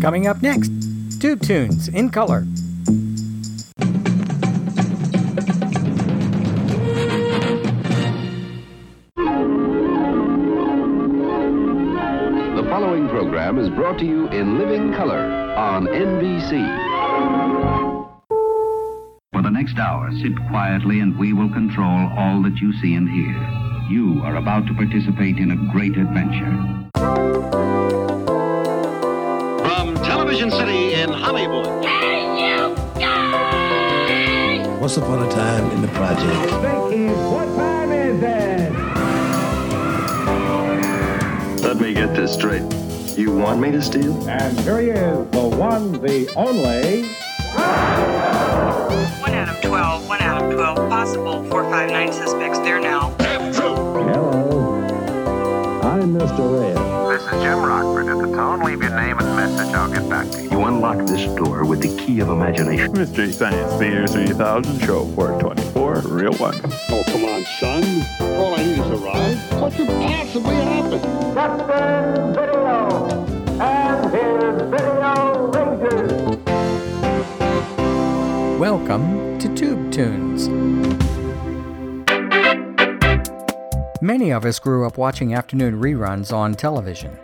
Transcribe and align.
Coming 0.00 0.28
up 0.28 0.42
next, 0.42 0.70
Tube 1.20 1.42
Tunes 1.42 1.88
in 1.88 2.10
color. 2.10 2.46
The 12.54 12.64
following 12.68 13.08
program 13.08 13.58
is 13.58 13.68
brought 13.70 13.98
to 13.98 14.04
you 14.04 14.28
in 14.28 14.56
living 14.58 14.94
color 14.94 15.18
on 15.56 15.88
NBC. 15.88 16.62
For 19.32 19.42
the 19.42 19.50
next 19.50 19.78
hour, 19.78 20.12
sit 20.12 20.36
quietly 20.48 21.00
and 21.00 21.18
we 21.18 21.32
will 21.32 21.52
control 21.52 22.08
all 22.16 22.40
that 22.42 22.56
you 22.60 22.72
see 22.74 22.94
and 22.94 23.08
hear. 23.08 23.34
You 23.90 24.22
are 24.22 24.36
about 24.36 24.68
to 24.68 24.74
participate 24.74 25.38
in 25.38 25.50
a 25.50 25.72
great 25.72 25.96
adventure. 25.96 26.78
From 30.28 30.36
Television 30.36 30.60
City 30.60 30.92
in 30.92 31.08
Hollywood. 31.08 31.66
Once 34.78 34.98
upon 34.98 35.26
a 35.26 35.30
time 35.30 35.70
in 35.70 35.80
the 35.80 35.88
project. 35.88 36.52
what 37.32 37.46
time 37.56 37.92
is 37.92 38.22
it? 38.22 38.70
Let 41.62 41.80
me 41.80 41.94
get 41.94 42.14
this 42.14 42.34
straight. 42.34 42.60
You 43.16 43.32
want 43.34 43.58
me 43.58 43.70
to 43.70 43.80
steal? 43.80 44.28
And 44.28 44.60
here 44.60 44.80
he 44.80 44.90
is, 44.90 45.30
the 45.30 45.48
one, 45.48 45.92
the 45.92 46.30
only. 46.36 47.08
One 49.22 49.32
out 49.32 49.48
of 49.48 49.62
12, 49.62 50.08
one 50.08 50.20
out 50.20 50.42
of 50.42 50.52
12 50.52 50.76
possible 50.90 51.42
459 51.44 52.12
suspects 52.12 52.58
there 52.58 52.80
now. 52.80 53.14
Hello. 53.18 54.82
I'm 55.82 56.12
Mr. 56.12 56.64
Ed. 56.70 56.76
This 57.08 57.22
is 57.22 57.42
Jim 57.42 57.60
Rockford. 57.60 58.08
At 58.08 58.18
the 58.18 58.36
tone, 58.36 58.60
leave 58.60 58.82
your 58.82 58.94
name 58.94 59.16
and 59.17 59.17
message. 59.50 59.74
I'll 59.74 59.92
get 59.92 60.08
back 60.08 60.30
to 60.30 60.42
you. 60.42 60.50
You 60.50 60.64
unlock 60.64 61.06
this 61.06 61.26
door 61.34 61.64
with 61.64 61.80
the 61.80 61.94
key 61.96 62.20
of 62.20 62.28
imagination. 62.28 62.92
Mystery 62.92 63.32
Science 63.32 63.72
Theater 63.78 64.06
3000, 64.06 64.80
Show 64.80 65.04
424, 65.14 66.00
Reel 66.12 66.34
One. 66.34 66.60
Oh, 66.90 67.02
come 67.06 67.24
on, 67.24 67.44
son. 67.58 67.84
All 68.36 68.54
I 68.54 68.56
need 68.58 68.78
is 68.78 68.90
a 68.90 68.96
ride. 68.96 69.36
What 69.60 69.72
could 69.74 69.88
possibly 69.88 70.54
happen? 70.56 71.00
Captain 71.34 72.34
Video 72.34 73.08
and 73.60 74.04
his 74.14 74.62
Video 74.70 75.50
Rangers. 75.52 76.12
Welcome 78.58 79.38
to 79.38 79.54
Tube 79.54 79.92
Tunes. 79.92 80.48
Many 84.00 84.30
of 84.30 84.44
us 84.44 84.58
grew 84.58 84.86
up 84.86 84.96
watching 84.96 85.34
afternoon 85.34 85.80
reruns 85.80 86.32
on 86.32 86.54
television. 86.54 87.18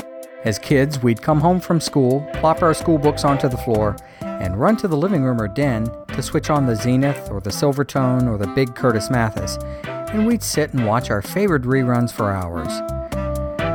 As 0.45 0.59
kids, 0.59 1.03
we'd 1.03 1.23
come 1.23 1.41
home 1.41 1.59
from 1.59 1.81
school, 1.81 2.20
plop 2.34 2.61
our 2.61 2.75
school 2.75 2.98
books 2.98 3.25
onto 3.25 3.48
the 3.48 3.56
floor, 3.56 3.97
and 4.20 4.61
run 4.61 4.77
to 4.77 4.86
the 4.86 4.97
living 4.97 5.23
room 5.23 5.41
or 5.41 5.48
den 5.48 5.91
to 6.09 6.23
switch 6.23 6.51
on 6.51 6.67
the 6.67 6.77
Zenith 6.77 7.31
or 7.31 7.41
the 7.41 7.48
Silvertone 7.48 8.28
or 8.28 8.36
the 8.36 8.48
big 8.48 8.75
Curtis 8.75 9.09
Mathes, 9.09 9.56
and 9.86 10.27
we'd 10.27 10.42
sit 10.42 10.75
and 10.75 10.86
watch 10.86 11.09
our 11.09 11.23
favorite 11.23 11.62
reruns 11.62 12.12
for 12.12 12.31
hours. 12.31 12.69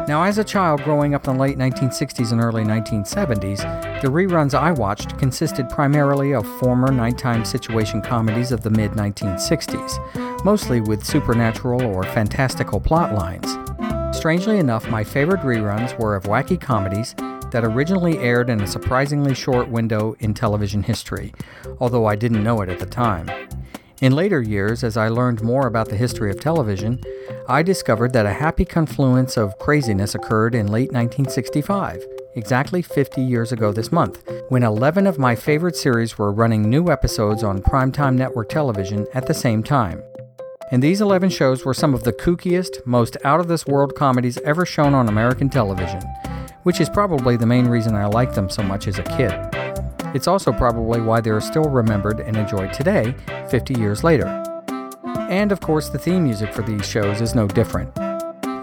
Now, 0.07 0.23
as 0.23 0.37
a 0.37 0.43
child 0.43 0.83
growing 0.83 1.15
up 1.15 1.27
in 1.27 1.33
the 1.33 1.39
late 1.39 1.57
1960s 1.57 2.31
and 2.31 2.41
early 2.41 2.63
1970s, 2.63 4.01
the 4.01 4.07
reruns 4.07 4.53
I 4.53 4.71
watched 4.71 5.17
consisted 5.17 5.69
primarily 5.69 6.33
of 6.33 6.45
former 6.59 6.91
nighttime 6.91 7.45
situation 7.45 7.99
comedies 8.01 8.51
of 8.51 8.61
the 8.61 8.69
mid 8.69 8.91
1960s, 8.91 10.45
mostly 10.45 10.81
with 10.81 11.03
supernatural 11.03 11.83
or 11.83 12.03
fantastical 12.03 12.79
plot 12.79 13.15
lines. 13.15 13.57
Strangely 14.11 14.59
enough, 14.59 14.89
my 14.89 15.03
favorite 15.03 15.41
reruns 15.41 15.97
were 15.97 16.15
of 16.15 16.23
wacky 16.23 16.59
comedies 16.59 17.15
that 17.51 17.63
originally 17.63 18.17
aired 18.19 18.49
in 18.49 18.61
a 18.61 18.67
surprisingly 18.67 19.33
short 19.33 19.69
window 19.69 20.15
in 20.19 20.33
television 20.33 20.83
history, 20.83 21.33
although 21.79 22.05
I 22.05 22.15
didn't 22.15 22.43
know 22.43 22.61
it 22.61 22.69
at 22.69 22.79
the 22.79 22.85
time. 22.85 23.29
In 24.01 24.13
later 24.13 24.41
years, 24.41 24.83
as 24.83 24.97
I 24.97 25.09
learned 25.09 25.41
more 25.41 25.67
about 25.67 25.89
the 25.89 25.95
history 25.97 26.31
of 26.31 26.39
television, 26.39 27.01
I 27.47 27.63
discovered 27.63 28.13
that 28.13 28.25
a 28.25 28.33
happy 28.33 28.65
confluence 28.65 29.37
of 29.37 29.57
craziness 29.59 30.15
occurred 30.15 30.55
in 30.55 30.67
late 30.67 30.91
1965, 30.91 32.03
exactly 32.35 32.81
50 32.81 33.21
years 33.21 33.51
ago 33.51 33.71
this 33.71 33.91
month, 33.91 34.23
when 34.49 34.63
11 34.63 35.05
of 35.07 35.17
my 35.17 35.35
favorite 35.35 35.75
series 35.75 36.17
were 36.17 36.31
running 36.31 36.69
new 36.69 36.89
episodes 36.89 37.43
on 37.43 37.61
primetime 37.61 38.15
network 38.15 38.49
television 38.49 39.05
at 39.13 39.27
the 39.27 39.33
same 39.33 39.63
time. 39.63 40.01
And 40.71 40.83
these 40.83 41.01
11 41.01 41.31
shows 41.31 41.65
were 41.65 41.73
some 41.73 41.95
of 41.95 42.03
the 42.03 42.13
kookiest, 42.13 42.85
most 42.85 43.17
out 43.23 43.39
of 43.39 43.47
this 43.47 43.65
world 43.65 43.95
comedies 43.95 44.37
ever 44.45 44.67
shown 44.67 44.93
on 44.93 45.09
American 45.09 45.49
television, 45.49 46.01
which 46.61 46.79
is 46.79 46.89
probably 46.89 47.37
the 47.37 47.47
main 47.47 47.67
reason 47.67 47.95
I 47.95 48.05
liked 48.05 48.35
them 48.35 48.49
so 48.49 48.61
much 48.61 48.87
as 48.87 48.99
a 48.99 49.03
kid. 49.03 49.33
It's 50.15 50.27
also 50.27 50.51
probably 50.51 51.01
why 51.01 51.21
they 51.21 51.31
are 51.31 51.41
still 51.41 51.63
remembered 51.63 52.19
and 52.19 52.37
enjoyed 52.37 52.71
today, 52.71 53.15
50 53.49 53.79
years 53.79 54.03
later. 54.03 54.27
And 55.29 55.51
of 55.51 55.59
course, 55.59 55.89
the 55.89 55.97
theme 55.97 56.23
music 56.23 56.53
for 56.53 56.61
these 56.61 56.87
shows 56.87 57.19
is 57.19 57.33
no 57.33 57.47
different. 57.47 57.93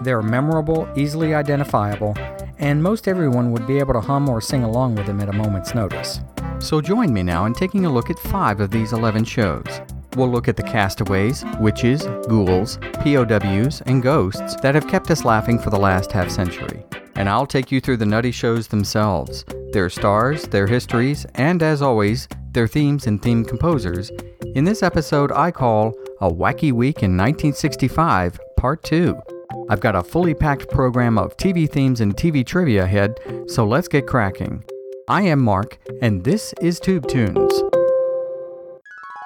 They're 0.03 0.21
memorable, 0.21 0.87
easily 0.95 1.33
identifiable, 1.33 2.15
and 2.57 2.81
most 2.81 3.09
everyone 3.09 3.51
would 3.51 3.67
be 3.67 3.79
able 3.79 3.93
to 3.93 4.01
hum 4.01 4.29
or 4.29 4.39
sing 4.39 4.63
along 4.63 4.95
with 4.95 5.07
them 5.07 5.19
at 5.19 5.29
a 5.29 5.33
moment's 5.33 5.75
notice. 5.75 6.21
So 6.59 6.79
join 6.79 7.13
me 7.13 7.21
now 7.21 7.45
in 7.45 7.53
taking 7.53 7.85
a 7.85 7.91
look 7.91 8.09
at 8.09 8.17
five 8.17 8.61
of 8.61 8.71
these 8.71 8.93
11 8.93 9.25
shows. 9.25 9.81
We'll 10.17 10.31
look 10.31 10.47
at 10.47 10.57
the 10.57 10.63
castaways, 10.63 11.45
witches, 11.59 12.01
ghouls, 12.27 12.79
POWs, 13.03 13.81
and 13.85 14.01
ghosts 14.01 14.55
that 14.61 14.73
have 14.73 14.87
kept 14.87 15.11
us 15.11 15.23
laughing 15.23 15.59
for 15.59 15.69
the 15.69 15.77
last 15.77 16.11
half 16.11 16.31
century. 16.31 16.83
And 17.13 17.29
I'll 17.29 17.45
take 17.45 17.71
you 17.71 17.79
through 17.79 17.97
the 17.97 18.05
nutty 18.07 18.31
shows 18.31 18.67
themselves, 18.67 19.45
their 19.73 19.91
stars, 19.91 20.47
their 20.47 20.65
histories, 20.65 21.27
and 21.35 21.61
as 21.61 21.83
always, 21.83 22.27
their 22.51 22.67
themes 22.67 23.05
and 23.05 23.21
theme 23.21 23.45
composers. 23.45 24.11
In 24.55 24.63
this 24.63 24.81
episode, 24.81 25.31
I 25.31 25.51
call 25.51 25.93
A 26.19 26.31
Wacky 26.31 26.71
Week 26.71 27.03
in 27.03 27.15
1965, 27.15 28.39
Part 28.57 28.81
2. 28.85 29.15
I've 29.69 29.81
got 29.81 29.95
a 29.95 30.01
fully 30.01 30.33
packed 30.33 30.67
program 30.71 31.19
of 31.19 31.37
TV 31.37 31.69
themes 31.69 32.01
and 32.01 32.17
TV 32.17 32.43
trivia 32.43 32.85
ahead, 32.85 33.19
so 33.45 33.67
let's 33.67 33.87
get 33.87 34.07
cracking. 34.07 34.63
I 35.07 35.21
am 35.21 35.43
Mark, 35.43 35.77
and 36.01 36.23
this 36.23 36.55
is 36.59 36.79
Tube 36.79 37.07
Tunes. 37.07 37.61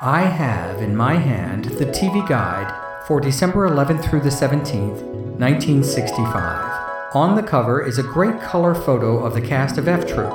I 0.03 0.21
have 0.21 0.81
in 0.81 0.95
my 0.95 1.13
hand 1.13 1.65
the 1.65 1.85
TV 1.85 2.27
guide 2.27 2.73
for 3.05 3.21
December 3.21 3.69
11th 3.69 4.03
through 4.03 4.21
the 4.21 4.29
17th, 4.29 4.99
1965. 5.37 7.13
On 7.13 7.35
the 7.35 7.43
cover 7.43 7.85
is 7.85 7.99
a 7.99 8.03
great 8.03 8.41
color 8.41 8.73
photo 8.73 9.23
of 9.23 9.35
the 9.35 9.41
cast 9.41 9.77
of 9.77 9.87
F 9.87 10.07
Troop, 10.07 10.33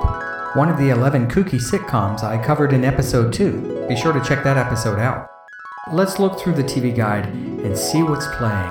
one 0.55 0.69
of 0.69 0.79
the 0.79 0.91
11 0.91 1.27
kooky 1.27 1.59
sitcoms 1.59 2.23
I 2.23 2.41
covered 2.41 2.73
in 2.73 2.85
episode 2.85 3.33
2. 3.33 3.87
Be 3.89 3.97
sure 3.97 4.13
to 4.13 4.23
check 4.23 4.45
that 4.45 4.57
episode 4.57 5.01
out. 5.01 5.29
Let's 5.93 6.21
look 6.21 6.39
through 6.39 6.55
the 6.55 6.63
TV 6.63 6.95
guide 6.95 7.27
and 7.27 7.77
see 7.77 8.05
what's 8.05 8.29
playing 8.37 8.71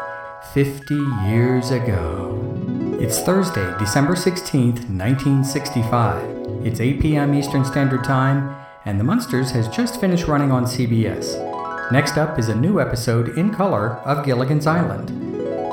50 0.53 0.95
years 1.27 1.71
ago. 1.71 2.41
It's 3.01 3.19
Thursday, 3.19 3.77
December 3.79 4.15
16th, 4.15 4.87
1965. 4.87 6.65
It's 6.65 6.79
8 6.79 7.01
p.m. 7.01 7.33
Eastern 7.33 7.65
Standard 7.65 8.05
Time, 8.05 8.64
and 8.85 8.99
The 8.99 9.03
Munsters 9.03 9.51
has 9.51 9.67
just 9.67 9.99
finished 9.99 10.27
running 10.27 10.51
on 10.51 10.65
CBS. 10.65 11.41
Next 11.91 12.17
up 12.17 12.37
is 12.37 12.49
a 12.49 12.55
new 12.55 12.79
episode 12.79 13.37
in 13.37 13.53
color 13.53 13.95
of 14.05 14.23
Gilligan's 14.23 14.67
Island. 14.67 15.09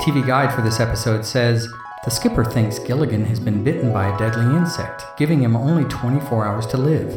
TV 0.00 0.26
guide 0.26 0.54
for 0.54 0.62
this 0.62 0.80
episode 0.80 1.24
says 1.24 1.68
the 2.04 2.10
skipper 2.10 2.44
thinks 2.44 2.78
Gilligan 2.78 3.24
has 3.26 3.38
been 3.38 3.62
bitten 3.62 3.92
by 3.92 4.12
a 4.12 4.18
deadly 4.18 4.56
insect, 4.56 5.04
giving 5.18 5.42
him 5.42 5.56
only 5.56 5.84
24 5.84 6.46
hours 6.46 6.66
to 6.68 6.78
live. 6.78 7.12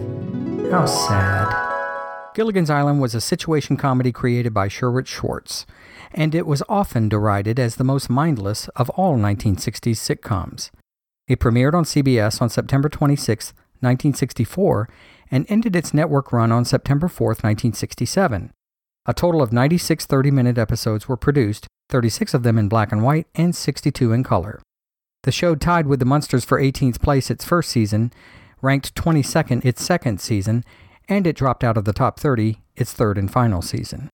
How 0.70 0.86
sad. 0.86 1.64
Gilligan's 2.36 2.70
Island 2.70 3.00
was 3.00 3.16
a 3.16 3.22
situation 3.22 3.78
comedy 3.78 4.12
created 4.12 4.54
by 4.54 4.68
Sherwood 4.68 5.08
Schwartz, 5.08 5.66
and 6.14 6.36
it 6.36 6.46
was 6.46 6.62
often 6.68 7.08
derided 7.08 7.58
as 7.58 7.78
the 7.78 7.86
most 7.86 8.10
mindless 8.10 8.68
of 8.76 8.90
all 8.92 9.18
1960s 9.18 9.96
sitcoms. 9.96 10.72
It 11.30 11.40
premiered 11.40 11.74
on 11.74 11.86
CBS 11.86 12.42
on 12.42 12.50
September 12.50 12.90
26, 12.90 13.54
1964, 13.80 14.90
and 15.36 15.46
ended 15.50 15.76
its 15.76 15.94
network 15.94 16.32
run 16.32 16.50
on 16.50 16.64
September 16.64 17.10
4, 17.10 17.28
1967. 17.32 18.54
A 19.06 19.14
total 19.14 19.42
of 19.42 19.52
96 19.52 20.06
30 20.06 20.32
minute 20.32 20.58
episodes 20.58 21.10
were 21.10 21.18
produced, 21.18 21.68
36 21.90 22.34
of 22.34 22.44
them 22.44 22.58
in 22.58 22.70
black 22.70 22.94
and 22.94 23.04
white 23.04 23.28
and 23.36 23.54
62 23.54 24.14
in 24.14 24.24
color. 24.24 24.62
The 25.24 25.34
show 25.34 25.54
tied 25.54 25.88
with 25.88 26.00
The 26.00 26.06
Munsters 26.06 26.46
for 26.46 26.58
18th 26.58 27.02
place 27.02 27.30
its 27.30 27.44
first 27.44 27.70
season, 27.70 28.14
ranked 28.62 28.96
22nd 28.96 29.66
its 29.66 29.84
second 29.84 30.22
season, 30.22 30.64
and 31.10 31.28
it 31.28 31.36
dropped 31.36 31.66
out 31.66 31.76
of 31.76 31.84
the 31.84 31.92
top 31.92 32.18
30 32.18 32.62
its 32.78 32.94
third 32.94 33.18
and 33.18 33.30
final 33.30 33.62
season. 33.62 34.10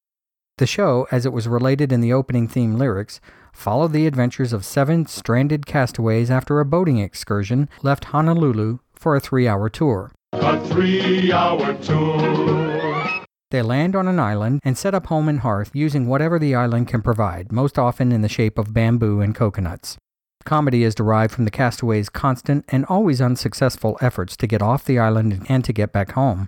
The 0.57 0.65
show, 0.65 1.07
as 1.11 1.27
it 1.27 1.33
was 1.33 1.47
related 1.47 1.91
in 1.91 2.01
the 2.01 2.13
opening 2.13 2.47
theme 2.47 2.77
lyrics, 2.77 3.21
followed 3.53 3.93
the 3.93 4.07
adventures 4.07 4.53
of 4.53 4.65
seven 4.65 5.05
stranded 5.05 5.67
castaways 5.67 6.31
after 6.31 6.59
a 6.59 6.65
boating 6.65 6.97
excursion 6.97 7.69
left 7.83 8.05
Honolulu 8.05 8.79
for 8.95 9.15
a 9.15 9.19
three 9.19 9.47
hour 9.47 9.69
tour. 9.69 10.11
A 10.33 10.65
three 10.67 11.33
hour 11.33 11.73
tour. 11.75 13.25
They 13.49 13.61
land 13.61 13.97
on 13.97 14.07
an 14.07 14.17
island 14.17 14.61
and 14.63 14.77
set 14.77 14.95
up 14.95 15.07
home 15.07 15.27
and 15.27 15.41
hearth 15.41 15.71
using 15.73 16.07
whatever 16.07 16.39
the 16.39 16.55
island 16.55 16.87
can 16.87 17.01
provide, 17.01 17.51
most 17.51 17.77
often 17.77 18.13
in 18.13 18.21
the 18.21 18.29
shape 18.29 18.57
of 18.57 18.73
bamboo 18.73 19.19
and 19.19 19.35
coconuts. 19.35 19.97
Comedy 20.45 20.83
is 20.83 20.95
derived 20.95 21.33
from 21.33 21.43
the 21.43 21.51
castaways' 21.51 22.07
constant 22.07 22.63
and 22.69 22.85
always 22.85 23.19
unsuccessful 23.19 23.97
efforts 23.99 24.37
to 24.37 24.47
get 24.47 24.61
off 24.61 24.85
the 24.85 24.97
island 24.97 25.45
and 25.49 25.65
to 25.65 25.73
get 25.73 25.91
back 25.91 26.13
home, 26.13 26.47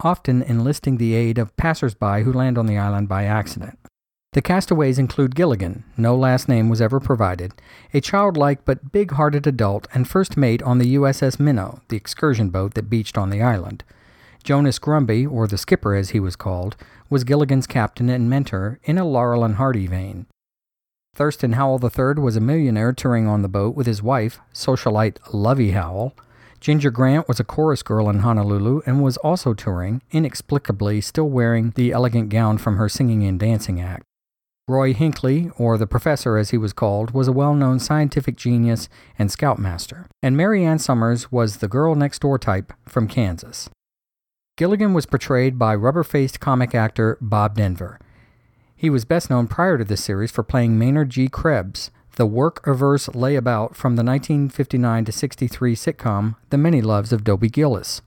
often 0.00 0.40
enlisting 0.40 0.98
the 0.98 1.14
aid 1.14 1.36
of 1.36 1.56
passers-by 1.56 2.22
who 2.22 2.32
land 2.32 2.56
on 2.56 2.66
the 2.66 2.78
island 2.78 3.08
by 3.08 3.24
accident. 3.24 3.78
The 4.34 4.42
castaways 4.42 4.98
include 4.98 5.36
Gilligan, 5.36 5.84
no 5.96 6.16
last 6.16 6.48
name 6.48 6.68
was 6.68 6.80
ever 6.80 6.98
provided, 6.98 7.52
a 7.92 8.00
childlike 8.00 8.64
but 8.64 8.90
big 8.90 9.12
hearted 9.12 9.46
adult 9.46 9.86
and 9.94 10.08
first 10.08 10.36
mate 10.36 10.60
on 10.64 10.78
the 10.78 10.96
USS 10.96 11.38
Minnow, 11.38 11.82
the 11.86 11.96
excursion 11.96 12.50
boat 12.50 12.74
that 12.74 12.90
beached 12.90 13.16
on 13.16 13.30
the 13.30 13.40
island. 13.40 13.84
Jonas 14.42 14.80
Grumby, 14.80 15.24
or 15.30 15.46
the 15.46 15.56
skipper 15.56 15.94
as 15.94 16.10
he 16.10 16.18
was 16.18 16.34
called, 16.34 16.76
was 17.08 17.22
Gilligan's 17.22 17.68
captain 17.68 18.08
and 18.08 18.28
mentor 18.28 18.80
in 18.82 18.98
a 18.98 19.04
Laurel 19.04 19.44
and 19.44 19.54
Hardy 19.54 19.86
vein. 19.86 20.26
Thurston 21.14 21.52
Howell 21.52 21.80
III 21.80 22.20
was 22.20 22.34
a 22.34 22.40
millionaire 22.40 22.92
touring 22.92 23.28
on 23.28 23.42
the 23.42 23.48
boat 23.48 23.76
with 23.76 23.86
his 23.86 24.02
wife, 24.02 24.40
socialite 24.52 25.18
Lovey 25.32 25.70
Howell. 25.70 26.12
Ginger 26.58 26.90
Grant 26.90 27.28
was 27.28 27.38
a 27.38 27.44
chorus 27.44 27.84
girl 27.84 28.10
in 28.10 28.18
Honolulu 28.18 28.82
and 28.84 29.00
was 29.00 29.16
also 29.18 29.54
touring, 29.54 30.02
inexplicably 30.10 31.00
still 31.00 31.28
wearing 31.28 31.70
the 31.76 31.92
elegant 31.92 32.30
gown 32.30 32.58
from 32.58 32.78
her 32.78 32.88
singing 32.88 33.22
and 33.22 33.38
dancing 33.38 33.80
act. 33.80 34.04
Roy 34.66 34.94
Hinckley, 34.94 35.50
or 35.58 35.76
the 35.76 35.86
professor 35.86 36.38
as 36.38 36.48
he 36.48 36.56
was 36.56 36.72
called, 36.72 37.10
was 37.10 37.28
a 37.28 37.32
well 37.32 37.54
known 37.54 37.78
scientific 37.78 38.34
genius 38.34 38.88
and 39.18 39.30
scoutmaster, 39.30 40.06
and 40.22 40.38
Mary 40.38 40.64
Ann 40.64 40.78
Summers 40.78 41.30
was 41.30 41.58
the 41.58 41.68
girl 41.68 41.94
next 41.94 42.20
door 42.20 42.38
type 42.38 42.72
from 42.88 43.06
Kansas. 43.06 43.68
Gilligan 44.56 44.94
was 44.94 45.04
portrayed 45.04 45.58
by 45.58 45.74
rubber 45.74 46.02
faced 46.02 46.40
comic 46.40 46.74
actor 46.74 47.18
Bob 47.20 47.56
Denver. 47.56 47.98
He 48.74 48.88
was 48.88 49.04
best 49.04 49.28
known 49.28 49.48
prior 49.48 49.76
to 49.76 49.84
this 49.84 50.02
series 50.02 50.30
for 50.30 50.42
playing 50.42 50.78
Maynard 50.78 51.10
G. 51.10 51.28
Krebs, 51.28 51.90
the 52.16 52.24
work 52.24 52.66
averse 52.66 53.08
layabout 53.08 53.74
from 53.74 53.96
the 53.96 54.04
1959 54.04 55.12
63 55.12 55.74
sitcom 55.74 56.36
The 56.48 56.58
Many 56.58 56.80
Loves 56.80 57.12
of 57.12 57.22
Dobie 57.22 57.50
Gillis. 57.50 58.00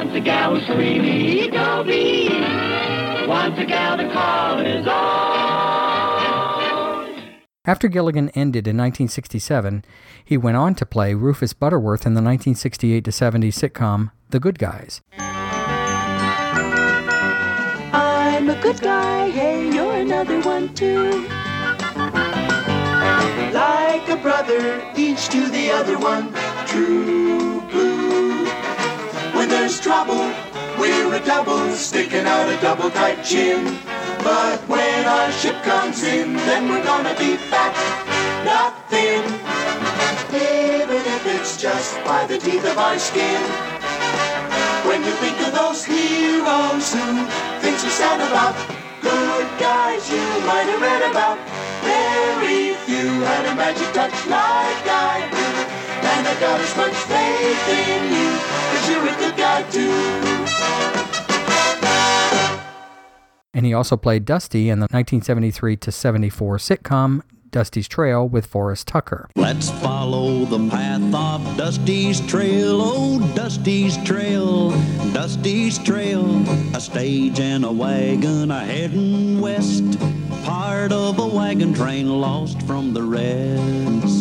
Once 0.00 0.14
a 0.14 0.20
gal 0.20 0.52
was 0.54 0.64
creamy, 0.64 1.50
Dobie. 1.50 2.30
Once 3.28 3.58
a 3.58 3.66
gal 3.66 3.98
to 3.98 4.10
call 4.10 4.56
his 4.56 4.86
own. 4.86 4.96
After 7.66 7.86
Gilligan 7.86 8.30
ended 8.30 8.66
in 8.66 8.78
1967, 8.78 9.84
he 10.24 10.38
went 10.38 10.56
on 10.56 10.74
to 10.76 10.86
play 10.86 11.12
Rufus 11.12 11.52
Butterworth 11.52 12.06
in 12.06 12.14
the 12.14 12.22
1968 12.22 13.12
70 13.12 13.50
sitcom 13.50 14.10
The 14.30 14.40
Good 14.40 14.58
Guys. 14.58 15.02
I'm 17.92 18.48
a 18.48 18.58
good 18.62 18.80
guy, 18.80 19.28
hey, 19.28 19.70
you're 19.70 19.96
another 19.96 20.40
one 20.40 20.72
too. 20.72 21.28
Like 23.52 24.08
a 24.08 24.16
brother, 24.22 24.82
each 24.96 25.28
to 25.28 25.46
the 25.50 25.70
other 25.70 25.98
one 25.98 26.32
true 26.66 27.60
blue. 27.68 28.59
There's 29.50 29.80
trouble, 29.80 30.32
we're 30.78 31.12
a 31.12 31.18
double, 31.26 31.72
sticking 31.72 32.24
out 32.24 32.48
a 32.48 32.56
double 32.62 32.88
tight 32.88 33.24
chin. 33.24 33.76
But 34.22 34.60
when 34.68 35.04
our 35.06 35.32
ship 35.32 35.60
comes 35.64 36.04
in, 36.04 36.36
then 36.46 36.68
we're 36.68 36.84
gonna 36.84 37.18
be 37.18 37.34
fat, 37.50 37.74
not 38.46 38.88
thin. 38.88 39.26
Even 40.30 41.02
if 41.02 41.26
it's 41.26 41.60
just 41.60 41.98
by 42.04 42.26
the 42.28 42.38
teeth 42.38 42.64
of 42.64 42.78
our 42.78 42.96
skin. 42.96 43.42
When 44.86 45.02
you 45.02 45.10
think 45.18 45.36
of 45.42 45.52
those 45.52 45.84
heroes 45.84 46.94
who 46.94 47.26
things 47.58 47.82
are 47.82 47.96
sad 47.98 48.22
about, 48.22 48.54
good 49.02 49.48
guys 49.58 50.08
you 50.08 50.26
might 50.46 50.70
have 50.70 50.80
read 50.80 51.10
about, 51.10 51.38
very 51.82 52.74
few 52.86 53.10
had 53.26 53.46
a 53.50 53.54
magic 53.56 53.90
touch 53.98 54.14
like 54.30 54.86
I 54.86 55.26
do. 55.34 55.46
And 56.06 56.28
I 56.28 56.34
got 56.38 56.60
as 56.60 56.76
much 56.76 56.94
faith 57.10 57.68
in 57.68 58.14
you 58.14 58.29
you're 58.90 59.08
a 59.08 59.16
good 59.16 59.36
guy 59.36 59.62
too. 59.70 59.90
And 63.52 63.66
he 63.66 63.74
also 63.74 63.96
played 63.96 64.24
Dusty 64.24 64.70
in 64.70 64.78
the 64.78 64.88
1973 64.90 65.76
to 65.76 65.92
74 65.92 66.58
sitcom 66.58 67.22
Dusty's 67.50 67.88
Trail 67.88 68.28
with 68.28 68.46
Forrest 68.46 68.86
Tucker. 68.86 69.28
Let's 69.34 69.70
follow 69.82 70.44
the 70.44 70.68
path 70.70 71.14
of 71.14 71.56
Dusty's 71.56 72.20
Trail, 72.26 72.80
oh 72.80 73.18
Dusty's 73.34 73.96
Trail, 74.04 74.70
Dusty's 75.12 75.78
Trail. 75.78 76.48
A 76.76 76.80
stage 76.80 77.40
and 77.40 77.64
a 77.64 77.72
wagon 77.72 78.50
a 78.50 78.64
heading 78.64 79.40
west, 79.40 79.98
part 80.44 80.92
of 80.92 81.18
a 81.18 81.26
wagon 81.26 81.74
train 81.74 82.20
lost 82.20 82.62
from 82.62 82.94
the 82.94 83.02
rest 83.02 84.19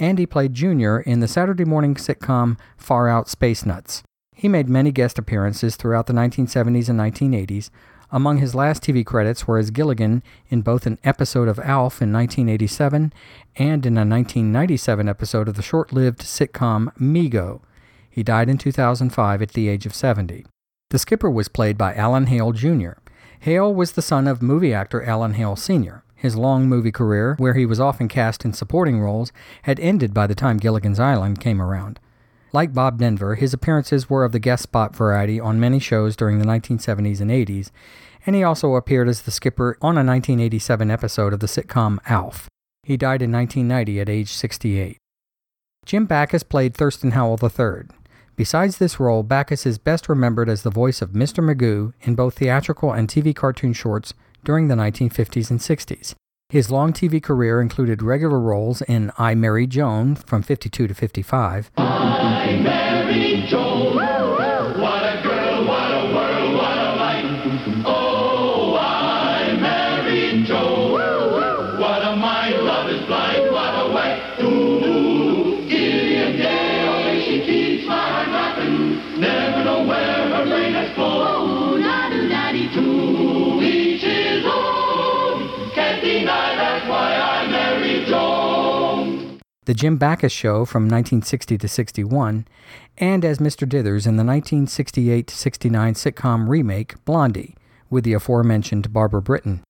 and 0.00 0.18
he 0.18 0.26
played 0.26 0.54
Junior 0.54 0.98
in 1.00 1.20
the 1.20 1.28
Saturday 1.28 1.64
morning 1.64 1.94
sitcom 1.94 2.58
Far 2.76 3.08
Out 3.08 3.28
Space 3.28 3.66
Nuts. 3.66 4.02
He 4.34 4.48
made 4.48 4.68
many 4.68 4.90
guest 4.90 5.18
appearances 5.18 5.76
throughout 5.76 6.06
the 6.06 6.14
1970s 6.14 6.88
and 6.88 6.98
1980s. 6.98 7.68
Among 8.10 8.38
his 8.38 8.54
last 8.54 8.82
TV 8.82 9.04
credits 9.04 9.46
were 9.46 9.58
as 9.58 9.70
Gilligan 9.70 10.22
in 10.48 10.62
both 10.62 10.86
an 10.86 10.98
episode 11.04 11.46
of 11.46 11.58
Alf 11.60 12.00
in 12.00 12.12
1987 12.12 13.12
and 13.56 13.86
in 13.86 13.92
a 13.92 14.00
1997 14.00 15.08
episode 15.08 15.46
of 15.46 15.54
the 15.54 15.62
short 15.62 15.92
lived 15.92 16.20
sitcom 16.20 16.92
Meego. 16.96 17.60
He 18.08 18.22
died 18.22 18.48
in 18.48 18.58
2005 18.58 19.42
at 19.42 19.50
the 19.50 19.68
age 19.68 19.86
of 19.86 19.94
70. 19.94 20.46
The 20.88 20.98
skipper 20.98 21.30
was 21.30 21.48
played 21.48 21.78
by 21.78 21.94
Alan 21.94 22.26
Hale 22.26 22.52
Jr. 22.52 22.94
Hale 23.40 23.72
was 23.72 23.92
the 23.92 24.02
son 24.02 24.26
of 24.26 24.42
movie 24.42 24.74
actor 24.74 25.02
Alan 25.04 25.34
Hale 25.34 25.54
Sr. 25.54 26.02
His 26.20 26.36
long 26.36 26.68
movie 26.68 26.92
career, 26.92 27.34
where 27.38 27.54
he 27.54 27.64
was 27.64 27.80
often 27.80 28.06
cast 28.06 28.44
in 28.44 28.52
supporting 28.52 29.00
roles, 29.00 29.32
had 29.62 29.80
ended 29.80 30.12
by 30.12 30.26
the 30.26 30.34
time 30.34 30.58
Gilligan's 30.58 31.00
Island 31.00 31.40
came 31.40 31.62
around. 31.62 31.98
Like 32.52 32.74
Bob 32.74 32.98
Denver, 32.98 33.36
his 33.36 33.54
appearances 33.54 34.10
were 34.10 34.26
of 34.26 34.32
the 34.32 34.38
guest 34.38 34.64
spot 34.64 34.94
variety 34.94 35.40
on 35.40 35.58
many 35.58 35.78
shows 35.78 36.16
during 36.16 36.38
the 36.38 36.44
1970s 36.44 37.22
and 37.22 37.30
80s, 37.30 37.70
and 38.26 38.36
he 38.36 38.42
also 38.42 38.74
appeared 38.74 39.08
as 39.08 39.22
the 39.22 39.30
skipper 39.30 39.78
on 39.80 39.96
a 39.96 40.04
1987 40.04 40.90
episode 40.90 41.32
of 41.32 41.40
the 41.40 41.46
sitcom 41.46 41.98
Alf. 42.04 42.48
He 42.82 42.98
died 42.98 43.22
in 43.22 43.32
1990 43.32 44.00
at 44.00 44.10
age 44.10 44.30
68. 44.30 44.98
Jim 45.86 46.04
Backus 46.04 46.42
played 46.42 46.74
Thurston 46.74 47.12
Howell 47.12 47.38
III. 47.42 47.88
Besides 48.36 48.76
this 48.76 49.00
role, 49.00 49.22
Backus 49.22 49.64
is 49.64 49.78
best 49.78 50.06
remembered 50.06 50.50
as 50.50 50.64
the 50.64 50.70
voice 50.70 51.00
of 51.00 51.12
Mr. 51.12 51.42
Magoo 51.42 51.94
in 52.02 52.14
both 52.14 52.34
theatrical 52.34 52.92
and 52.92 53.08
TV 53.08 53.34
cartoon 53.34 53.72
shorts 53.72 54.12
during 54.44 54.68
the 54.68 54.74
1950s 54.74 55.50
and 55.50 55.60
60s. 55.60 56.14
His 56.48 56.70
long 56.70 56.92
TV 56.92 57.22
career 57.22 57.60
included 57.60 58.02
regular 58.02 58.40
roles 58.40 58.82
in 58.82 59.12
I 59.16 59.34
Married 59.36 59.70
Joan 59.70 60.16
from 60.16 60.42
52 60.42 60.88
to 60.88 60.94
55. 60.94 61.70
I 61.76 63.46
Joan. 63.48 64.09
The 89.70 89.74
Jim 89.74 89.98
Backus 89.98 90.32
Show 90.32 90.64
from 90.64 90.86
1960 90.86 91.56
to 91.56 91.68
61, 91.68 92.44
and 92.98 93.24
as 93.24 93.38
Mr. 93.38 93.68
Dithers 93.68 94.04
in 94.04 94.16
the 94.16 94.24
1968 94.24 95.30
69 95.30 95.94
sitcom 95.94 96.48
remake 96.48 96.96
Blondie 97.04 97.54
with 97.88 98.02
the 98.02 98.14
aforementioned 98.14 98.92
Barbara 98.92 99.22
Britton. 99.22 99.62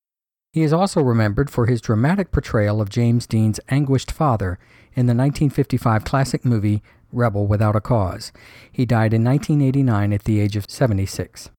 He 0.55 0.63
is 0.63 0.73
also 0.73 1.03
remembered 1.03 1.51
for 1.51 1.67
his 1.67 1.83
dramatic 1.83 2.33
portrayal 2.33 2.81
of 2.81 2.89
James 2.89 3.27
Dean's 3.27 3.61
anguished 3.69 4.11
father 4.11 4.59
in 4.95 5.05
the 5.05 5.13
1955 5.13 6.03
classic 6.07 6.47
movie 6.47 6.83
Rebel 7.13 7.47
Without 7.47 7.77
a 7.77 7.81
Cause. 7.83 8.33
He 8.73 8.87
died 8.87 9.13
in 9.13 9.23
1989 9.23 10.15
at 10.15 10.25
the 10.25 10.41
age 10.41 10.57
of 10.57 10.65
76. 10.67 11.51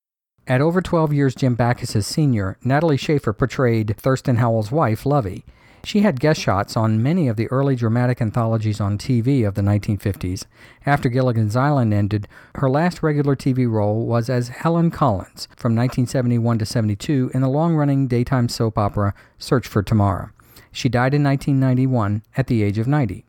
At 0.48 0.62
over 0.62 0.82
12 0.82 1.14
years 1.14 1.36
Jim 1.36 1.54
Backus's 1.54 2.08
senior, 2.08 2.58
Natalie 2.64 2.98
Schafer 2.98 3.38
portrayed 3.38 3.96
Thurston 3.98 4.38
Howell's 4.38 4.72
wife, 4.72 5.06
Lovey. 5.06 5.46
She 5.84 6.02
had 6.02 6.20
guest 6.20 6.40
shots 6.40 6.78
on 6.78 7.02
many 7.02 7.28
of 7.28 7.38
the 7.38 7.48
early 7.48 7.76
dramatic 7.76 8.22
anthologies 8.22 8.80
on 8.80 8.98
TV 8.98 9.48
of 9.48 9.56
the 9.56 9.62
1950s. 9.62 10.46
After 10.86 11.10
Gilligan's 11.10 11.56
Island 11.56 11.94
ended, 11.94 12.28
her 12.56 12.70
last 12.70 13.02
regular 13.02 13.36
TV 13.36 13.70
role 13.70 14.06
was 14.06 14.30
as 14.30 14.50
Helen 14.50 14.92
Collins 14.92 15.48
from 15.56 15.76
1971 15.76 16.60
to 16.60 16.66
72 16.66 17.32
in 17.34 17.42
the 17.42 17.50
long 17.50 17.76
running 17.76 18.08
daytime 18.08 18.48
soap 18.48 18.78
opera 18.78 19.14
Search 19.40 19.68
for 19.68 19.82
Tomorrow. 19.82 20.30
She 20.72 20.88
died 20.88 21.14
in 21.14 21.24
1991 21.24 22.24
at 22.38 22.48
the 22.48 22.64
age 22.64 22.78
of 22.78 22.88
90. 22.88 23.26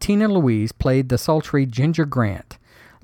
Tina 0.00 0.28
Louise 0.28 0.72
played 0.72 1.08
the 1.08 1.18
sultry 1.18 1.64
Ginger 1.64 2.04
Grant. 2.04 2.57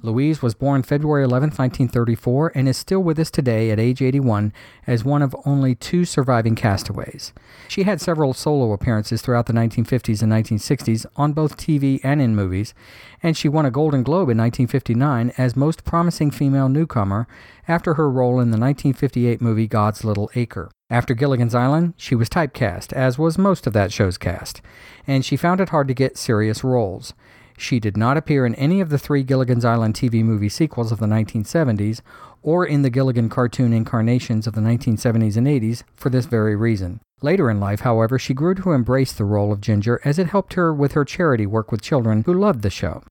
Louise 0.05 0.43
was 0.43 0.53
born 0.53 0.83
February 0.83 1.25
11, 1.25 1.49
1934, 1.49 2.53
and 2.55 2.69
is 2.69 2.77
still 2.77 3.03
with 3.03 3.19
us 3.19 3.31
today 3.31 3.71
at 3.71 3.81
age 3.81 4.03
81 4.03 4.53
as 4.87 5.03
one 5.03 5.23
of 5.23 5.35
only 5.47 5.75
two 5.75 6.05
surviving 6.05 6.55
castaways. 6.55 7.33
She 7.69 7.85
had 7.85 8.03
several 8.03 8.35
solo 8.35 8.73
appearances 8.73 9.23
throughout 9.23 9.47
the 9.47 9.55
1950s 9.55 10.21
and 10.21 10.31
1960s 10.31 11.07
on 11.17 11.33
both 11.33 11.57
TV 11.57 12.01
and 12.05 12.21
in 12.21 12.37
movies, 12.37 12.75
and 13.23 13.35
she 13.35 13.49
won 13.49 13.65
a 13.65 13.71
Golden 13.71 14.03
Globe 14.03 14.29
in 14.29 14.37
1959 14.37 15.33
as 15.39 15.57
Most 15.57 15.85
Promising 15.85 16.31
Female 16.31 16.69
Newcomer 16.69 17.27
after 17.67 17.95
her 17.95 18.11
role 18.11 18.41
in 18.41 18.51
the 18.51 18.59
1958 18.59 19.41
movie 19.41 19.67
God's 19.67 20.05
Little 20.05 20.31
Acre. 20.35 20.71
After 20.91 21.15
Gilligan's 21.15 21.55
Island, 21.55 21.95
she 21.97 22.15
was 22.15 22.29
typecast, 22.29 22.93
as 22.93 23.19
was 23.19 23.39
most 23.39 23.67
of 23.67 23.73
that 23.73 23.91
show's 23.91 24.19
cast, 24.19 24.61
and 25.07 25.25
she 25.25 25.39
found 25.39 25.63
it 25.63 25.71
hard 25.71 25.89
to 25.89 25.95
get 25.95 26.19
serious 26.19 26.63
roles. 26.63 27.15
She 27.57 27.79
did 27.79 27.97
not 27.97 28.17
appear 28.17 28.45
in 28.45 28.55
any 28.57 28.81
of 28.81 28.89
the 28.89 28.99
three 28.99 29.23
Gilligan's 29.23 29.65
Island 29.65 29.95
TV 29.95 30.25
movie 30.25 30.49
sequels 30.49 30.91
of 30.91 30.99
the 30.99 31.07
1970s 31.07 32.01
or 32.43 32.67
in 32.67 32.83
the 32.83 32.91
Gilligan 32.91 33.29
cartoon 33.29 33.73
incarnations 33.73 34.47
of 34.47 34.55
the 34.55 34.61
1970s 34.61 35.37
and 35.37 35.47
80s 35.47 35.83
for 35.95 36.11
this 36.11 36.27
very 36.27 36.57
reason. 36.57 37.01
Later 37.23 37.51
in 37.51 37.61
life, 37.61 37.81
however, 37.81 38.19
she 38.19 38.35
grew 38.35 38.55
to 38.57 38.73
embrace 38.73 39.13
the 39.13 39.25
role 39.25 39.53
of 39.53 39.61
Ginger 39.61 40.01
as 40.05 40.19
it 40.19 40.29
helped 40.29 40.55
her 40.55 40.75
with 40.75 40.93
her 40.93 41.05
charity 41.05 41.47
work 41.47 41.73
with 41.73 41.81
children 41.81 42.23
who 42.27 42.35
loved 42.35 42.63
the 42.63 42.71
show. 42.71 43.03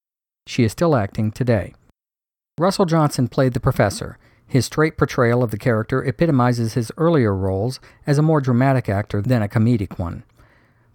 She 0.45 0.63
is 0.63 0.71
still 0.71 0.95
acting 0.95 1.31
today. 1.31 1.73
Russell 2.59 2.85
Johnson 2.85 3.27
played 3.27 3.53
the 3.53 3.59
professor. 3.59 4.19
His 4.45 4.65
straight 4.65 4.97
portrayal 4.97 5.41
of 5.41 5.50
the 5.50 5.57
character 5.57 6.03
epitomizes 6.03 6.73
his 6.73 6.91
earlier 6.97 7.33
roles 7.33 7.79
as 8.05 8.19
a 8.19 8.21
more 8.21 8.41
dramatic 8.41 8.88
actor 8.88 9.21
than 9.21 9.41
a 9.41 9.47
comedic 9.47 9.97
one. 9.97 10.23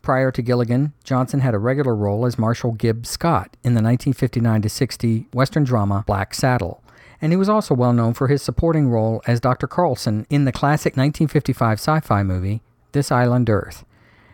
Prior 0.03 0.31
to 0.31 0.43
Gilligan, 0.43 0.93
Johnson 1.05 1.41
had 1.41 1.55
a 1.55 1.59
regular 1.59 1.95
role 1.95 2.25
as 2.25 2.39
Marshal 2.39 2.73
Gibbs 2.73 3.11
Scott 3.11 3.57
in 3.65 3.75
the 3.75 3.83
1959 3.83 4.69
60 4.69 5.27
Western 5.33 5.65
drama 5.65 6.05
Black 6.07 6.35
Saddle, 6.35 6.83
and 7.21 7.33
he 7.33 7.37
was 7.37 7.49
also 7.49 7.75
well 7.75 7.93
known 7.93 8.15
for 8.15 8.29
his 8.29 8.43
supporting 8.43 8.89
role 8.89 9.23
as 9.27 9.41
Dr. 9.41 9.67
Carlson 9.67 10.27
in 10.31 10.45
the 10.45 10.53
classic 10.53 10.97
1955 10.97 11.79
sci 11.79 12.01
fi 12.01 12.23
movie 12.23 12.63
This 12.93 13.11
Island 13.13 13.51
Earth. 13.51 13.85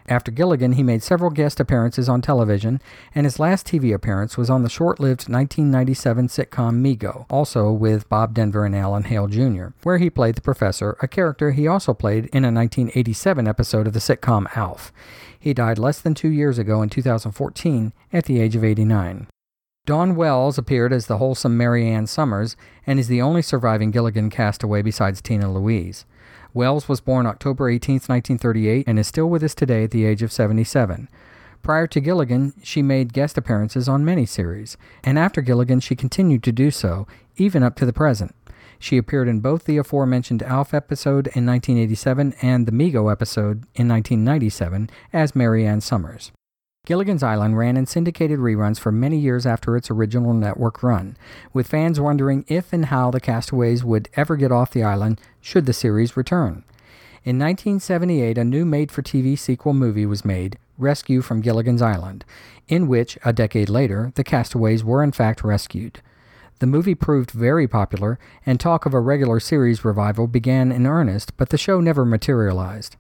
After 0.07 0.31
Gilligan, 0.31 0.73
he 0.73 0.83
made 0.83 1.03
several 1.03 1.31
guest 1.31 1.59
appearances 1.59 2.11
on 2.11 2.21
television, 2.21 2.79
and 3.15 3.25
his 3.25 3.39
last 3.39 3.67
TV 3.67 3.95
appearance 3.95 4.37
was 4.37 4.51
on 4.51 4.63
the 4.63 4.69
short 4.69 5.01
lived 5.01 5.31
1997 5.31 6.29
sitcom 6.29 6.83
Meego, 6.83 7.25
also 7.31 7.73
with 7.73 8.07
Bob 8.11 8.35
Denver 8.35 8.67
and 8.67 8.77
Alan 8.77 9.05
Hale 9.05 9.29
Jr., 9.29 9.69
where 9.83 9.97
he 9.97 10.11
played 10.11 10.35
the 10.35 10.43
professor, 10.43 10.99
a 11.01 11.09
character 11.09 11.53
he 11.53 11.67
also 11.67 11.95
played 11.95 12.27
in 12.27 12.45
a 12.45 12.53
1987 12.53 13.49
episode 13.49 13.87
of 13.87 13.95
the 13.95 13.99
sitcom 13.99 14.47
Alf. 14.55 14.93
He 15.45 15.53
died 15.53 15.79
less 15.79 16.01
than 16.01 16.15
two 16.15 16.31
years 16.31 16.59
ago 16.59 16.81
in 16.81 16.89
2014 16.89 17.93
at 18.15 18.25
the 18.25 18.41
age 18.41 18.57
of 18.57 18.65
89. 18.65 19.27
Dawn 19.85 20.17
Wells 20.17 20.57
appeared 20.57 20.91
as 20.91 21.07
the 21.07 21.19
wholesome 21.19 21.55
Mary 21.55 21.87
Ann 21.87 22.07
Summers 22.07 22.57
and 22.87 22.99
is 22.99 23.09
the 23.09 23.21
only 23.21 23.43
surviving 23.43 23.91
Gilligan 23.91 24.31
castaway 24.31 24.81
besides 24.81 25.21
Tina 25.21 25.53
Louise. 25.53 26.07
Wells 26.55 26.89
was 26.89 27.03
born 27.03 27.27
October 27.27 27.69
18, 27.69 27.97
1938, 27.97 28.89
and 28.89 28.99
is 28.99 29.07
still 29.07 29.29
with 29.29 29.43
us 29.43 29.55
today 29.55 29.85
at 29.85 29.91
the 29.91 30.07
age 30.07 30.23
of 30.23 30.33
77. 30.33 31.11
Prior 31.63 31.87
to 31.89 32.01
Gilligan, 32.01 32.55
she 32.63 32.81
made 32.81 33.13
guest 33.13 33.37
appearances 33.37 33.87
on 33.87 34.03
many 34.03 34.25
series, 34.25 34.79
and 35.03 35.19
after 35.19 35.43
Gilligan, 35.43 35.81
she 35.81 35.95
continued 35.95 36.43
to 36.45 36.53
do 36.53 36.71
so, 36.71 37.07
even 37.37 37.63
up 37.63 37.77
to 37.77 37.85
the 37.85 37.93
present. 37.93 38.35
She 38.85 38.99
appeared 38.99 39.29
in 39.29 39.41
both 39.41 39.65
the 39.65 39.79
aforementioned 39.79 40.43
Alf 40.43 40.75
episode 40.75 41.29
in 41.29 41.47
1987 41.47 42.35
and 42.43 42.67
the 42.67 42.71
Meego 42.71 43.11
episode 43.11 43.65
in 43.75 43.89
1997 43.89 44.91
as 45.11 45.35
Mary 45.35 45.67
Ann 45.67 45.81
Summers. 45.81 46.33
Gilligan's 46.85 47.23
Island 47.23 47.57
ran 47.57 47.79
in 47.79 47.87
syndicated 47.87 48.41
reruns 48.41 48.79
for 48.79 48.93
many 48.93 49.17
years 49.17 49.47
after 49.47 49.75
its 49.75 49.91
original 49.91 50.35
network 50.35 50.83
run, 50.83 51.17
with 51.55 51.67
fans 51.67 51.99
wondering 51.99 52.45
if 52.47 52.75
and 52.75 52.85
how 52.85 53.11
the 53.11 53.21
castaways 53.21 53.83
would 53.83 54.11
ever 54.17 54.37
get 54.37 54.53
off 54.53 54.73
the 54.73 54.83
island 54.83 55.19
should 55.41 55.65
the 55.65 55.73
series 55.73 56.15
return. 56.15 56.63
In 57.25 57.39
1978, 57.39 58.37
a 58.37 58.45
new 58.45 58.67
made 58.67 58.93
for 58.93 59.01
TV 59.01 59.39
sequel 59.39 59.73
movie 59.73 60.05
was 60.05 60.27
made, 60.27 60.59
Rescue 60.77 61.23
from 61.23 61.41
Gilligan's 61.41 61.81
Island, 61.81 62.27
in 62.69 62.87
which, 62.87 63.17
a 63.25 63.33
decade 63.33 63.71
later, 63.71 64.13
the 64.15 64.25
castaways 64.25 64.85
were 64.85 65.03
in 65.03 65.13
fact 65.13 65.43
rescued. 65.43 66.03
The 66.61 66.67
movie 66.67 66.95
proved 66.95 67.33
very 67.33 67.67
popular, 67.67 68.19
and 68.47 68.61
talk 68.61 68.87
of 68.87 68.95
a 68.95 69.01
regular 69.01 69.41
series 69.41 69.85
revival 69.85 70.27
began 70.27 70.71
in 70.71 70.87
earnest, 70.87 71.37
but 71.37 71.51
the 71.51 71.59
show 71.59 71.81
never 71.81 72.05
materialized. 72.05 72.97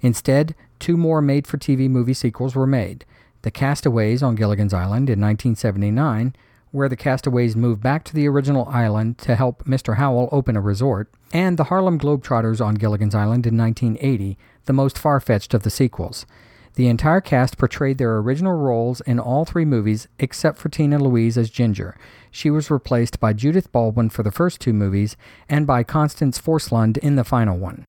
Instead, 0.00 0.54
two 0.78 0.96
more 0.96 1.20
made 1.20 1.46
for 1.46 1.58
TV 1.58 1.88
movie 1.88 2.14
sequels 2.14 2.54
were 2.54 2.66
made 2.66 3.04
The 3.42 3.50
Castaways 3.50 4.22
on 4.22 4.34
Gilligan's 4.34 4.74
Island 4.74 5.08
in 5.08 5.20
1979, 5.20 6.34
where 6.70 6.88
the 6.88 6.96
castaways 6.96 7.56
moved 7.56 7.82
back 7.82 8.04
to 8.04 8.14
the 8.14 8.28
original 8.28 8.68
island 8.68 9.16
to 9.18 9.34
help 9.34 9.64
Mr. 9.64 9.96
Howell 9.96 10.28
open 10.30 10.56
a 10.56 10.60
resort, 10.60 11.10
and 11.32 11.56
The 11.56 11.64
Harlem 11.64 11.98
Globetrotters 11.98 12.64
on 12.64 12.74
Gilligan's 12.74 13.14
Island 13.14 13.46
in 13.46 13.56
1980, 13.56 14.36
the 14.66 14.72
most 14.72 14.98
far 14.98 15.18
fetched 15.18 15.54
of 15.54 15.62
the 15.62 15.70
sequels. 15.70 16.26
The 16.74 16.88
entire 16.88 17.20
cast 17.20 17.58
portrayed 17.58 17.98
their 17.98 18.18
original 18.18 18.52
roles 18.52 19.00
in 19.00 19.18
all 19.18 19.44
three 19.44 19.64
movies 19.64 20.06
except 20.18 20.58
for 20.58 20.68
Tina 20.68 20.98
Louise 20.98 21.36
as 21.36 21.50
Ginger, 21.50 21.96
she 22.38 22.50
was 22.50 22.70
replaced 22.70 23.18
by 23.18 23.32
Judith 23.32 23.72
Baldwin 23.72 24.10
for 24.10 24.22
the 24.22 24.30
first 24.30 24.60
two 24.60 24.72
movies 24.72 25.16
and 25.48 25.66
by 25.66 25.82
Constance 25.82 26.40
Forslund 26.40 26.96
in 26.98 27.16
the 27.16 27.24
final 27.24 27.58
one. 27.58 27.84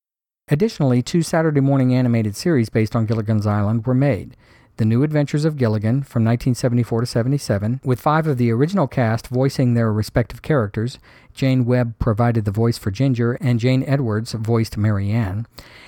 Additionally, 0.48 1.03
two 1.03 1.22
Saturday 1.22 1.62
morning 1.62 1.94
animated 1.94 2.36
series 2.36 2.70
based 2.70 2.96
on 2.96 3.06
Gilligan's 3.06 3.46
Island 3.46 3.86
were 3.86 3.94
made. 3.94 4.36
The 4.77 4.86
New 4.86 5.03
Adventures 5.03 5.46
of 5.46 5.56
Gilligan 5.56 6.01
from 6.01 6.24
1974 6.24 7.01
to 7.01 7.06
77, 7.06 7.82
with 7.84 8.01
five 8.01 8.25
of 8.25 8.39
the 8.39 8.50
original 8.50 8.88
cast 8.88 9.27
voicing 9.27 9.75
their 9.75 9.94
respective 9.94 10.41
characters. 10.41 10.98
Jane 11.36 11.63
Webb 11.63 12.00
provided 12.00 12.46
the 12.46 12.51
voice 12.51 12.79
for 12.79 12.89
Ginger, 12.89 13.34
and 13.34 13.60
Jane 13.60 13.84
Edwards 13.86 14.32
voiced 14.32 14.77
Mary 14.77 15.12
Ann. 15.12 15.46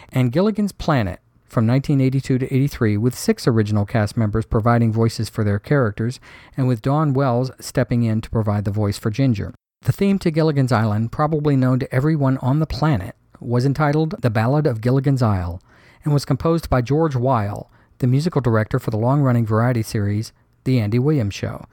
And 0.09 0.31
Gilligan's 0.31 0.71
Planet, 0.71 1.19
from 1.51 1.67
1982 1.67 2.37
to 2.39 2.53
83, 2.53 2.95
with 2.95 3.13
six 3.13 3.45
original 3.45 3.85
cast 3.85 4.15
members 4.15 4.45
providing 4.45 4.93
voices 4.93 5.27
for 5.27 5.43
their 5.43 5.59
characters, 5.59 6.21
and 6.55 6.65
with 6.65 6.81
Dawn 6.81 7.13
Wells 7.13 7.51
stepping 7.59 8.03
in 8.03 8.21
to 8.21 8.29
provide 8.29 8.63
the 8.63 8.71
voice 8.71 8.97
for 8.97 9.09
Ginger. 9.09 9.53
The 9.81 9.91
theme 9.91 10.17
to 10.19 10.31
Gilligan's 10.31 10.71
Island, 10.71 11.11
probably 11.11 11.57
known 11.57 11.79
to 11.79 11.93
everyone 11.93 12.37
on 12.37 12.59
the 12.59 12.65
planet, 12.65 13.15
was 13.41 13.65
entitled 13.65 14.21
The 14.21 14.29
Ballad 14.29 14.65
of 14.65 14.79
Gilligan's 14.79 15.21
Isle, 15.21 15.61
and 16.05 16.13
was 16.13 16.23
composed 16.23 16.69
by 16.69 16.81
George 16.81 17.17
Wyle, 17.17 17.69
the 17.97 18.07
musical 18.07 18.39
director 18.39 18.79
for 18.79 18.91
the 18.91 18.97
long 18.97 19.21
running 19.21 19.45
variety 19.45 19.83
series 19.83 20.31
The 20.63 20.79
Andy 20.79 20.99
Williams 20.99 21.35
Show. 21.35 21.65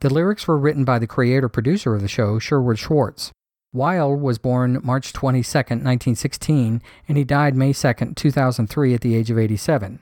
The 0.00 0.12
lyrics 0.12 0.48
were 0.48 0.56
written 0.56 0.84
by 0.84 0.98
the 0.98 1.06
creator 1.06 1.50
producer 1.50 1.94
of 1.94 2.00
the 2.00 2.08
show, 2.08 2.38
Sherwood 2.38 2.78
Schwartz. 2.78 3.30
Wyle 3.78 4.12
was 4.12 4.38
born 4.38 4.80
March 4.82 5.12
22, 5.12 5.56
1916, 5.56 6.82
and 7.06 7.16
he 7.16 7.22
died 7.22 7.54
May 7.54 7.72
2, 7.72 7.92
2003, 8.16 8.94
at 8.94 9.02
the 9.02 9.14
age 9.14 9.30
of 9.30 9.38
87. 9.38 10.00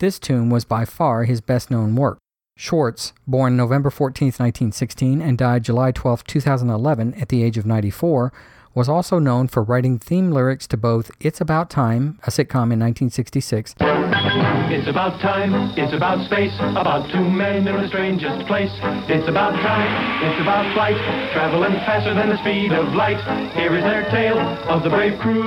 This 0.00 0.18
tune 0.18 0.50
was 0.50 0.66
by 0.66 0.84
far 0.84 1.24
his 1.24 1.40
best 1.40 1.70
known 1.70 1.96
work. 1.96 2.18
Schwartz, 2.58 3.14
born 3.26 3.56
November 3.56 3.88
14, 3.88 4.26
1916, 4.26 5.22
and 5.22 5.38
died 5.38 5.64
July 5.64 5.92
12, 5.92 6.24
2011, 6.24 7.14
at 7.14 7.30
the 7.30 7.42
age 7.42 7.56
of 7.56 7.64
94, 7.64 8.34
was 8.76 8.90
also 8.90 9.18
known 9.18 9.48
for 9.48 9.62
writing 9.62 9.98
theme 9.98 10.30
lyrics 10.30 10.66
to 10.66 10.76
both 10.76 11.10
It's 11.18 11.40
About 11.40 11.70
Time, 11.70 12.18
a 12.24 12.30
sitcom 12.30 12.70
in 12.70 12.78
1966. 12.78 13.74
It's 13.80 14.86
about 14.86 15.18
time, 15.22 15.72
it's 15.78 15.94
about 15.94 16.26
space, 16.26 16.52
about 16.60 17.10
two 17.10 17.24
men 17.24 17.66
in 17.66 17.74
the 17.74 17.88
strangest 17.88 18.46
place. 18.46 18.70
It's 19.08 19.26
about 19.28 19.52
time, 19.64 20.22
it's 20.22 20.42
about 20.42 20.74
flight, 20.74 20.96
traveling 21.32 21.72
faster 21.88 22.12
than 22.12 22.28
the 22.28 22.36
speed 22.42 22.72
of 22.72 22.92
light. 22.92 23.16
Here 23.54 23.74
is 23.74 23.82
their 23.82 24.10
tale 24.10 24.38
of 24.68 24.82
the 24.82 24.90
brave 24.90 25.18
crew. 25.20 25.40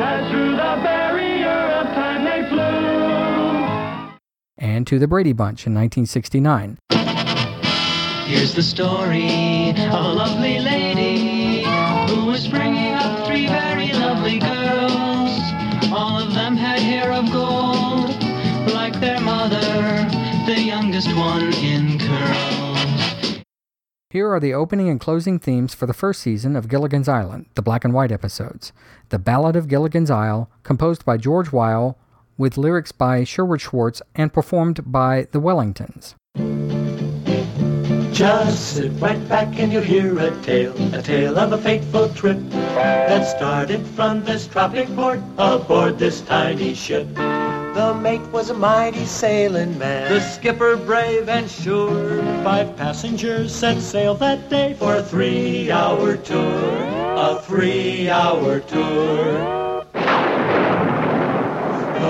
As 0.00 0.30
through 0.30 0.52
the 0.52 0.78
barrier 0.86 1.48
of 1.48 1.86
time 1.88 2.22
they 2.22 2.48
flew. 2.48 4.14
And 4.58 4.86
to 4.86 5.00
the 5.00 5.08
Brady 5.08 5.32
Bunch 5.32 5.66
in 5.66 5.74
1969. 5.74 6.78
Here's 8.30 8.54
the 8.54 8.62
story 8.62 9.70
of 9.70 10.04
a 10.04 10.12
lovely 10.12 10.60
lady 10.60 10.89
was 12.30 12.46
bringing 12.46 12.94
up 12.94 13.26
three 13.26 13.48
very 13.48 13.92
lovely 13.92 14.38
girls. 14.38 15.32
All 15.92 16.22
of 16.22 16.32
them 16.32 16.56
had 16.56 16.78
hair 16.78 17.12
of 17.12 17.28
gold, 17.32 18.10
like 18.72 19.00
their 19.00 19.20
mother, 19.20 19.58
the 20.46 20.60
youngest 20.60 21.08
one 21.16 21.52
in 21.54 21.98
curls. 21.98 23.42
Here 24.10 24.32
are 24.32 24.38
the 24.38 24.54
opening 24.54 24.88
and 24.88 25.00
closing 25.00 25.40
themes 25.40 25.74
for 25.74 25.86
the 25.86 25.92
first 25.92 26.22
season 26.22 26.54
of 26.54 26.68
Gilligan's 26.68 27.08
Island, 27.08 27.46
the 27.56 27.62
black 27.62 27.84
and 27.84 27.92
white 27.92 28.12
episodes. 28.12 28.72
The 29.08 29.18
Ballad 29.18 29.56
of 29.56 29.66
Gilligan's 29.66 30.10
Isle, 30.10 30.48
composed 30.62 31.04
by 31.04 31.16
George 31.16 31.50
Wyle, 31.50 31.98
with 32.38 32.56
lyrics 32.56 32.92
by 32.92 33.24
Sherwood 33.24 33.60
Schwartz 33.60 34.02
and 34.14 34.32
performed 34.32 34.92
by 34.92 35.26
the 35.32 35.40
Wellingtons. 35.40 36.14
Just 38.20 38.74
sit 38.76 38.92
right 39.00 39.26
back 39.30 39.58
and 39.58 39.72
you'll 39.72 39.80
hear 39.80 40.18
a 40.18 40.30
tale, 40.42 40.76
a 40.94 41.00
tale 41.00 41.38
of 41.38 41.54
a 41.54 41.56
fateful 41.56 42.10
trip 42.10 42.36
that 42.50 43.24
started 43.24 43.80
from 43.96 44.22
this 44.24 44.46
tropic 44.46 44.94
port 44.94 45.20
aboard 45.38 45.98
this 45.98 46.20
tiny 46.20 46.74
ship. 46.74 47.08
The 47.14 47.98
mate 47.98 48.20
was 48.30 48.50
a 48.50 48.54
mighty 48.54 49.06
sailing 49.06 49.78
man. 49.78 50.12
The 50.12 50.20
skipper 50.20 50.76
brave 50.76 51.30
and 51.30 51.50
sure. 51.50 52.20
Five 52.44 52.76
passengers 52.76 53.54
set 53.54 53.80
sail 53.80 54.14
that 54.16 54.50
day 54.50 54.74
for 54.74 54.96
a 54.96 55.02
three-hour 55.02 56.18
tour. 56.18 56.76
A 57.16 57.40
three-hour 57.40 58.60
tour. 58.60 59.80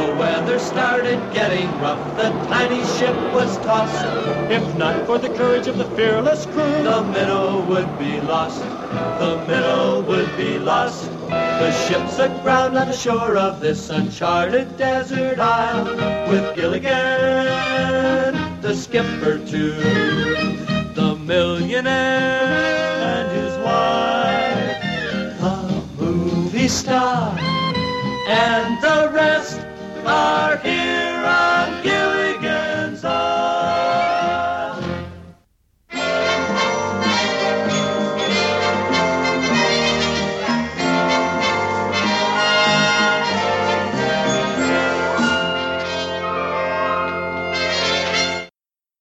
The 0.00 0.14
weather 0.14 0.59
started 0.59 1.30
getting 1.30 1.78
rough, 1.78 2.16
the 2.16 2.30
tiny 2.49 2.83
ship 2.85 3.14
was 3.35 3.59
tossed. 3.59 4.02
If 4.50 4.75
not 4.75 5.04
for 5.04 5.19
the 5.19 5.28
courage 5.28 5.66
of 5.66 5.76
the 5.76 5.85
fearless 5.85 6.47
crew, 6.47 6.83
the 6.83 7.04
minnow 7.04 7.61
would 7.66 7.99
be 7.99 8.19
lost. 8.19 8.62
The 8.62 9.45
minnow 9.47 10.00
would 10.00 10.35
be 10.38 10.59
lost. 10.59 11.11
The 11.28 11.71
ship's 11.85 12.19
aground 12.19 12.78
on 12.78 12.88
the 12.88 12.97
shore 12.97 13.37
of 13.37 13.61
this 13.61 13.90
uncharted 13.90 14.78
desert 14.78 15.38
isle, 15.38 15.85
with 16.30 16.57
Gilligan, 16.57 16.88
the 18.62 18.75
skipper 18.75 19.37
too, 19.47 19.75
the 20.95 21.14
millionaire 21.26 22.40
and 23.12 23.30
his 23.37 23.54
wife, 23.59 24.80
the 25.42 26.02
movie 26.02 26.69
star, 26.69 27.38
and 28.26 28.83
the 28.83 29.11
rest 29.12 29.61
are 30.07 30.57
here 30.59 31.25
on 31.25 31.83
Gilligan's 31.83 33.04
Isle. 33.04 33.50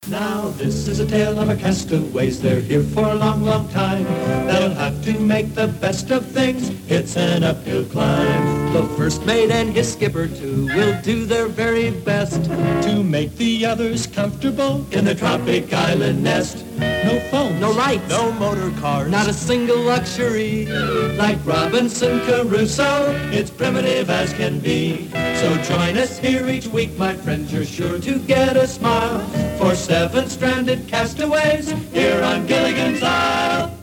Now 0.08 0.50
this 0.58 0.88
is 0.88 1.00
a 1.00 1.06
tale 1.06 1.40
of 1.40 1.50
a 1.50 1.56
castaways. 1.56 2.42
They're 2.42 2.60
here 2.60 2.84
for 2.84 3.06
a 3.06 3.16
long, 3.16 3.44
long 3.44 3.70
time. 3.70 4.04
They'll 4.48 4.74
have 4.74 5.04
to 5.06 5.20
make 5.20 5.54
the 5.56 5.68
best 5.68 6.12
of 6.12 6.26
things. 6.26 6.70
It's 6.90 7.16
an 7.16 7.44
uphill 7.44 7.86
climb. 7.86 8.59
The 8.72 8.88
first 8.96 9.26
mate 9.26 9.50
and 9.50 9.74
his 9.74 9.94
skipper 9.94 10.28
too 10.28 10.68
will 10.68 11.02
do 11.02 11.26
their 11.26 11.48
very 11.48 11.90
best 11.90 12.44
to 12.44 13.04
make 13.04 13.36
the 13.36 13.66
others 13.66 14.06
comfortable 14.06 14.86
in 14.92 15.06
the 15.06 15.16
tropic 15.16 15.74
island 15.74 16.24
nest. 16.24 16.64
No 16.78 17.20
phones, 17.32 17.60
no 17.60 17.72
lights, 17.72 18.08
no 18.10 18.32
motor 18.34 18.70
cars, 18.80 19.10
not 19.10 19.28
a 19.28 19.34
single 19.34 19.80
luxury. 19.80 20.68
Like 21.18 21.44
Robinson 21.46 22.20
Crusoe, 22.22 23.12
it's 23.32 23.50
primitive 23.50 24.12
as 24.12 24.34
can 24.34 24.60
be. 24.60 25.10
So 25.10 25.58
join 25.64 25.98
us 25.98 26.20
here 26.20 26.48
each 26.48 26.68
week, 26.68 26.96
my 26.96 27.16
friends. 27.16 27.52
You're 27.52 27.66
sure 27.66 28.00
to 28.00 28.20
get 28.20 28.56
a 28.56 28.68
smile 28.68 29.20
for 29.58 29.74
seven 29.74 30.30
stranded 30.30 30.88
castaways 30.88 31.72
here 31.92 32.22
on 32.24 32.46
Gilligan's 32.46 33.02
Isle. 33.02 33.79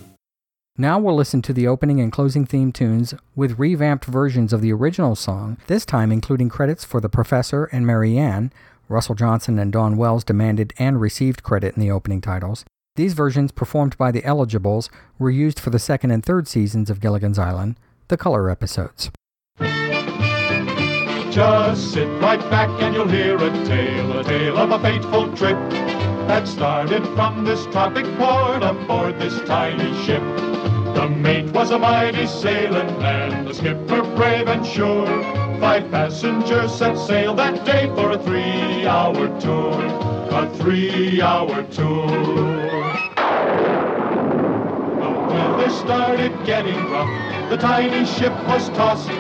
Now 0.79 0.99
we'll 0.99 1.15
listen 1.15 1.41
to 1.41 1.55
the 1.55 1.67
opening 1.67 2.01
and 2.01 2.13
closing 2.13 2.45
theme 2.45 2.71
tunes 2.71 3.15
with 3.35 3.59
revamped 3.59 4.05
versions 4.05 4.53
of 4.53 4.61
the 4.61 4.75
original 4.75 5.17
song, 5.17 5.57
this 5.69 5.87
time 5.87 6.13
including 6.13 6.51
credits 6.51 6.85
for 6.85 7.01
the 7.01 7.09
Professor 7.09 7.65
and 7.65 7.87
Mary 7.87 8.19
Ann. 8.19 8.53
Russell 8.87 9.15
Johnson 9.15 9.59
and 9.59 9.73
Dawn 9.73 9.97
Wells 9.97 10.23
demanded 10.23 10.75
and 10.79 11.01
received 11.01 11.43
credit 11.43 11.77
in 11.77 11.81
the 11.81 11.91
opening 11.91 12.21
titles. 12.21 12.67
These 12.95 13.15
versions, 13.15 13.53
performed 13.53 13.97
by 13.97 14.11
the 14.11 14.23
Eligibles, 14.25 14.91
were 15.19 15.31
used 15.31 15.59
for 15.59 15.71
the 15.71 15.79
second 15.79 16.11
and 16.11 16.23
third 16.23 16.47
seasons 16.47 16.91
of 16.91 17.01
Gilligan's 17.01 17.39
Island, 17.39 17.77
the 18.09 18.19
color 18.19 18.51
episodes. 18.51 19.11
Just 21.31 21.93
sit 21.93 22.09
right 22.21 22.41
back 22.51 22.69
and 22.83 22.95
you'll 22.95 23.09
hear 23.09 23.37
a 23.37 23.51
tale, 23.65 24.19
a 24.19 24.25
tale 24.25 24.59
of 24.59 24.71
a 24.71 24.79
fateful 24.79 25.35
trip 25.35 25.57
that 26.29 26.47
started 26.47 27.03
from 27.15 27.45
this 27.45 27.65
tropic 27.67 28.05
port 28.19 28.63
aboard 28.63 29.19
this 29.19 29.41
tiny 29.47 29.95
ship. 30.05 30.23
The 30.97 31.11
mate 31.11 31.51
was 31.53 31.73
a 31.73 31.79
mighty 31.79 32.27
sailing 32.27 32.99
man, 32.99 33.45
the 33.45 33.53
skipper 33.53 34.01
brave 34.17 34.49
and 34.49 34.67
sure. 34.67 35.07
Five 35.61 35.91
passengers 35.91 36.75
set 36.75 36.97
sail 36.97 37.35
that 37.35 37.67
day 37.67 37.93
for 37.95 38.13
a 38.13 38.19
three-hour 38.19 39.39
tour, 39.39 39.75
a 40.31 40.51
three-hour 40.57 41.65
tour. 41.65 42.09
The 44.99 45.11
weather 45.29 45.69
started 45.69 46.33
getting 46.47 46.79
rough, 46.91 47.51
the 47.51 47.59
tiny 47.59 48.07
ship 48.07 48.33
was 48.49 48.71
tossed. 48.71 49.11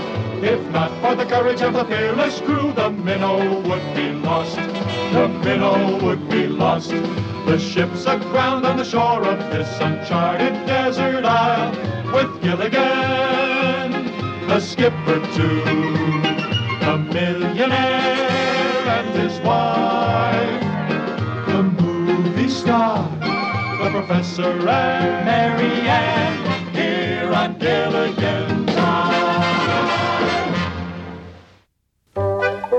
If 0.42 0.61
not 0.70 0.90
for 1.01 1.14
the 1.14 1.25
courage 1.25 1.62
of 1.62 1.72
the 1.72 1.85
fearless 1.87 2.40
crew, 2.40 2.72
the 2.72 2.90
minnow 2.90 3.61
would 3.62 3.94
be 3.94 4.12
lost. 4.12 4.57
The 4.57 5.29
minnow 5.42 5.99
would 6.05 6.29
be 6.29 6.46
lost. 6.46 6.90
The 6.90 7.59
ship's 7.59 8.05
aground 8.05 8.66
on 8.66 8.77
the 8.77 8.85
shore 8.85 9.25
of 9.25 9.38
this 9.51 9.81
uncharted 9.81 10.53
desert 10.66 11.25
isle, 11.25 11.72
with 12.12 12.42
Gilligan, 12.42 13.92
the 14.46 14.61
skipper 14.61 15.20
too, 15.35 15.62
the 16.81 16.99
millionaire 17.12 18.29
and 18.88 19.09
his 19.18 19.40
wife, 19.40 20.61
the 21.46 21.62
movie 21.83 22.51
star, 22.51 23.09
the 23.20 23.90
professor 23.90 24.68
and 24.68 25.25
Mary 25.25 25.88
Ann, 25.88 26.75
here 26.75 27.33
on 27.33 27.59
Gilligan's 27.59 28.26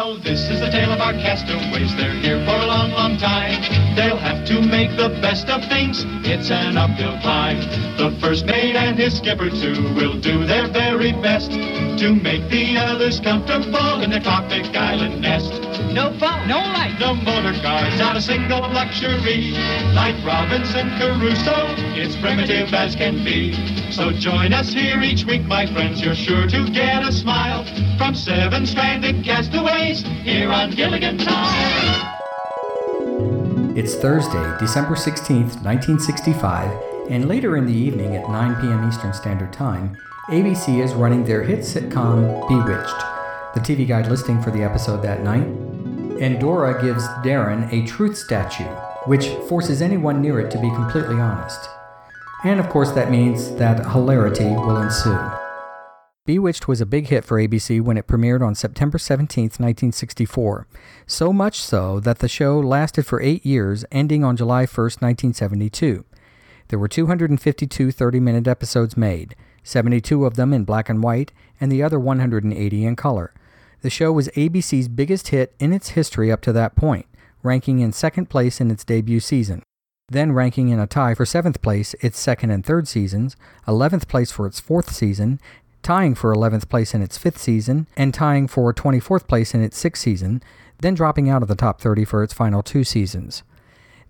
Now 0.00 0.16
this 0.16 0.48
is 0.48 0.60
the 0.60 0.70
tale 0.70 0.92
of 0.92 1.00
our 1.02 1.12
castaways. 1.12 1.94
They're 1.94 2.14
here 2.24 2.42
for 2.46 2.56
a 2.56 2.64
long, 2.64 2.90
long 2.92 3.18
time. 3.18 3.60
They'll 3.94 4.16
have 4.16 4.46
to 4.46 4.62
make 4.62 4.96
the 4.96 5.10
best 5.20 5.50
of 5.50 5.62
things. 5.68 6.06
It's 6.24 6.50
an 6.50 6.78
uphill 6.78 7.20
climb. 7.20 7.60
The 7.98 8.16
first 8.18 8.46
mate 8.46 8.76
and 8.76 8.98
his 8.98 9.18
skipper 9.18 9.50
too 9.50 9.92
will 9.92 10.18
do 10.18 10.46
their 10.46 10.68
very 10.68 11.12
best 11.12 11.50
to 11.50 12.14
make 12.14 12.48
the 12.48 12.78
others 12.78 13.20
comfortable 13.20 14.00
in 14.00 14.08
their 14.08 14.20
tropic 14.20 14.74
island 14.74 15.20
nest. 15.20 15.69
No 15.88 16.12
phone, 16.20 16.46
no 16.46 16.58
light, 16.58 16.96
no 17.00 17.14
motor 17.14 17.52
cars, 17.62 17.98
not 17.98 18.16
a 18.16 18.20
single 18.20 18.60
luxury. 18.60 19.50
Like 19.92 20.14
Robinson 20.24 20.88
Crusoe, 20.98 21.74
it's 21.96 22.14
primitive 22.16 22.72
as 22.72 22.94
can 22.94 23.24
be. 23.24 23.52
So 23.90 24.12
join 24.12 24.52
us 24.52 24.72
here 24.72 25.00
each 25.00 25.24
week, 25.24 25.42
my 25.46 25.66
friends. 25.66 26.00
You're 26.00 26.14
sure 26.14 26.46
to 26.46 26.70
get 26.70 27.02
a 27.02 27.10
smile 27.10 27.64
from 27.98 28.14
seven 28.14 28.66
stranded 28.66 29.24
castaways 29.24 30.02
here 30.02 30.50
on 30.50 30.70
Gilligan's 30.70 31.24
Island. 31.26 32.18
It's 33.76 33.96
Thursday, 33.96 34.56
December 34.60 34.94
16th, 34.94 35.62
1965, 35.64 37.10
and 37.10 37.26
later 37.28 37.56
in 37.56 37.66
the 37.66 37.74
evening 37.74 38.14
at 38.16 38.28
9 38.30 38.60
p.m. 38.60 38.88
Eastern 38.88 39.12
Standard 39.12 39.52
Time, 39.52 39.96
ABC 40.28 40.80
is 40.80 40.94
running 40.94 41.24
their 41.24 41.42
hit 41.42 41.60
sitcom 41.60 42.46
Bewitched. 42.46 43.04
The 43.54 43.60
TV 43.60 43.88
guide 43.88 44.06
listing 44.06 44.40
for 44.40 44.52
the 44.52 44.62
episode 44.62 45.02
that 45.02 45.24
night 45.24 45.69
Endora 46.20 46.82
gives 46.82 47.08
Darrin 47.24 47.66
a 47.70 47.86
truth 47.86 48.14
statue, 48.14 48.68
which 49.06 49.28
forces 49.48 49.80
anyone 49.80 50.20
near 50.20 50.38
it 50.38 50.50
to 50.50 50.60
be 50.60 50.68
completely 50.68 51.14
honest. 51.16 51.58
And 52.44 52.60
of 52.60 52.68
course, 52.68 52.90
that 52.90 53.10
means 53.10 53.54
that 53.54 53.90
hilarity 53.92 54.44
will 54.44 54.82
ensue. 54.82 55.18
Bewitched 56.26 56.68
was 56.68 56.82
a 56.82 56.86
big 56.86 57.06
hit 57.06 57.24
for 57.24 57.38
ABC 57.38 57.80
when 57.80 57.96
it 57.96 58.06
premiered 58.06 58.46
on 58.46 58.54
September 58.54 58.98
17, 58.98 59.44
1964. 59.44 60.66
So 61.06 61.32
much 61.32 61.58
so 61.58 61.98
that 62.00 62.18
the 62.18 62.28
show 62.28 62.60
lasted 62.60 63.06
for 63.06 63.22
eight 63.22 63.46
years, 63.46 63.86
ending 63.90 64.22
on 64.22 64.36
July 64.36 64.66
1, 64.66 64.66
1972. 64.66 66.04
There 66.68 66.78
were 66.78 66.86
252 66.86 67.90
30 67.90 68.20
minute 68.20 68.46
episodes 68.46 68.94
made, 68.94 69.34
72 69.62 70.26
of 70.26 70.36
them 70.36 70.52
in 70.52 70.64
black 70.64 70.90
and 70.90 71.02
white, 71.02 71.32
and 71.58 71.72
the 71.72 71.82
other 71.82 71.98
180 71.98 72.84
in 72.84 72.94
color. 72.94 73.32
The 73.82 73.90
show 73.90 74.12
was 74.12 74.28
ABC's 74.28 74.88
biggest 74.88 75.28
hit 75.28 75.54
in 75.58 75.72
its 75.72 75.90
history 75.90 76.30
up 76.30 76.40
to 76.42 76.52
that 76.52 76.76
point, 76.76 77.06
ranking 77.42 77.80
in 77.80 77.92
second 77.92 78.28
place 78.28 78.60
in 78.60 78.70
its 78.70 78.84
debut 78.84 79.20
season 79.20 79.62
then 80.10 80.32
ranking 80.32 80.68
in 80.68 80.80
a 80.80 80.86
tie 80.86 81.14
for 81.14 81.24
seventh 81.24 81.62
place 81.62 81.94
its 82.00 82.18
second 82.18 82.50
and 82.50 82.66
third 82.66 82.88
seasons, 82.88 83.36
11th 83.66 84.08
place 84.08 84.32
for 84.32 84.46
its 84.46 84.60
fourth 84.60 84.92
season, 84.92 85.40
tying 85.82 86.14
for 86.14 86.34
11th 86.34 86.68
place 86.68 86.92
in 86.92 87.00
its 87.00 87.16
fifth 87.16 87.38
season, 87.38 87.86
and 87.96 88.12
tying 88.12 88.48
for 88.48 88.74
24th 88.74 89.26
place 89.28 89.54
in 89.54 89.62
its 89.62 89.78
sixth 89.78 90.02
season, 90.02 90.42
then 90.80 90.94
dropping 90.94 91.30
out 91.30 91.42
of 91.42 91.48
the 91.48 91.54
top 91.54 91.80
30 91.80 92.04
for 92.04 92.22
its 92.22 92.34
final 92.34 92.62
two 92.62 92.82
seasons. 92.82 93.44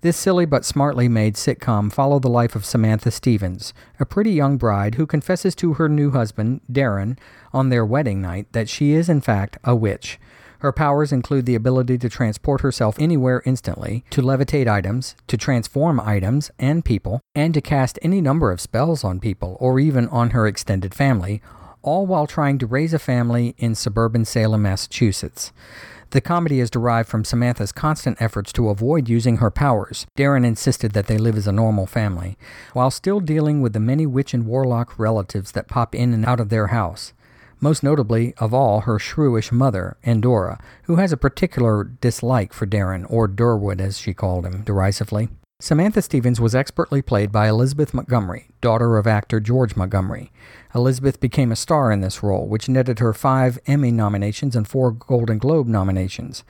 This 0.03 0.17
silly 0.17 0.47
but 0.47 0.65
smartly 0.65 1.09
made 1.09 1.35
sitcom 1.35 1.93
followed 1.93 2.23
the 2.23 2.31
life 2.31 2.57
of 2.57 2.65
Samantha 2.65 3.11
Stephens, 3.11 3.75
a 3.99 4.07
pretty 4.07 4.31
young 4.31 4.57
bride 4.57 4.95
who 4.95 5.07
confesses 5.07 5.55
to 5.57 5.75
her 5.75 5.91
new 5.91 6.11
husband, 6.11 6.63
Darrin, 6.73 7.19
on 7.53 7.69
their 7.69 7.85
wedding 7.85 8.23
night 8.23 8.51
that 8.53 8.71
she 8.71 8.93
is 8.93 9.11
in 9.11 9.21
fact 9.21 9.59
a 9.63 9.77
witch. 9.77 10.19
Her 10.61 10.73
powers 10.73 11.13
include 11.13 11.45
the 11.45 11.55
ability 11.55 11.99
to 11.99 12.09
transport 12.09 12.63
herself 12.63 12.99
anywhere 12.99 13.43
instantly, 13.45 14.03
to 14.09 14.23
levitate 14.23 14.69
items, 14.69 15.17
to 15.27 15.37
transform 15.37 16.01
items 16.01 16.51
and 16.59 16.83
people, 16.83 17.21
and 17.35 17.53
to 17.53 17.61
cast 17.61 17.99
any 18.01 18.23
number 18.23 18.51
of 18.51 18.61
spells 18.61 19.05
on 19.05 19.21
people 19.21 19.59
or 19.61 19.79
even 19.79 20.09
on 20.09 20.31
her 20.31 20.47
extended 20.47 20.95
family, 20.95 21.43
all 21.83 22.07
while 22.07 22.27
trying 22.27 22.59
to 22.59 22.67
raise 22.67 22.95
a 22.95 22.99
family 22.99 23.55
in 23.59 23.75
suburban 23.75 24.25
Salem, 24.25 24.63
Massachusetts. 24.63 25.53
The 26.11 26.21
comedy 26.21 26.59
is 26.59 26.71
derived 26.71 27.09
from 27.09 27.25
Samantha's 27.25 27.71
constant 27.71 28.21
efforts 28.21 28.53
to 28.55 28.69
avoid 28.69 29.09
using 29.09 29.37
her 29.37 29.51
powers. 29.51 30.09
Darrin 30.17 30.45
insisted 30.45 30.91
that 30.91 31.07
they 31.07 31.17
live 31.17 31.37
as 31.37 31.47
a 31.47 31.53
normal 31.53 31.87
family, 31.87 32.37
while 32.73 32.91
still 32.91 33.21
dealing 33.21 33.61
with 33.61 33.75
the 33.75 33.81
many 33.81 34.07
witch 34.07 34.35
and 34.35 34.45
warlock 34.45 34.99
relatives 34.99 35.53
that 35.53 35.69
pop 35.69 35.95
in 35.95 36.13
and 36.13 36.27
out 36.27 36.41
of 36.41 36.49
their 36.49 36.69
house. 36.69 37.13
Most 37.61 37.85
notably 37.85 38.35
of 38.39 38.53
all, 38.53 38.81
her 38.81 38.99
shrewish 38.99 39.53
mother, 39.53 39.99
Endora, 40.03 40.59
who 40.85 40.97
has 40.97 41.13
a 41.13 41.17
particular 41.17 41.85
dislike 41.85 42.53
for 42.53 42.67
Darrin, 42.67 43.05
or 43.05 43.29
Durwood 43.29 43.81
as 43.81 43.99
she 43.99 44.13
called 44.13 44.45
him 44.45 44.63
derisively. 44.63 45.29
Samantha 45.63 46.01
Stephens 46.01 46.41
was 46.41 46.55
expertly 46.55 47.03
played 47.03 47.31
by 47.31 47.47
Elizabeth 47.47 47.93
Montgomery, 47.93 48.49
daughter 48.63 48.97
of 48.97 49.07
actor 49.07 49.41
George 49.41 49.77
Montgomery. 49.77 50.33
Elizabeth 50.75 51.21
became 51.21 51.53
a 51.53 51.57
star 51.57 51.93
in 51.93 52.01
this 52.01 52.23
role, 52.23 52.47
which 52.47 52.67
netted 52.67 52.99
her 52.99 53.13
five 53.13 53.59
Emmy 53.67 53.91
nominations 53.91 54.57
and 54.57 54.67
four 54.67 54.91
Golden 54.91 55.37
Globe 55.37 55.67
nominations. 55.67 56.45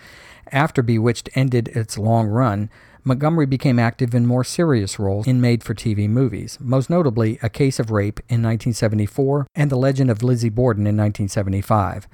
After 0.53 0.81
Bewitched 0.81 1.29
ended 1.35 1.66
its 1.75 1.99
long 1.99 2.29
run, 2.29 2.70
Montgomery 3.03 3.46
became 3.46 3.81
active 3.81 4.14
in 4.14 4.29
more 4.29 4.44
serious 4.44 5.01
roles 5.01 5.27
in 5.27 5.40
made 5.40 5.64
for 5.64 5.75
TV 5.75 6.09
movies, 6.09 6.57
most 6.61 6.88
notably 6.88 7.37
A 7.42 7.49
Case 7.49 7.81
of 7.81 7.90
Rape 7.90 8.20
in 8.29 8.44
1974 8.44 9.49
and 9.57 9.73
The 9.73 9.77
Legend 9.77 10.12
of 10.12 10.23
Lizzie 10.23 10.51
Borden 10.51 10.87
in 10.87 10.96
1975. 10.96 12.07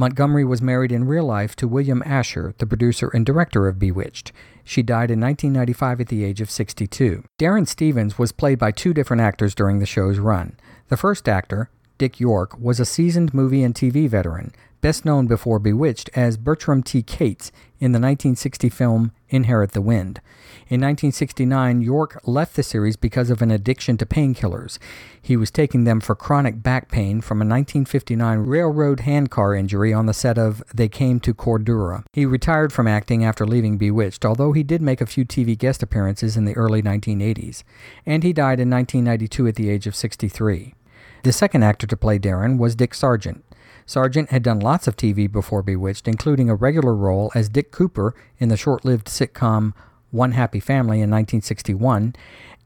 Montgomery 0.00 0.44
was 0.44 0.62
married 0.62 0.92
in 0.92 1.08
real 1.08 1.24
life 1.24 1.56
to 1.56 1.66
William 1.66 2.04
Asher, 2.06 2.54
the 2.58 2.66
producer 2.66 3.08
and 3.08 3.26
director 3.26 3.66
of 3.66 3.80
Bewitched. 3.80 4.30
She 4.62 4.80
died 4.80 5.10
in 5.10 5.18
1995 5.20 6.02
at 6.02 6.06
the 6.06 6.22
age 6.22 6.40
of 6.40 6.52
62. 6.52 7.24
Darrin 7.36 7.66
Stephens 7.66 8.16
was 8.16 8.30
played 8.30 8.60
by 8.60 8.70
two 8.70 8.94
different 8.94 9.22
actors 9.22 9.56
during 9.56 9.80
the 9.80 9.86
show's 9.86 10.20
run. 10.20 10.56
The 10.86 10.96
first 10.96 11.28
actor, 11.28 11.68
Dick 11.98 12.20
York, 12.20 12.58
was 12.58 12.80
a 12.80 12.84
seasoned 12.84 13.34
movie 13.34 13.62
and 13.64 13.74
TV 13.74 14.08
veteran, 14.08 14.52
best 14.80 15.04
known 15.04 15.26
before 15.26 15.58
Bewitched 15.58 16.08
as 16.14 16.36
Bertram 16.36 16.82
T. 16.82 17.02
Cates 17.02 17.50
in 17.80 17.92
the 17.92 17.98
1960 17.98 18.68
film 18.68 19.12
Inherit 19.28 19.72
the 19.72 19.80
Wind. 19.80 20.20
In 20.68 20.80
1969, 20.80 21.82
York 21.82 22.20
left 22.24 22.56
the 22.56 22.62
series 22.62 22.96
because 22.96 23.30
of 23.30 23.42
an 23.42 23.50
addiction 23.50 23.96
to 23.98 24.06
painkillers. 24.06 24.78
He 25.20 25.36
was 25.36 25.50
taking 25.50 25.84
them 25.84 26.00
for 26.00 26.14
chronic 26.14 26.62
back 26.62 26.90
pain 26.90 27.20
from 27.20 27.38
a 27.38 27.44
1959 27.46 28.38
railroad 28.40 29.00
handcar 29.00 29.54
injury 29.54 29.92
on 29.92 30.06
the 30.06 30.14
set 30.14 30.38
of 30.38 30.62
They 30.74 30.88
Came 30.88 31.20
to 31.20 31.34
Cordura. 31.34 32.04
He 32.12 32.24
retired 32.24 32.72
from 32.72 32.86
acting 32.86 33.24
after 33.24 33.46
leaving 33.46 33.78
Bewitched, 33.78 34.24
although 34.24 34.52
he 34.52 34.62
did 34.62 34.82
make 34.82 35.00
a 35.00 35.06
few 35.06 35.24
TV 35.24 35.56
guest 35.56 35.82
appearances 35.82 36.36
in 36.36 36.44
the 36.44 36.56
early 36.56 36.82
1980s. 36.82 37.62
And 38.06 38.22
he 38.22 38.32
died 38.32 38.60
in 38.60 38.70
1992 38.70 39.46
at 39.48 39.54
the 39.56 39.70
age 39.70 39.86
of 39.86 39.96
63. 39.96 40.74
The 41.22 41.32
second 41.32 41.62
actor 41.64 41.86
to 41.86 41.96
play 41.96 42.18
Darrin 42.18 42.58
was 42.58 42.74
Dick 42.74 42.94
Sargent. 42.94 43.44
Sargent 43.86 44.30
had 44.30 44.42
done 44.42 44.60
lots 44.60 44.86
of 44.86 44.96
TV 44.96 45.30
before 45.30 45.62
Bewitched, 45.62 46.06
including 46.06 46.48
a 46.48 46.54
regular 46.54 46.94
role 46.94 47.32
as 47.34 47.48
Dick 47.48 47.72
Cooper 47.72 48.14
in 48.38 48.50
the 48.50 48.56
short 48.56 48.84
lived 48.84 49.08
sitcom 49.08 49.72
One 50.10 50.32
Happy 50.32 50.60
Family 50.60 50.96
in 50.96 51.10
1961, 51.10 52.14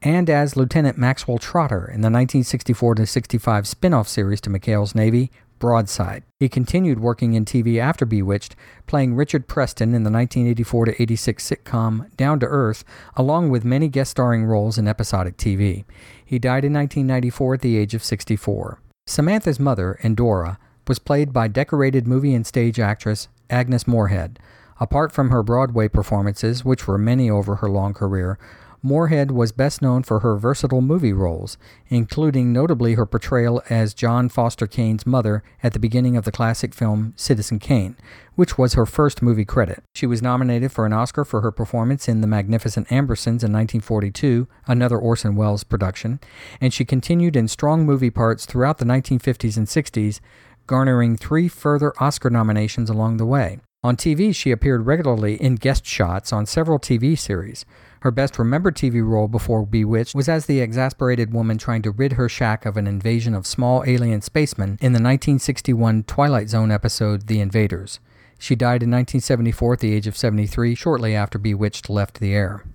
and 0.01 0.29
as 0.29 0.57
Lieutenant 0.57 0.97
Maxwell 0.97 1.37
Trotter 1.37 1.85
in 1.85 2.01
the 2.01 2.11
1964 2.11 3.05
65 3.05 3.67
spin 3.67 3.93
off 3.93 4.07
series 4.07 4.41
to 4.41 4.49
McHale's 4.49 4.93
Navy, 4.93 5.31
Broadside. 5.63 6.23
He 6.41 6.49
continued 6.49 6.99
working 6.99 7.35
in 7.35 7.45
TV 7.45 7.77
after 7.77 8.05
Bewitched, 8.05 8.53
playing 8.85 9.15
Richard 9.15 9.47
Preston 9.47 9.93
in 9.95 10.03
the 10.03 10.11
1984 10.11 10.89
86 10.99 11.49
sitcom 11.49 12.13
Down 12.17 12.37
to 12.41 12.45
Earth, 12.45 12.83
along 13.15 13.49
with 13.49 13.63
many 13.63 13.87
guest 13.87 14.11
starring 14.11 14.43
roles 14.43 14.77
in 14.77 14.89
episodic 14.89 15.37
TV. 15.37 15.85
He 16.25 16.37
died 16.37 16.65
in 16.65 16.73
1994 16.73 17.53
at 17.53 17.61
the 17.61 17.77
age 17.77 17.93
of 17.93 18.03
64. 18.03 18.81
Samantha's 19.07 19.57
mother, 19.57 19.97
Endora, 20.03 20.59
was 20.85 20.99
played 20.99 21.31
by 21.31 21.47
decorated 21.47 22.09
movie 22.09 22.35
and 22.35 22.45
stage 22.45 22.77
actress 22.77 23.29
Agnes 23.49 23.87
Moorehead. 23.87 24.39
Apart 24.81 25.13
from 25.13 25.29
her 25.29 25.43
Broadway 25.43 25.87
performances, 25.87 26.65
which 26.65 26.87
were 26.87 26.97
many 26.97 27.29
over 27.29 27.55
her 27.55 27.69
long 27.69 27.93
career, 27.93 28.37
Moorehead 28.85 29.31
was 29.31 29.53
best 29.53 29.81
known 29.81 30.03
for 30.03 30.19
her 30.19 30.35
versatile 30.35 30.81
movie 30.81 31.13
roles, 31.13 31.57
including 31.87 32.51
notably 32.51 32.95
her 32.95 33.05
portrayal 33.05 33.63
as 33.69 33.93
John 33.93 34.27
Foster 34.27 34.67
Kane's 34.67 35.05
mother 35.05 35.41
at 35.63 35.71
the 35.71 35.79
beginning 35.79 36.17
of 36.17 36.25
the 36.25 36.33
classic 36.33 36.73
film 36.73 37.13
Citizen 37.15 37.59
Kane, 37.59 37.95
which 38.35 38.57
was 38.57 38.73
her 38.73 38.85
first 38.85 39.21
movie 39.21 39.45
credit. 39.45 39.81
She 39.95 40.05
was 40.05 40.21
nominated 40.21 40.73
for 40.73 40.85
an 40.85 40.91
Oscar 40.91 41.23
for 41.23 41.39
her 41.39 41.51
performance 41.51 42.09
in 42.09 42.19
The 42.19 42.27
Magnificent 42.27 42.89
Ambersons 42.89 43.41
in 43.41 43.53
1942, 43.53 44.49
another 44.67 44.97
Orson 44.97 45.37
Welles 45.37 45.63
production, 45.63 46.19
and 46.59 46.73
she 46.73 46.83
continued 46.83 47.37
in 47.37 47.47
strong 47.47 47.85
movie 47.85 48.09
parts 48.09 48.45
throughout 48.45 48.79
the 48.79 48.85
1950s 48.85 49.55
and 49.55 49.67
60s, 49.67 50.19
garnering 50.67 51.15
three 51.15 51.47
further 51.47 51.93
Oscar 52.01 52.29
nominations 52.29 52.89
along 52.89 53.15
the 53.15 53.25
way. 53.25 53.59
On 53.81 53.97
TV, 53.97 54.33
she 54.33 54.51
appeared 54.51 54.85
regularly 54.85 55.35
in 55.41 55.55
guest 55.55 55.85
shots 55.85 56.31
on 56.31 56.45
several 56.45 56.79
TV 56.79 57.17
series. 57.17 57.65
Her 58.03 58.11
best 58.11 58.37
remembered 58.37 58.75
TV 58.75 59.01
role 59.01 59.29
before 59.29 59.65
Bewitched 59.65 60.13
was 60.13 60.27
as 60.27 60.45
the 60.45 60.59
exasperated 60.59 61.31
woman 61.31 61.57
trying 61.57 61.81
to 61.83 61.91
rid 61.91 62.13
her 62.13 62.27
shack 62.27 62.65
of 62.65 62.75
an 62.75 62.85
invasion 62.85 63.33
of 63.33 63.47
small 63.47 63.81
alien 63.87 64.21
spacemen 64.21 64.71
in 64.81 64.91
the 64.91 64.97
1961 64.97 66.03
Twilight 66.03 66.49
Zone 66.49 66.69
episode 66.69 67.27
The 67.27 67.39
Invaders. 67.39 68.01
She 68.37 68.57
died 68.57 68.83
in 68.83 68.91
1974 68.91 69.73
at 69.75 69.79
the 69.79 69.93
age 69.93 70.05
of 70.05 70.17
73, 70.17 70.75
shortly 70.75 71.15
after 71.15 71.39
Bewitched 71.39 71.89
left 71.89 72.19
the 72.19 72.33
air. 72.35 72.65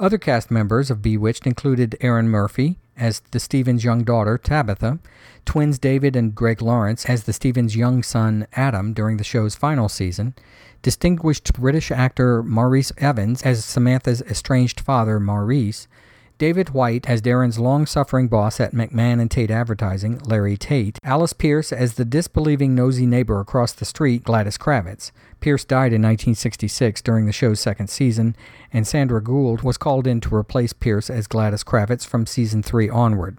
Other 0.00 0.18
cast 0.18 0.50
members 0.50 0.90
of 0.90 1.00
Bewitched 1.00 1.46
included 1.46 1.96
Erin 2.00 2.28
Murphy 2.28 2.80
as 2.96 3.20
the 3.30 3.40
Stephens' 3.40 3.84
young 3.84 4.04
daughter, 4.04 4.38
Tabitha, 4.38 4.98
twins 5.44 5.78
David 5.78 6.14
and 6.16 6.34
Greg 6.34 6.62
Lawrence 6.62 7.06
as 7.06 7.24
the 7.24 7.32
Stephens' 7.32 7.76
young 7.76 8.02
son, 8.02 8.46
Adam, 8.52 8.92
during 8.92 9.16
the 9.16 9.24
show's 9.24 9.54
final 9.54 9.88
season, 9.88 10.34
distinguished 10.82 11.52
British 11.54 11.90
actor 11.90 12.42
Maurice 12.42 12.92
Evans 12.98 13.42
as 13.42 13.64
Samantha's 13.64 14.22
estranged 14.22 14.80
father, 14.80 15.18
Maurice, 15.18 15.88
David 16.42 16.70
White 16.70 17.08
as 17.08 17.22
Darrin's 17.22 17.60
long 17.60 17.86
suffering 17.86 18.26
boss 18.26 18.58
at 18.58 18.72
McMahon 18.72 19.20
and 19.20 19.30
Tate 19.30 19.52
Advertising, 19.52 20.18
Larry 20.26 20.56
Tate, 20.56 20.98
Alice 21.04 21.32
Pearce 21.32 21.72
as 21.72 21.94
the 21.94 22.04
disbelieving 22.04 22.74
nosy 22.74 23.06
neighbor 23.06 23.38
across 23.38 23.72
the 23.72 23.84
street, 23.84 24.24
Gladys 24.24 24.58
Kravitz. 24.58 25.12
Pearce 25.38 25.64
died 25.64 25.92
in 25.92 26.02
1966 26.02 27.00
during 27.02 27.26
the 27.26 27.32
show's 27.32 27.60
second 27.60 27.90
season, 27.90 28.34
and 28.72 28.88
Sandra 28.88 29.22
Gould 29.22 29.62
was 29.62 29.78
called 29.78 30.04
in 30.08 30.20
to 30.22 30.34
replace 30.34 30.72
Pearce 30.72 31.08
as 31.08 31.28
Gladys 31.28 31.62
Kravitz 31.62 32.04
from 32.04 32.26
season 32.26 32.60
3 32.60 32.90
onward. 32.90 33.38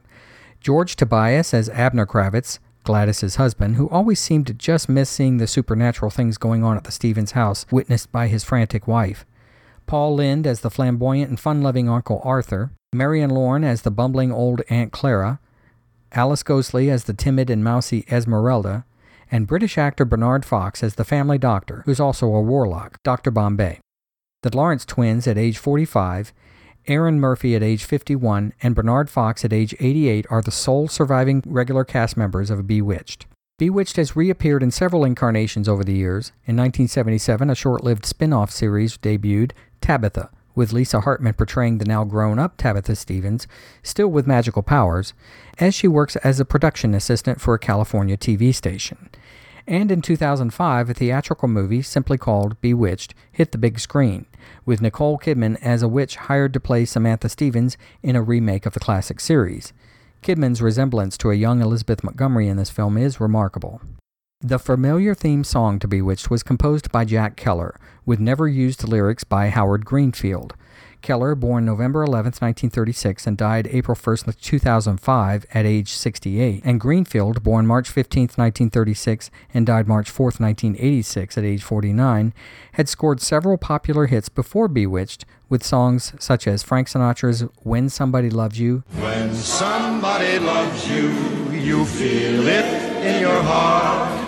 George 0.61 0.95
Tobias 0.95 1.53
as 1.53 1.67
Abner 1.71 2.05
Kravitz, 2.05 2.59
Gladys's 2.85 3.35
husband, 3.35 3.75
who 3.75 3.89
always 3.89 4.21
seemed 4.21 4.47
to 4.47 4.53
just 4.53 4.87
miss 4.87 5.09
seeing 5.09 5.39
the 5.39 5.47
supernatural 5.47 6.09
things 6.09 6.37
going 6.37 6.63
on 6.63 6.77
at 6.77 6.85
the 6.85 6.91
Stephens 6.93 7.33
house 7.33 7.65
witnessed 7.69 8.13
by 8.13 8.29
his 8.29 8.45
frantic 8.45 8.87
wife. 8.87 9.25
Paul 9.87 10.15
Lynde 10.15 10.47
as 10.47 10.61
the 10.61 10.71
flamboyant 10.71 11.27
and 11.29 11.37
fun 11.37 11.61
loving 11.61 11.89
Uncle 11.89 12.21
Arthur, 12.23 12.71
Marion 12.93 13.29
Lorne 13.29 13.63
as 13.63 13.82
the 13.82 13.91
bumbling 13.91 14.32
old 14.32 14.62
Aunt 14.69 14.91
Clara, 14.91 15.39
Alice 16.12 16.43
Ghostley 16.43 16.89
as 16.89 17.06
the 17.06 17.13
timid 17.13 17.49
and 17.49 17.63
mousy 17.63 18.06
Esmeralda, 18.10 18.86
and 19.32 19.47
British 19.47 19.77
actor 19.77 20.06
Bernard 20.06 20.45
Fox 20.45 20.84
as 20.84 20.95
the 20.95 21.03
family 21.03 21.38
doctor, 21.38 21.82
who's 21.86 21.99
also 21.99 22.27
a 22.27 22.41
warlock, 22.41 23.01
Dr. 23.03 23.32
Bombay. 23.32 23.79
The 24.43 24.56
Lawrence 24.56 24.86
twins 24.86 25.27
at 25.27 25.38
age 25.38 25.58
45, 25.58 26.34
Erin 26.86 27.19
Murphy 27.19 27.56
at 27.56 27.63
age 27.63 27.86
51, 27.86 28.53
and 28.62 28.75
Bernard 28.75 29.10
Fox 29.10 29.45
at 29.45 29.53
age 29.53 29.73
88 29.79 30.27
are 30.29 30.41
the 30.41 30.51
sole 30.51 30.88
surviving 30.88 31.41
regular 31.45 31.86
cast 31.86 32.17
members 32.17 32.49
of 32.49 32.67
Bewitched. 32.67 33.25
Bewitched 33.58 33.95
has 33.95 34.15
reappeared 34.15 34.62
in 34.62 34.71
several 34.71 35.06
incarnations 35.06 35.69
over 35.69 35.84
the 35.84 35.93
years. 35.93 36.29
In 36.45 36.58
1977, 36.58 37.49
a 37.49 37.56
short 37.56 37.84
lived 37.84 38.06
spin 38.06 38.34
off 38.34 38.51
series 38.51 38.97
debuted, 38.97 39.51
Tabitha, 39.79 40.29
with 40.55 40.73
Lisa 40.73 41.01
Hartman 41.01 41.33
portraying 41.33 41.77
the 41.77 41.85
now 41.85 42.03
grown 42.03 42.39
up 42.39 42.57
Tabitha 42.57 42.95
Stephens, 42.95 43.47
still 43.81 44.07
with 44.07 44.27
magical 44.27 44.63
powers, 44.63 45.13
as 45.59 45.73
she 45.73 45.87
works 45.87 46.15
as 46.17 46.39
a 46.39 46.45
production 46.45 46.93
assistant 46.93 47.41
for 47.41 47.53
a 47.53 47.59
California 47.59 48.17
TV 48.17 48.53
station. 48.53 49.09
And 49.67 49.91
in 49.91 50.01
2005, 50.01 50.89
a 50.89 50.93
theatrical 50.93 51.47
movie 51.47 51.81
simply 51.81 52.17
called 52.17 52.59
Bewitched 52.59 53.13
hit 53.31 53.51
the 53.51 53.57
big 53.57 53.79
screen, 53.79 54.25
with 54.65 54.81
Nicole 54.81 55.17
Kidman 55.17 55.57
as 55.61 55.81
a 55.81 55.87
witch 55.87 56.17
hired 56.17 56.53
to 56.53 56.59
play 56.59 56.83
Samantha 56.83 57.29
Stephens 57.29 57.77
in 58.01 58.15
a 58.15 58.21
remake 58.21 58.65
of 58.65 58.73
the 58.73 58.81
classic 58.81 59.19
series. 59.19 59.71
Kidman's 60.21 60.61
resemblance 60.61 61.17
to 61.17 61.31
a 61.31 61.35
young 61.35 61.61
Elizabeth 61.61 62.03
Montgomery 62.03 62.47
in 62.47 62.57
this 62.57 62.69
film 62.69 62.97
is 62.97 63.19
remarkable. 63.19 63.81
The 64.45 64.60
familiar 64.60 65.15
theme 65.15 65.45
song 65.45 65.79
to 65.79 65.88
Bewitched 65.88 66.29
was 66.29 66.43
composed 66.43 66.91
by 66.91 67.06
Jack 67.06 67.38
Keller, 67.38 67.79
with 68.06 68.19
never 68.19 68.45
used 68.45 68.86
lyrics 68.86 69.23
by 69.23 69.47
Howard 69.47 69.86
Greenfield. 69.86 70.53
Keller, 71.01 71.34
born 71.34 71.63
November 71.63 72.03
11, 72.03 72.34
1936, 72.41 73.25
and 73.25 73.38
died 73.38 73.69
April 73.71 73.95
1, 73.95 74.17
2005, 74.41 75.45
at 75.53 75.65
age 75.65 75.93
68, 75.93 76.62
and 76.65 76.77
Greenfield, 76.77 77.41
born 77.41 77.65
March 77.65 77.89
15, 77.89 78.23
1936, 78.23 79.32
and 79.53 79.65
died 79.65 79.88
March 79.88 80.10
4, 80.10 80.25
1986, 80.25 81.38
at 81.38 81.45
age 81.45 81.63
49, 81.63 82.34
had 82.73 82.89
scored 82.89 83.21
several 83.21 83.58
popular 83.58 84.08
hits 84.08 84.27
before 84.27 84.67
Bewitched 84.67 85.23
with 85.47 85.63
songs 85.63 86.13
such 86.19 86.47
as 86.47 86.63
Frank 86.63 86.89
Sinatra's 86.89 87.45
When 87.62 87.88
Somebody 87.88 88.29
Loves 88.29 88.60
You. 88.60 88.84
When 88.99 89.34
somebody 89.34 90.38
loves 90.39 90.89
you, 90.89 91.12
you 91.49 91.86
feel 91.86 92.45
it 92.45 93.06
in 93.06 93.21
your 93.21 93.41
heart. 93.41 94.22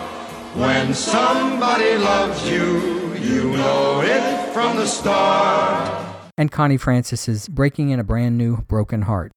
When 0.56 0.94
somebody 0.94 1.98
loves 1.98 2.50
you, 2.50 3.14
you 3.16 3.58
know 3.58 4.02
it 4.02 4.54
from 4.54 4.78
the 4.78 4.88
start 4.88 6.06
and 6.38 6.52
Connie 6.52 6.78
Francis 6.78 7.30
is 7.30 7.48
Breaking 7.48 7.90
in 7.90 8.00
a 8.00 8.04
Brand 8.04 8.38
New 8.38 8.58
Broken 8.64 9.04
Heart. 9.04 9.32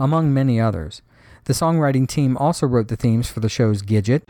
Among 0.00 0.32
many 0.32 0.60
others. 0.60 1.02
The 1.44 1.52
songwriting 1.52 2.06
team 2.08 2.36
also 2.36 2.66
wrote 2.66 2.88
the 2.88 2.96
themes 2.96 3.30
for 3.30 3.40
the 3.40 3.48
show's 3.48 3.82
Gidget. 3.82 4.22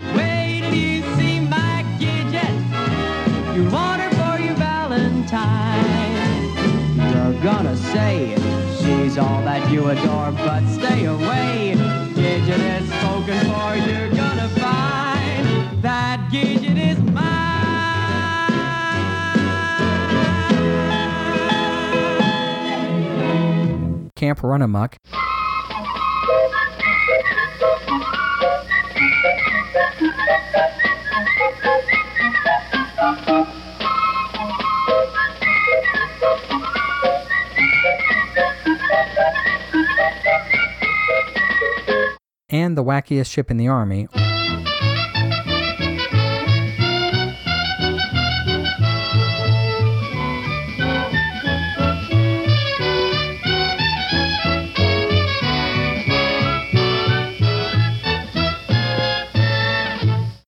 Adore, 9.88 10.32
but 10.32 10.66
stay 10.68 11.06
away. 11.06 11.74
Gidget 12.14 12.86
spoken 13.00 13.38
for, 13.46 13.76
you're 13.76 14.10
gonna 14.10 14.48
find 14.50 15.82
that 15.82 16.28
Gidget 16.30 16.76
is 16.76 16.98
mine. 16.98 17.30
Camp 24.14 24.42
Run 24.42 24.62
and 42.50 42.76
the 42.76 42.84
wackiest 42.84 43.30
ship 43.30 43.50
in 43.50 43.56
the 43.56 43.68
Army. 43.68 44.08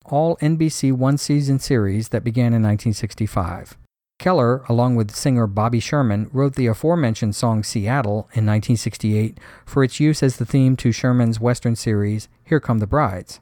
All 0.05 0.35
NBC 0.37 0.91
one 0.91 1.17
season 1.17 1.59
series 1.59 2.09
that 2.09 2.23
began 2.23 2.47
in 2.47 2.61
1965. 2.61 3.77
Keller, 4.21 4.63
along 4.69 4.95
with 4.95 5.15
singer 5.15 5.47
Bobby 5.47 5.79
Sherman, 5.79 6.29
wrote 6.31 6.53
the 6.53 6.67
aforementioned 6.67 7.35
song 7.35 7.63
Seattle 7.63 8.29
in 8.33 8.45
1968 8.45 9.39
for 9.65 9.83
its 9.83 9.99
use 9.99 10.21
as 10.21 10.37
the 10.37 10.45
theme 10.45 10.77
to 10.77 10.91
Sherman's 10.91 11.39
Western 11.39 11.75
series 11.75 12.29
Here 12.45 12.59
Come 12.59 12.77
the 12.77 12.85
Brides. 12.85 13.39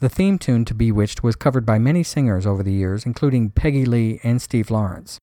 The 0.00 0.08
theme 0.08 0.36
tune 0.36 0.64
to 0.64 0.74
Bewitched 0.74 1.22
was 1.22 1.36
covered 1.36 1.64
by 1.64 1.78
many 1.78 2.02
singers 2.02 2.46
over 2.46 2.64
the 2.64 2.72
years, 2.72 3.06
including 3.06 3.50
Peggy 3.50 3.84
Lee 3.84 4.18
and 4.24 4.42
Steve 4.42 4.72
Lawrence. 4.72 5.20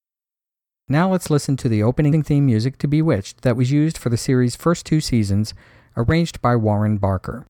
Now 0.88 1.12
let's 1.12 1.30
listen 1.30 1.58
to 1.58 1.68
the 1.68 1.84
opening 1.84 2.24
theme 2.24 2.46
music 2.46 2.78
to 2.78 2.88
Bewitched 2.88 3.42
that 3.42 3.58
was 3.58 3.74
used 3.74 3.98
for 3.98 4.08
the 4.08 4.16
series' 4.16 4.56
first 4.56 4.86
two 4.86 5.02
seasons, 5.02 5.54
arranged 5.98 6.42
by 6.42 6.56
Warren 6.56 7.00
Barker. 7.00 7.46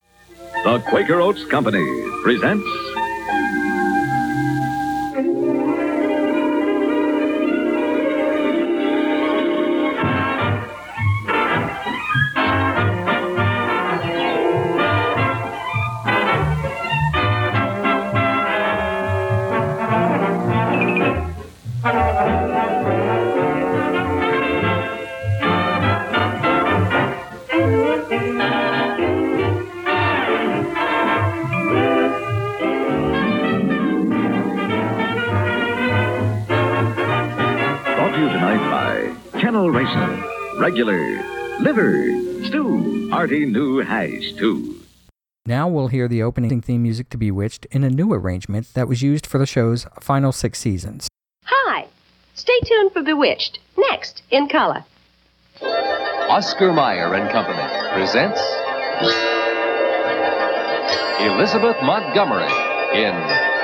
The 0.63 0.79
Quaker 0.87 1.21
Oats 1.21 1.45
Company 1.45 1.85
presents 2.23 2.84
regular, 40.57 41.23
liver, 41.61 42.11
stew, 42.43 43.09
hearty 43.09 43.45
new 43.45 43.79
hash, 43.79 44.33
too. 44.33 44.81
Now 45.45 45.67
we'll 45.69 45.87
hear 45.87 46.07
the 46.07 46.23
opening 46.23 46.61
theme 46.61 46.83
music 46.83 47.09
to 47.11 47.17
Bewitched 47.17 47.65
in 47.71 47.83
a 47.83 47.89
new 47.89 48.11
arrangement 48.11 48.73
that 48.73 48.87
was 48.87 49.01
used 49.01 49.25
for 49.25 49.37
the 49.37 49.45
show's 49.45 49.87
final 50.01 50.31
six 50.31 50.59
seasons. 50.59 51.07
Hi! 51.45 51.87
Stay 52.33 52.59
tuned 52.65 52.91
for 52.91 53.01
Bewitched, 53.01 53.59
next 53.77 54.23
in 54.29 54.49
color. 54.49 54.83
Oscar 55.61 56.73
Mayer 56.73 57.13
and 57.13 57.31
Company 57.31 57.63
presents 57.93 58.41
Elizabeth 61.21 61.77
Montgomery 61.81 62.51
in 62.93 63.54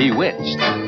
Bewitched. 0.00 0.79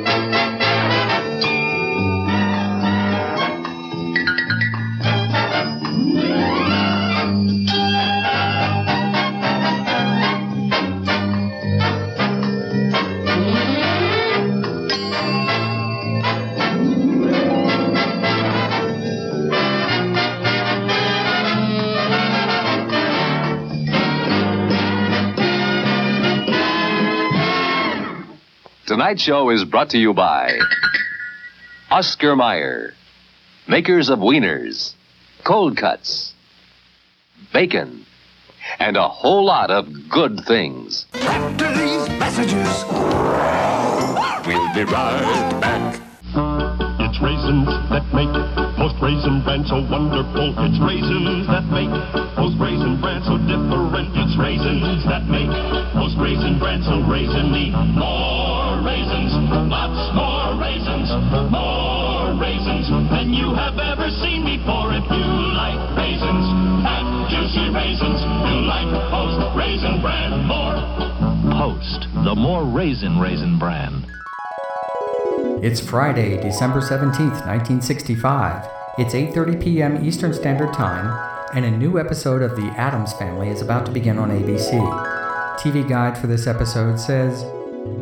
Tonight's 28.93 29.23
show 29.23 29.49
is 29.49 29.65
brought 29.65 29.89
to 29.89 29.99
you 29.99 30.13
by 30.13 30.59
Oscar 31.91 32.37
Mayer, 32.37 32.93
makers 33.67 34.11
of 34.11 34.19
wieners, 34.19 34.93
cold 35.45 35.79
cuts, 35.79 36.35
bacon, 37.55 38.05
and 38.79 38.99
a 38.99 39.09
whole 39.09 39.47
lot 39.47 39.71
of 39.71 39.89
good 40.11 40.43
things. 40.47 41.07
After 41.15 41.73
these 41.73 42.07
messages, 42.19 42.85
we'll 44.47 44.75
be 44.75 44.85
right 44.85 45.59
back. 45.59 45.95
It's 47.01 47.19
raisins 47.23 47.69
that 47.89 48.05
make 48.13 48.29
most 48.29 48.62
raisin 49.03 49.43
bran 49.43 49.67
so 49.67 49.83
wonderful. 49.91 50.55
It's 50.63 50.79
raisins 50.79 51.51
that 51.51 51.67
make 51.75 51.91
most 52.39 52.55
raisin 52.63 53.03
bran 53.03 53.19
so 53.27 53.35
different. 53.51 54.15
It's 54.15 54.39
raisins 54.39 55.03
that 55.11 55.27
make 55.27 55.51
most 55.99 56.15
raisin 56.23 56.63
bran 56.63 56.87
so 56.87 57.03
raisiny. 57.11 57.75
More 57.99 58.79
raisins, 58.87 59.35
lots 59.67 59.99
more 60.15 60.55
raisins, 60.55 61.11
more 61.51 62.39
raisins 62.39 62.87
than 63.11 63.35
you 63.35 63.51
have 63.59 63.75
ever 63.83 64.07
seen 64.23 64.47
before. 64.47 64.95
If 64.95 65.03
you 65.11 65.27
like 65.59 65.83
raisins 65.99 66.47
and 66.87 67.27
juicy 67.27 67.75
raisins, 67.75 68.23
you 68.23 68.57
like 68.71 68.87
Post 69.11 69.43
Raisin 69.59 69.99
Bran 69.99 70.47
more. 70.47 70.79
Post, 71.59 72.07
the 72.23 72.35
more 72.39 72.63
raisin 72.65 73.19
raisin 73.19 73.59
brand. 73.59 74.07
It's 75.63 75.81
Friday, 75.81 76.41
December 76.43 76.81
17th, 76.81 77.47
1965. 77.47 78.82
It's 78.99 79.15
8:30 79.15 79.63
p.m. 79.63 80.05
Eastern 80.05 80.35
Standard 80.35 80.75
Time, 80.75 81.19
and 81.55 81.65
a 81.65 81.71
new 81.71 81.99
episode 81.99 82.43
of 82.43 82.57
The 82.57 82.67
Addams 82.77 83.15
Family 83.15 83.49
is 83.49 83.63
about 83.63 83.87
to 83.87 83.93
begin 83.93 84.19
on 84.19 84.29
ABC. 84.29 84.73
TV 85.57 85.89
guide 85.89 86.19
for 86.19 86.27
this 86.27 86.47
episode 86.47 87.01
says 87.01 87.43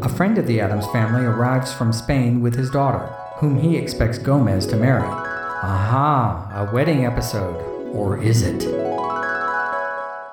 a 0.03 0.09
friend 0.09 0.37
of 0.37 0.48
the 0.48 0.61
Addams 0.61 0.88
family 0.88 1.24
arrives 1.24 1.72
from 1.72 1.92
Spain 1.92 2.40
with 2.40 2.57
his 2.57 2.70
daughter, 2.70 3.07
whom 3.37 3.61
he 3.61 3.76
expects 3.76 4.18
Gomez 4.18 4.66
to 4.66 4.76
marry. 4.76 5.07
Aha, 5.07 6.50
a 6.57 6.74
wedding 6.74 7.07
episode. 7.07 7.55
Or 7.94 8.20
is 8.20 8.42
it? 8.42 8.59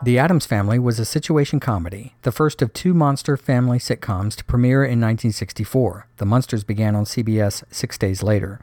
The 0.03 0.17
Addams 0.17 0.47
Family 0.47 0.79
was 0.79 0.97
a 0.97 1.05
situation 1.05 1.59
comedy, 1.59 2.15
the 2.23 2.31
first 2.31 2.63
of 2.63 2.73
two 2.73 2.95
monster 2.95 3.37
family 3.37 3.77
sitcoms 3.77 4.35
to 4.37 4.45
premiere 4.45 4.83
in 4.83 4.99
1964. 4.99 6.07
The 6.17 6.25
Munsters 6.25 6.63
began 6.63 6.95
on 6.95 7.05
CBS 7.05 7.63
six 7.69 7.99
days 7.99 8.23
later. 8.23 8.59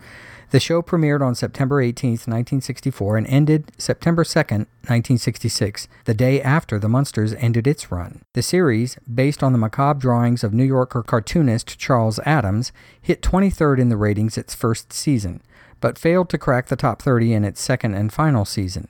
The 0.55 0.61
show 0.61 0.83
premiered 0.83 1.21
on 1.21 1.35
September 1.35 1.81
18, 1.81 2.11
1964, 2.11 3.17
and 3.17 3.27
ended 3.27 3.73
September 3.77 4.23
2, 4.23 4.39
1966, 4.39 5.89
the 6.05 6.15
day 6.15 6.41
after 6.41 6.79
The 6.79 6.89
Munsters 6.89 7.35
ended 7.39 7.67
its 7.67 7.91
run. 7.91 8.23
The 8.35 8.43
series, 8.43 8.97
based 9.13 9.43
on 9.43 9.51
the 9.51 9.59
macabre 9.59 9.99
drawings 9.99 10.45
of 10.45 10.55
New 10.55 10.63
Yorker 10.63 11.03
cartoonist 11.03 11.77
Charles 11.77 12.21
Addams, 12.21 12.71
hit 13.03 13.21
23rd 13.21 13.81
in 13.81 13.89
the 13.89 13.97
ratings 13.97 14.39
its 14.39 14.55
first 14.55 14.93
season, 14.93 15.43
but 15.81 15.99
failed 15.99 16.29
to 16.29 16.39
crack 16.39 16.69
the 16.69 16.77
top 16.77 17.03
30 17.03 17.33
in 17.33 17.45
its 17.45 17.61
second 17.61 17.95
and 17.95 18.13
final 18.13 18.45
season. 18.45 18.87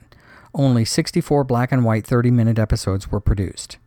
Only 0.53 0.85
64 0.85 1.45
black 1.45 1.71
and 1.71 1.83
white 1.83 2.05
30 2.05 2.29
minute 2.29 2.59
episodes 2.59 3.11
were 3.11 3.19
produced. 3.19 3.79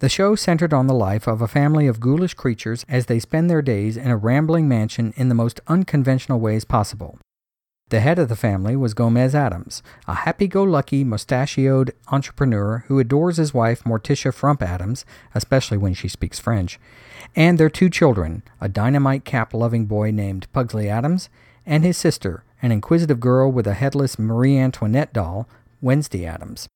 The 0.00 0.08
show 0.08 0.34
centered 0.34 0.72
on 0.72 0.86
the 0.86 0.94
life 0.94 1.26
of 1.26 1.42
a 1.42 1.46
family 1.46 1.86
of 1.86 2.00
ghoulish 2.00 2.32
creatures 2.32 2.86
as 2.88 3.04
they 3.04 3.18
spend 3.18 3.50
their 3.50 3.60
days 3.60 3.98
in 3.98 4.06
a 4.10 4.16
rambling 4.16 4.66
mansion 4.66 5.12
in 5.14 5.28
the 5.28 5.34
most 5.34 5.60
unconventional 5.66 6.40
ways 6.40 6.64
possible. 6.64 7.18
The 7.90 8.00
head 8.00 8.18
of 8.18 8.30
the 8.30 8.36
family 8.36 8.76
was 8.76 8.94
Gomez 8.94 9.34
Addams, 9.34 9.82
a 10.08 10.14
happy 10.14 10.48
go 10.48 10.62
lucky, 10.62 11.04
mustachioed 11.04 11.92
entrepreneur 12.08 12.84
who 12.86 12.98
adores 12.98 13.36
his 13.36 13.52
wife, 13.52 13.84
Morticia 13.84 14.32
Frump 14.32 14.62
Addams, 14.62 15.04
especially 15.34 15.76
when 15.76 15.92
she 15.92 16.08
speaks 16.08 16.40
French, 16.40 16.80
and 17.36 17.58
their 17.58 17.68
two 17.68 17.90
children, 17.90 18.42
a 18.58 18.70
dynamite 18.70 19.26
cap 19.26 19.52
loving 19.52 19.84
boy 19.84 20.10
named 20.10 20.50
Pugsley 20.54 20.88
Addams, 20.88 21.28
and 21.66 21.84
his 21.84 21.98
sister, 21.98 22.42
an 22.62 22.72
inquisitive 22.72 23.20
girl 23.20 23.52
with 23.52 23.66
a 23.66 23.74
headless 23.74 24.18
Marie 24.18 24.56
Antoinette 24.56 25.12
doll, 25.12 25.46
Wednesday 25.82 26.24
Addams. 26.24 26.68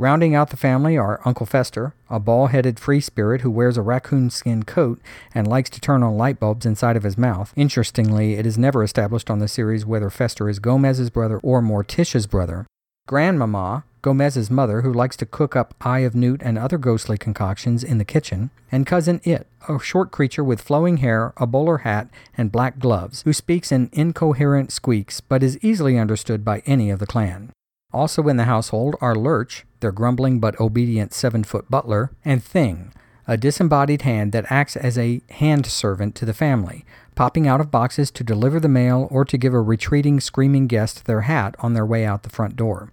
Rounding 0.00 0.34
out 0.34 0.48
the 0.48 0.56
family 0.56 0.96
are 0.96 1.20
Uncle 1.26 1.44
Fester, 1.44 1.92
a 2.08 2.18
ball 2.18 2.46
headed 2.46 2.80
free 2.80 3.02
spirit 3.02 3.42
who 3.42 3.50
wears 3.50 3.76
a 3.76 3.82
raccoon 3.82 4.30
skin 4.30 4.62
coat 4.62 4.98
and 5.34 5.46
likes 5.46 5.68
to 5.68 5.78
turn 5.78 6.02
on 6.02 6.16
light 6.16 6.40
bulbs 6.40 6.64
inside 6.64 6.96
of 6.96 7.02
his 7.02 7.18
mouth. 7.18 7.52
Interestingly, 7.54 8.32
it 8.32 8.46
is 8.46 8.56
never 8.56 8.82
established 8.82 9.28
on 9.28 9.40
the 9.40 9.46
series 9.46 9.84
whether 9.84 10.08
Fester 10.08 10.48
is 10.48 10.58
Gomez's 10.58 11.10
brother 11.10 11.38
or 11.40 11.60
Morticia's 11.60 12.26
brother. 12.26 12.66
Grandmama, 13.06 13.84
Gomez's 14.00 14.50
mother, 14.50 14.80
who 14.80 14.90
likes 14.90 15.18
to 15.18 15.26
cook 15.26 15.54
up 15.54 15.74
Eye 15.82 15.98
of 15.98 16.14
Newt 16.14 16.40
and 16.42 16.56
other 16.56 16.78
ghostly 16.78 17.18
concoctions 17.18 17.84
in 17.84 17.98
the 17.98 18.04
kitchen, 18.06 18.48
and 18.72 18.86
Cousin 18.86 19.20
It, 19.24 19.48
a 19.68 19.78
short 19.78 20.10
creature 20.10 20.42
with 20.42 20.62
flowing 20.62 20.96
hair, 20.96 21.34
a 21.36 21.46
bowler 21.46 21.78
hat, 21.78 22.08
and 22.38 22.50
black 22.50 22.78
gloves, 22.78 23.20
who 23.26 23.34
speaks 23.34 23.70
in 23.70 23.90
incoherent 23.92 24.72
squeaks 24.72 25.20
but 25.20 25.42
is 25.42 25.62
easily 25.62 25.98
understood 25.98 26.42
by 26.42 26.62
any 26.64 26.88
of 26.88 27.00
the 27.00 27.06
clan. 27.06 27.50
Also 27.92 28.28
in 28.28 28.38
the 28.38 28.44
household 28.44 28.96
are 29.02 29.14
Lurch, 29.14 29.66
their 29.80 29.92
grumbling 29.92 30.40
but 30.40 30.58
obedient 30.60 31.12
seven 31.12 31.44
foot 31.44 31.70
butler, 31.70 32.10
and 32.24 32.42
Thing, 32.42 32.92
a 33.26 33.36
disembodied 33.36 34.02
hand 34.02 34.32
that 34.32 34.50
acts 34.50 34.76
as 34.76 34.98
a 34.98 35.20
hand 35.30 35.66
servant 35.66 36.14
to 36.16 36.24
the 36.24 36.34
family, 36.34 36.84
popping 37.14 37.46
out 37.46 37.60
of 37.60 37.70
boxes 37.70 38.10
to 38.10 38.24
deliver 38.24 38.58
the 38.58 38.68
mail 38.68 39.08
or 39.10 39.24
to 39.24 39.38
give 39.38 39.54
a 39.54 39.60
retreating, 39.60 40.20
screaming 40.20 40.66
guest 40.66 41.04
their 41.04 41.22
hat 41.22 41.54
on 41.60 41.74
their 41.74 41.86
way 41.86 42.04
out 42.04 42.22
the 42.22 42.30
front 42.30 42.56
door. 42.56 42.90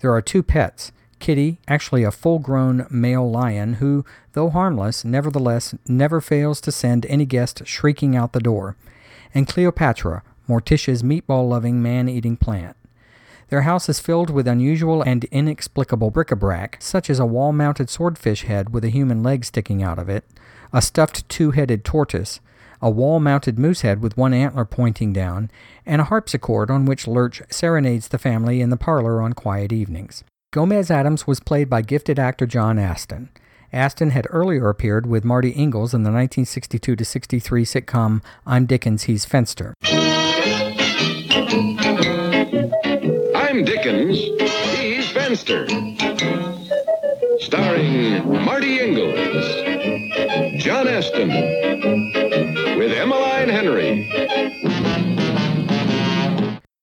There 0.00 0.12
are 0.12 0.22
two 0.22 0.42
pets 0.42 0.92
Kitty, 1.24 1.58
actually 1.66 2.02
a 2.04 2.10
full 2.10 2.38
grown 2.38 2.86
male 2.90 3.30
lion 3.30 3.74
who, 3.74 4.04
though 4.32 4.50
harmless, 4.50 5.04
nevertheless 5.04 5.74
never 5.88 6.20
fails 6.20 6.60
to 6.60 6.72
send 6.72 7.06
any 7.06 7.24
guest 7.24 7.62
shrieking 7.66 8.14
out 8.14 8.32
the 8.32 8.40
door, 8.40 8.76
and 9.34 9.48
Cleopatra, 9.48 10.22
Morticia's 10.48 11.02
meatball 11.02 11.48
loving, 11.48 11.82
man 11.82 12.08
eating 12.08 12.36
plant. 12.36 12.76
Their 13.48 13.62
house 13.62 13.88
is 13.88 14.00
filled 14.00 14.30
with 14.30 14.48
unusual 14.48 15.02
and 15.02 15.24
inexplicable 15.24 16.10
bric 16.10 16.30
a 16.30 16.36
brac, 16.36 16.78
such 16.80 17.10
as 17.10 17.18
a 17.18 17.26
wall 17.26 17.52
mounted 17.52 17.90
swordfish 17.90 18.44
head 18.44 18.72
with 18.72 18.84
a 18.84 18.90
human 18.90 19.22
leg 19.22 19.44
sticking 19.44 19.82
out 19.82 19.98
of 19.98 20.08
it, 20.08 20.24
a 20.72 20.80
stuffed 20.80 21.28
two 21.28 21.52
headed 21.52 21.84
tortoise, 21.84 22.40
a 22.80 22.90
wall 22.90 23.20
mounted 23.20 23.58
moose 23.58 23.82
head 23.82 24.02
with 24.02 24.16
one 24.16 24.34
antler 24.34 24.64
pointing 24.64 25.12
down, 25.12 25.50
and 25.86 26.00
a 26.00 26.04
harpsichord 26.04 26.70
on 26.70 26.84
which 26.84 27.06
Lurch 27.06 27.42
serenades 27.50 28.08
the 28.08 28.18
family 28.18 28.60
in 28.60 28.70
the 28.70 28.76
parlor 28.76 29.20
on 29.20 29.32
quiet 29.32 29.72
evenings. 29.72 30.24
Gomez 30.52 30.90
Addams 30.90 31.26
was 31.26 31.40
played 31.40 31.68
by 31.68 31.82
gifted 31.82 32.18
actor 32.18 32.46
John 32.46 32.78
Astin. 32.78 33.28
Astin 33.72 34.10
had 34.10 34.28
earlier 34.30 34.68
appeared 34.68 35.06
with 35.06 35.24
Marty 35.24 35.52
Ingels 35.52 35.92
in 35.92 36.04
the 36.04 36.12
1962 36.12 37.02
63 37.02 37.64
sitcom 37.64 38.22
I'm 38.46 38.66
Dickens, 38.66 39.04
He's 39.04 39.26
Fenster. 39.26 39.72
He's 45.34 45.42
Fenster. 45.42 45.66
Starring 47.40 48.44
Marty 48.44 48.78
Ingels, 48.78 50.58
John 50.60 50.86
Astin, 50.86 51.28
with 52.78 52.92
Emmaline 52.92 53.48
Henry. 53.48 54.04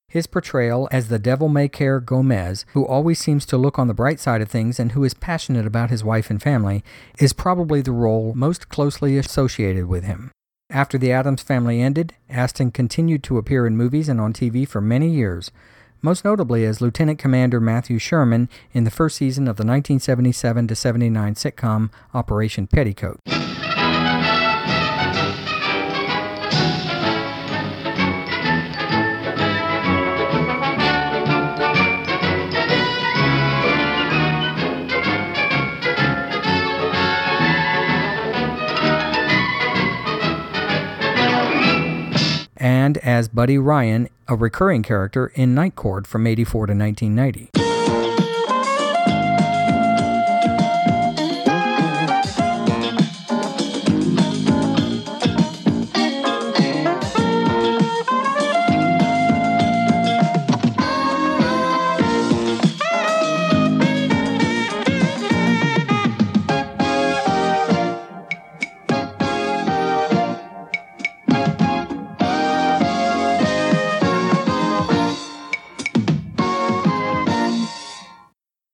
His 0.10 0.28
portrayal 0.28 0.90
as 0.92 1.08
the 1.08 1.18
devil 1.18 1.48
may 1.48 1.70
care 1.70 2.02
Gomez, 2.02 2.66
who 2.74 2.86
always 2.86 3.20
seems 3.20 3.46
to 3.46 3.58
look 3.58 3.80
on 3.80 3.88
the 3.88 3.94
bright 3.94 4.20
side 4.20 4.42
of 4.42 4.50
things 4.50 4.82
and 4.82 4.92
who 4.92 5.06
is 5.06 5.14
passionate 5.14 5.66
about 5.66 5.90
his 5.90 6.04
wife 6.04 6.30
and 6.30 6.44
family, 6.44 6.84
is 7.20 7.32
probably 7.32 7.80
the 7.80 7.94
role 7.94 8.34
most 8.36 8.68
closely 8.68 9.18
associated 9.18 9.86
with 9.86 10.04
him. 10.04 10.30
After 10.70 10.98
the 10.98 11.14
Addams 11.14 11.42
family 11.42 11.82
ended, 11.82 12.16
Astin 12.30 12.72
continued 12.72 13.24
to 13.24 13.38
appear 13.38 13.66
in 13.66 13.78
movies 13.78 14.10
and 14.10 14.20
on 14.20 14.34
TV 14.34 14.68
for 14.68 14.82
many 14.82 15.08
years, 15.08 15.52
most 16.02 16.26
notably 16.26 16.66
as 16.66 16.82
Lieutenant 16.82 17.20
Commander 17.20 17.60
Matthew 17.60 18.00
Sherman 18.00 18.50
in 18.74 18.84
the 18.84 18.92
first 18.92 19.18
season 19.18 19.44
of 19.44 19.58
the 19.58 19.66
1977 19.66 20.74
79 20.76 21.36
sitcom 21.36 21.90
Operation 22.14 22.68
Petticoat. 22.68 23.20
And 42.92 42.98
as 43.06 43.30
Buddy 43.30 43.58
Ryan, 43.58 44.10
a 44.28 44.36
recurring 44.36 44.84
character 44.84 45.32
in 45.36 45.56
Night 45.56 45.78
Court 45.78 46.06
from 46.06 46.28
84 46.28 46.68
to 46.68 46.74
1990. 46.74 47.71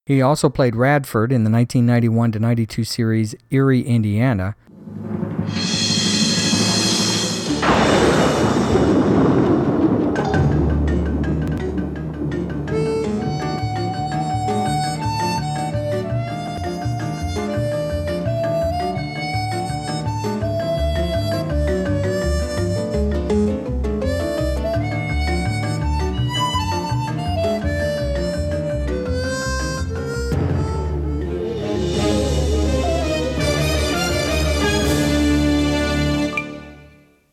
He 0.07 0.21
also 0.21 0.47
played 0.47 0.73
Radford 0.73 1.33
in 1.33 1.43
the 1.43 1.49
1991 1.49 2.31
92 2.39 2.85
series 2.85 3.35
Erie, 3.51 3.81
Indiana. 3.81 4.55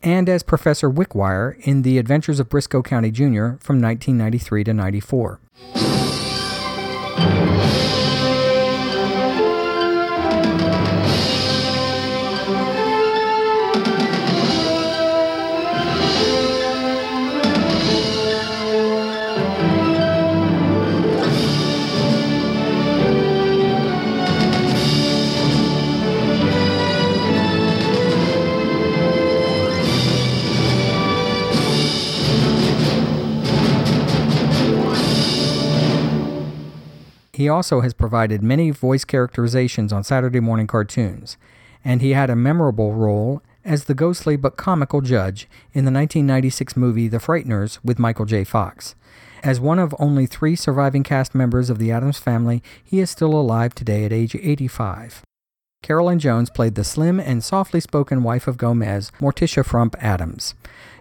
And 0.05 0.29
as 0.29 0.43
Professor 0.43 0.89
Wickwire 0.89 1.57
in 1.61 1.81
The 1.81 1.97
Adventures 1.97 2.39
of 2.39 2.47
Brisco 2.47 2.85
County 2.85 3.09
Jr. 3.09 3.57
from 3.59 3.81
1993 3.81 4.63
to 4.65 4.73
94. 4.73 5.39
He 37.35 37.49
also 37.49 37.81
has 37.81 37.93
provided 37.93 38.41
many 38.41 38.71
voice 38.71 39.03
characterizations 39.03 39.91
on 39.91 40.05
Saturday 40.05 40.39
morning 40.39 40.67
cartoons, 40.67 41.35
and 41.83 42.01
he 42.01 42.11
had 42.11 42.29
a 42.29 42.35
memorable 42.35 42.93
role 42.93 43.43
as 43.65 43.83
the 43.83 43.93
ghostly 43.93 44.37
but 44.37 44.55
comical 44.55 45.01
judge 45.01 45.49
in 45.73 45.83
the 45.83 45.91
1996 45.91 46.77
movie 46.77 47.09
The 47.09 47.17
Frighteners 47.17 47.79
with 47.83 47.99
Michael 47.99 48.23
J. 48.23 48.45
Fox. 48.45 48.95
As 49.43 49.59
one 49.59 49.79
of 49.79 49.93
only 49.99 50.25
three 50.25 50.55
surviving 50.55 51.03
cast 51.03 51.35
members 51.35 51.69
of 51.69 51.77
the 51.77 51.91
Addams 51.91 52.19
family, 52.19 52.63
he 52.81 53.01
is 53.01 53.09
still 53.09 53.33
alive 53.33 53.75
today 53.75 54.05
at 54.05 54.13
age 54.13 54.33
85. 54.35 55.21
Carolyn 55.83 56.19
Jones 56.19 56.49
played 56.49 56.75
the 56.75 56.85
slim 56.85 57.19
and 57.19 57.43
softly 57.43 57.81
spoken 57.81 58.23
wife 58.23 58.47
of 58.47 58.55
Gomez, 58.57 59.11
Morticia 59.19 59.65
Frump 59.65 59.93
Addams. 59.99 60.55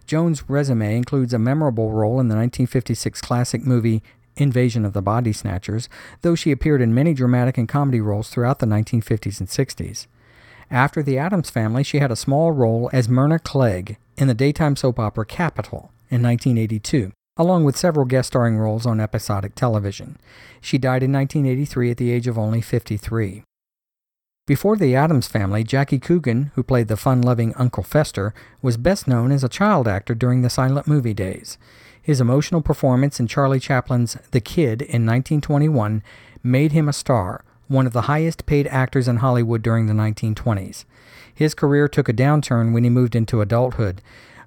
Jones' 0.05 0.51
resume 0.51 0.97
includes 0.97 1.33
a 1.33 1.39
memorable 1.39 1.93
role 1.93 2.19
in 2.19 2.27
the 2.27 2.35
1956 2.35 3.21
classic 3.21 3.65
movie 3.65 4.03
Invasion 4.37 4.85
of 4.85 4.93
the 4.93 5.03
Body 5.03 5.33
Snatchers, 5.33 5.89
though 6.23 6.35
she 6.35 6.51
appeared 6.51 6.81
in 6.81 6.95
many 6.95 7.15
dramatic 7.15 7.59
and 7.59 7.69
comedy 7.69 8.01
roles 8.01 8.29
throughout 8.29 8.59
the 8.59 8.67
1950s 8.67 9.41
and 9.41 9.49
60s. 9.49 10.07
After 10.71 11.03
The 11.03 11.19
Addams 11.19 11.51
Family, 11.51 11.83
she 11.83 11.99
had 11.99 12.11
a 12.11 12.17
small 12.17 12.53
role 12.53 12.91
as 12.93 13.09
Myrna 13.09 13.39
Clegg 13.39 13.97
in 14.17 14.29
the 14.29 14.35
daytime 14.35 14.77
soap 14.77 14.99
opera 14.99 15.27
Capitol 15.27 15.93
in 16.11 16.23
1982, 16.23 17.13
along 17.37 17.65
with 17.65 17.77
several 17.77 18.07
guest 18.07 18.29
starring 18.29 18.57
roles 18.57 18.87
on 18.87 19.01
episodic 19.01 19.55
television. 19.55 20.19
She 20.61 20.79
died 20.79 21.03
in 21.03 21.13
1983 21.13 21.91
at 21.91 21.97
the 21.97 22.11
age 22.11 22.27
of 22.27 22.39
only 22.39 22.61
53. 22.61 23.43
Before 24.47 24.77
the 24.77 24.95
Addams 24.95 25.27
family, 25.27 25.65
Jackie 25.65 25.99
Coogan, 25.99 26.51
who 26.55 26.63
played 26.63 26.89
the 26.89 26.99
fun 26.99 27.23
loving 27.23 27.55
Uncle 27.55 27.83
Fester, 27.83 28.35
was 28.61 28.77
best 28.77 29.09
known 29.09 29.33
as 29.33 29.43
a 29.43 29.49
child 29.49 29.89
actor 29.89 30.15
during 30.15 30.43
the 30.43 30.51
silent 30.51 30.87
movie 30.87 31.15
days. 31.15 31.57
His 32.05 32.21
emotional 32.21 32.61
performance 32.61 33.19
in 33.19 33.29
Charlie 33.29 33.59
Chaplin's 33.59 34.19
The 34.31 34.41
Kid 34.43 34.83
in 34.83 35.07
1921 35.07 36.03
made 36.43 36.73
him 36.73 36.87
a 36.87 36.93
star, 36.93 37.43
one 37.67 37.87
of 37.87 37.95
the 37.95 38.03
highest 38.03 38.45
paid 38.45 38.67
actors 38.67 39.09
in 39.09 39.17
Hollywood 39.17 39.63
during 39.63 39.87
the 39.87 39.95
1920s. 39.95 40.85
His 41.35 41.55
career 41.55 41.89
took 41.89 42.07
a 42.07 42.13
downturn 42.13 42.75
when 42.75 42.85
he 42.85 42.91
moved 42.91 43.17
into 43.17 43.41
adulthood. 43.41 44.03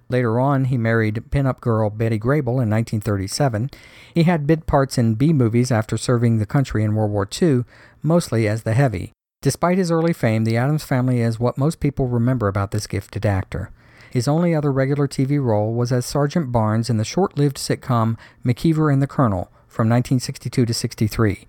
Later 0.08 0.40
on, 0.40 0.66
he 0.66 0.78
married 0.78 1.24
pinup 1.32 1.60
girl 1.60 1.90
Betty 1.90 2.20
Grable 2.20 2.62
in 2.62 2.70
1937. 2.70 3.72
He 4.14 4.24
had 4.24 4.46
bit 4.46 4.68
parts 4.68 5.00
in 5.00 5.16
B 5.16 5.34
movies 5.34 5.72
after 5.72 5.98
serving 5.98 6.38
the 6.38 6.46
country 6.46 6.84
in 6.84 6.94
World 6.94 7.10
War 7.10 7.28
II, 7.42 7.64
mostly 8.04 8.48
as 8.48 8.62
the 8.62 8.76
heavy. 8.76 9.14
Despite 9.42 9.80
his 9.80 9.90
early 9.90 10.14
fame, 10.14 10.44
the 10.44 10.58
Addams 10.58 10.84
family 10.84 11.22
is 11.22 11.40
what 11.40 11.58
most 11.58 11.80
people 11.80 12.08
remember 12.08 12.48
about 12.48 12.70
this 12.70 12.86
gifted 12.86 13.26
actor. 13.26 13.72
His 14.18 14.28
only 14.28 14.56
other 14.56 14.72
regular 14.72 15.08
TV 15.08 15.40
role 15.40 15.76
was 15.76 15.92
as 15.92 16.04
Sergeant 16.04 16.52
Barnes 16.52 16.90
in 16.90 16.98
the 16.98 17.06
short 17.06 17.38
lived 17.38 17.58
sitcom 17.58 18.18
McKeever 18.44 18.92
and 18.92 19.00
the 19.00 19.06
Colonel 19.06 19.52
from 19.68 19.88
1962 19.90 20.66
to 20.66 20.74
63. 20.74 21.46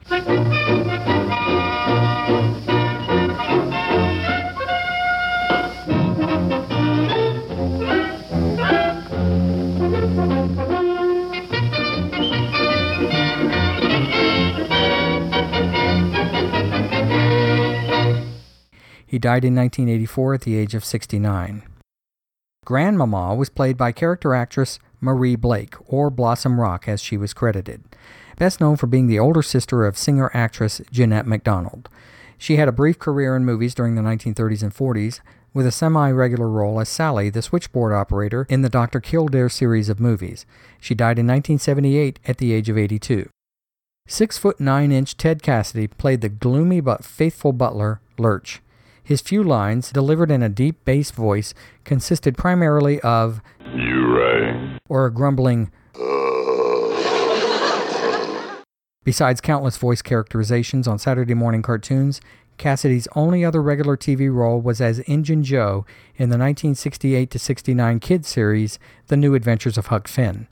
He 19.07 19.19
died 19.19 19.43
in 19.47 19.57
1984 19.57 20.35
at 20.35 20.43
the 20.43 20.55
age 20.55 20.75
of 20.75 20.85
69. 20.85 21.63
Grandmama 22.69 23.35
was 23.35 23.49
played 23.49 23.79
by 23.79 23.93
character 23.93 24.35
actress 24.35 24.79
Marie 25.01 25.37
Blake, 25.37 25.75
or 25.87 26.11
Blossom 26.11 26.61
Rock 26.61 26.87
as 26.87 27.01
she 27.01 27.17
was 27.17 27.33
credited, 27.33 27.83
best 28.37 28.61
known 28.61 28.77
for 28.77 28.87
being 28.87 29.07
the 29.07 29.19
older 29.19 29.41
sister 29.41 29.87
of 29.87 29.97
singer 29.97 30.31
actress 30.35 30.83
Jeanette 30.93 31.27
MacDonald. 31.27 31.89
She 32.37 32.57
had 32.57 32.69
a 32.69 32.73
brief 32.73 32.99
career 32.99 33.35
in 33.35 33.47
movies 33.47 33.75
during 33.75 33.95
the 33.95 34.03
1930s 34.03 34.63
and 34.63 34.75
40s, 34.75 35.21
with 35.55 35.67
a 35.67 35.73
semi 35.73 36.11
regular 36.11 36.47
role 36.47 36.79
as 36.79 36.91
Sally, 36.91 37.31
the 37.31 37.41
switchboard 37.41 37.95
operator 37.95 38.45
in 38.51 38.61
the 38.61 38.69
Dr. 38.69 39.01
Kildare 39.01 39.49
series 39.49 39.89
of 39.89 39.99
movies. 39.99 40.45
She 40.79 40.95
died 40.95 41.19
in 41.19 41.27
1978 41.27 42.21
at 42.27 42.37
the 42.37 42.53
age 42.53 42.69
of 42.69 42.77
82. 42.77 43.31
Six 44.07 44.37
foot 44.37 44.61
nine 44.61 44.93
inch 44.93 45.17
Ted 45.17 45.43
Cassidy 45.43 45.87
played 45.87 46.21
the 46.21 46.29
gloomy 46.29 46.83
but 46.83 47.03
faithful 47.03 47.55
butler, 47.55 48.03
Lurch. 48.19 48.61
His 49.09 49.23
few 49.23 49.43
lines, 49.43 49.91
delivered 49.91 50.31
in 50.31 50.43
a 50.43 50.51
deep 50.51 50.85
bass 50.85 51.11
voice, 51.11 51.55
consisted 51.83 52.37
primarily 52.37 53.01
of 53.01 53.41
You 53.65 54.15
right. 54.15 54.79
or 54.87 55.07
a 55.07 55.11
grumbling 55.11 55.73
Besides 59.05 59.41
countless 59.41 59.79
voice 59.79 60.03
characterizations 60.03 60.87
on 60.87 60.99
Saturday 60.99 61.33
morning 61.33 61.63
cartoons, 61.63 62.21
Cassidy's 62.59 63.09
only 63.17 63.47
other 63.47 63.63
regular 63.63 63.97
TV 63.97 64.31
role 64.31 64.61
was 64.61 64.79
as 64.79 64.99
Injun 64.99 65.43
Joe 65.43 65.87
in 66.17 66.29
the 66.29 66.37
1968 66.37 67.33
69 67.33 68.01
kids 68.01 68.29
series 68.29 68.79
The 69.07 69.17
New 69.17 69.35
Adventures 69.35 69.79
of 69.79 69.87
Huck 69.87 70.07
Finn. 70.07 70.49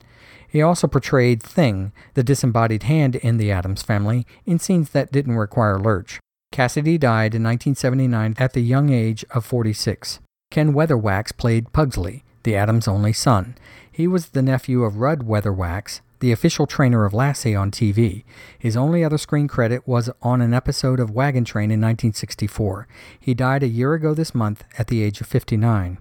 He 0.47 0.63
also 0.63 0.87
portrayed 0.87 1.43
Thing, 1.43 1.91
the 2.15 2.23
disembodied 2.23 2.81
hand 2.81 3.17
in 3.17 3.37
the 3.37 3.51
Addams 3.51 3.83
family, 3.83 4.25
in 4.47 4.57
scenes 4.57 4.89
that 4.89 5.11
didn't 5.11 5.35
require 5.35 5.77
Lurch. 5.77 6.19
Cassidy 6.51 6.97
died 6.97 7.35
in 7.35 7.43
1979 7.43 8.35
at 8.37 8.53
the 8.53 8.61
young 8.61 8.89
age 8.89 9.25
of 9.31 9.45
46. 9.45 10.19
Ken 10.49 10.73
Weatherwax 10.73 11.35
played 11.35 11.73
Pugsley, 11.73 12.23
the 12.43 12.55
Addams' 12.55 12.87
only 12.87 13.13
son. 13.13 13.55
He 13.91 14.07
was 14.07 14.29
the 14.29 14.41
nephew 14.41 14.83
of 14.83 14.97
Rudd 14.97 15.19
Weatherwax, 15.19 16.01
the 16.19 16.31
official 16.31 16.65
trainer 16.65 17.05
of 17.05 17.13
Lassie 17.13 17.55
on 17.55 17.69
TV. 17.69 18.23
His 18.57 18.77
only 18.77 19.03
other 19.03 19.17
screen 19.17 19.47
credit 19.47 19.87
was 19.87 20.09
on 20.21 20.41
an 20.41 20.53
episode 20.53 20.99
of 20.99 21.11
Wagon 21.11 21.45
Train 21.45 21.65
in 21.65 21.81
1964. 21.81 22.87
He 23.19 23.33
died 23.33 23.63
a 23.63 23.67
year 23.67 23.93
ago 23.93 24.13
this 24.13 24.33
month 24.33 24.63
at 24.77 24.87
the 24.87 25.03
age 25.03 25.21
of 25.21 25.27
59. 25.27 25.97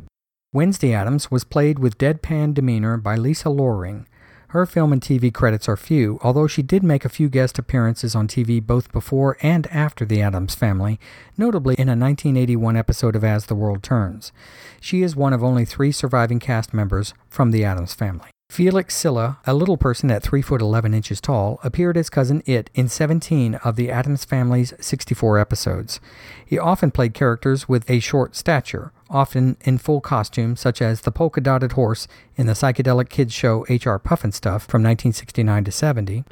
Wednesday 0.53 0.95
Addams 0.95 1.31
was 1.31 1.45
played 1.45 1.79
with 1.79 1.99
deadpan 1.99 2.55
demeanor 2.55 2.97
by 2.97 3.17
Lisa 3.17 3.51
Loring. 3.51 4.07
Her 4.49 4.65
film 4.65 4.93
and 4.93 5.03
TV 5.03 5.35
credits 5.35 5.69
are 5.69 5.77
few, 5.77 6.21
although 6.23 6.47
she 6.47 6.63
did 6.63 6.85
make 6.85 7.05
a 7.05 7.09
few 7.09 7.29
guest 7.29 7.59
appearances 7.59 8.15
on 8.15 8.29
TV 8.29 8.65
both 8.65 8.93
before 8.93 9.37
and 9.43 9.67
after 9.69 10.05
The 10.05 10.23
Addams 10.23 10.55
Family, 10.55 11.01
notably 11.37 11.75
in 11.75 11.89
a 11.89 11.99
1981 11.99 12.77
episode 12.77 13.17
of 13.17 13.25
As 13.25 13.47
the 13.47 13.57
World 13.57 13.83
Turns. 13.83 14.31
She 14.81 15.03
is 15.03 15.17
one 15.17 15.33
of 15.33 15.43
only 15.43 15.65
three 15.65 15.91
surviving 15.91 16.39
cast 16.39 16.73
members 16.73 17.13
from 17.29 17.51
The 17.51 17.65
Addams 17.65 17.95
Family. 17.95 18.31
Felix 18.49 18.97
Silla, 18.97 19.39
a 19.45 19.53
little 19.53 19.77
person 19.77 20.11
at 20.11 20.23
3 20.23 20.41
foot 20.41 20.63
11 20.63 20.95
inches 20.95 21.21
tall, 21.21 21.61
appeared 21.63 21.97
as 21.97 22.09
cousin 22.09 22.43
It 22.47 22.71
in 22.75 22.89
17 22.89 23.57
of 23.57 23.77
the 23.77 23.91
Addams 23.91 24.25
Family's 24.25 24.73
64 24.81 25.39
episodes. 25.39 26.01
He 26.47 26.59
often 26.59 26.91
played 26.91 27.13
characters 27.13 27.69
with 27.69 27.89
a 27.91 28.01
short 28.01 28.35
stature, 28.35 28.93
often 29.11 29.59
in 29.63 29.79
full 29.79 30.01
costume, 30.01 30.57
such 30.57 30.81
as 30.81 31.03
the 31.03 31.13
polka 31.13 31.41
dotted 31.43 31.73
horse 31.73 32.09
in 32.37 32.47
the 32.47 32.55
psychedelic 32.55 33.11
kids 33.11 33.35
show 33.35 33.67
H.R. 33.69 33.99
Pufnstuf 33.99 34.63
from 34.63 34.83
1969 34.83 35.65
to 35.65 35.73
70. 35.73 36.25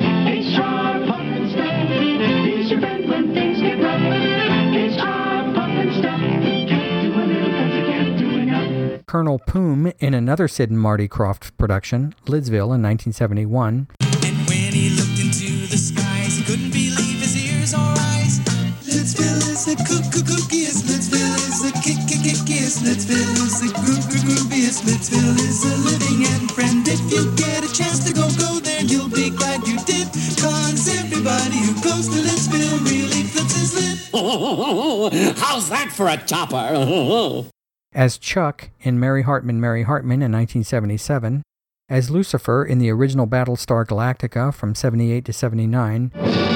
Colonel 9.14 9.38
Poom 9.38 9.92
in 10.00 10.12
another 10.12 10.48
Sid 10.48 10.70
and 10.70 10.80
Marty 10.80 11.06
Krofft 11.06 11.56
production, 11.56 12.16
Lidsville 12.26 12.74
in 12.74 12.82
1971. 12.82 13.86
When 14.02 14.74
he 14.74 14.90
looked 14.90 15.22
into 15.22 15.70
the 15.70 15.78
skies, 15.78 16.34
he 16.34 16.42
couldn't 16.42 16.74
believe 16.74 17.22
his 17.22 17.38
ears 17.38 17.74
or 17.78 17.94
eyes. 18.10 18.42
Lidsville 18.82 19.38
is 19.54 19.70
the 19.70 19.78
cuckoo 19.86 20.18
cookiest. 20.18 20.90
Lidsville 20.90 21.38
is 21.46 21.62
the 21.62 21.70
kick 21.78 22.02
kick 22.10 22.26
kickiest. 22.26 22.82
Lidsville 22.82 23.38
is 23.38 23.62
the 23.62 23.70
goo 23.86 24.02
goo 24.10 24.18
grooviest. 24.18 24.82
Lidsville 24.82 25.38
is 25.46 25.62
a 25.62 25.74
living 25.86 26.26
and 26.34 26.50
friend. 26.50 26.82
If 26.82 26.98
you 27.06 27.30
get 27.38 27.62
a 27.62 27.70
chance 27.70 28.02
to 28.10 28.12
go, 28.12 28.26
go 28.34 28.58
there. 28.58 28.82
You'll 28.82 29.14
be 29.14 29.30
glad 29.30 29.62
you 29.62 29.78
did. 29.86 30.10
Cause 30.42 30.90
everybody 30.90 31.62
who 31.62 31.70
goes 31.86 32.10
to 32.10 32.18
Lidsville 32.18 32.82
really 32.82 33.22
flips 33.30 33.54
his 33.62 33.78
lid. 33.78 35.38
How's 35.38 35.70
that 35.70 35.94
for 35.94 36.08
a 36.08 36.16
topper? 36.16 37.46
as 37.94 38.18
Chuck 38.18 38.70
in 38.80 38.98
Mary 38.98 39.22
Hartman, 39.22 39.60
Mary 39.60 39.84
Hartman 39.84 40.22
in 40.22 40.32
1977, 40.32 41.42
as 41.88 42.10
Lucifer 42.10 42.64
in 42.64 42.78
the 42.78 42.90
original 42.90 43.26
Battlestar 43.26 43.86
Galactica 43.86 44.52
from 44.52 44.74
78 44.74 45.24
to 45.24 45.32
79. 45.32 46.53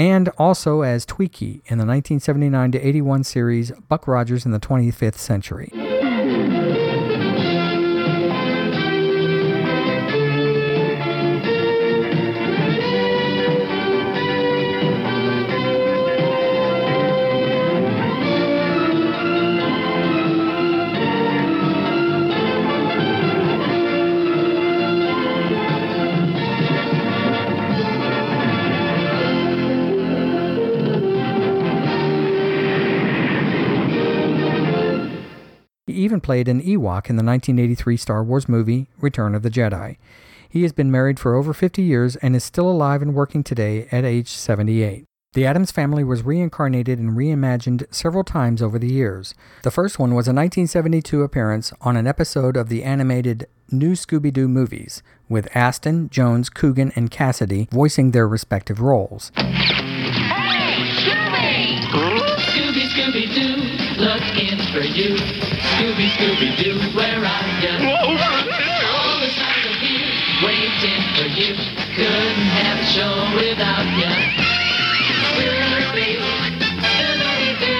And 0.00 0.30
also 0.38 0.80
as 0.80 1.04
Twiki 1.04 1.60
in 1.66 1.76
the 1.76 1.84
1979 1.84 2.72
to 2.72 2.80
81 2.80 3.22
series 3.24 3.70
Buck 3.86 4.08
Rogers 4.08 4.46
in 4.46 4.50
the 4.50 4.58
25th 4.58 5.18
Century. 5.18 5.89
Even 36.20 36.26
played 36.26 36.48
an 36.48 36.60
Ewok 36.60 37.08
in 37.08 37.16
the 37.16 37.24
1983 37.24 37.96
Star 37.96 38.22
Wars 38.22 38.46
movie 38.46 38.88
Return 39.00 39.34
of 39.34 39.42
the 39.42 39.48
Jedi. 39.48 39.96
He 40.50 40.64
has 40.64 40.72
been 40.72 40.90
married 40.90 41.18
for 41.18 41.34
over 41.34 41.54
50 41.54 41.80
years 41.80 42.16
and 42.16 42.36
is 42.36 42.44
still 42.44 42.68
alive 42.68 43.00
and 43.00 43.14
working 43.14 43.42
today 43.42 43.88
at 43.90 44.04
age 44.04 44.28
78. 44.28 45.06
The 45.32 45.46
Addams 45.46 45.70
family 45.70 46.04
was 46.04 46.22
reincarnated 46.22 46.98
and 46.98 47.16
reimagined 47.16 47.86
several 47.90 48.22
times 48.22 48.60
over 48.60 48.78
the 48.78 48.92
years. 48.92 49.34
The 49.62 49.70
first 49.70 49.98
one 49.98 50.10
was 50.10 50.28
a 50.28 50.36
1972 50.36 51.22
appearance 51.22 51.72
on 51.80 51.96
an 51.96 52.06
episode 52.06 52.54
of 52.58 52.68
the 52.68 52.84
animated 52.84 53.46
New 53.70 53.92
Scooby 53.92 54.30
Doo 54.30 54.46
movies, 54.46 55.02
with 55.26 55.48
Astin, 55.56 56.10
Jones, 56.10 56.50
Coogan, 56.50 56.92
and 56.96 57.10
Cassidy 57.10 57.66
voicing 57.70 58.10
their 58.10 58.28
respective 58.28 58.82
roles. 58.82 59.32
Hey, 59.36 59.46
Scooby, 61.88 62.84
Scooby 62.90 63.34
Doo, 63.34 63.69
looking 64.00 64.56
for 64.72 64.80
you. 64.80 65.14
Scooby, 65.14 66.08
Scooby 66.16 66.56
Doo, 66.56 66.78
where 66.96 67.20
are 67.20 67.46
you? 67.60 67.76
All 67.92 69.20
the 69.20 69.28
time 69.28 69.64
of 69.68 69.76
here, 69.76 70.08
waiting 70.42 71.04
for 71.16 71.28
you. 71.28 71.54
Couldn't 71.94 72.48
have 72.56 72.80
a 72.80 72.86
show 72.86 73.12
without 73.36 73.84
you. 74.00 74.08
Scooby, 75.36 76.16
Scooby-Doo, 77.20 77.78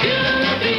Scooby, 0.00 0.76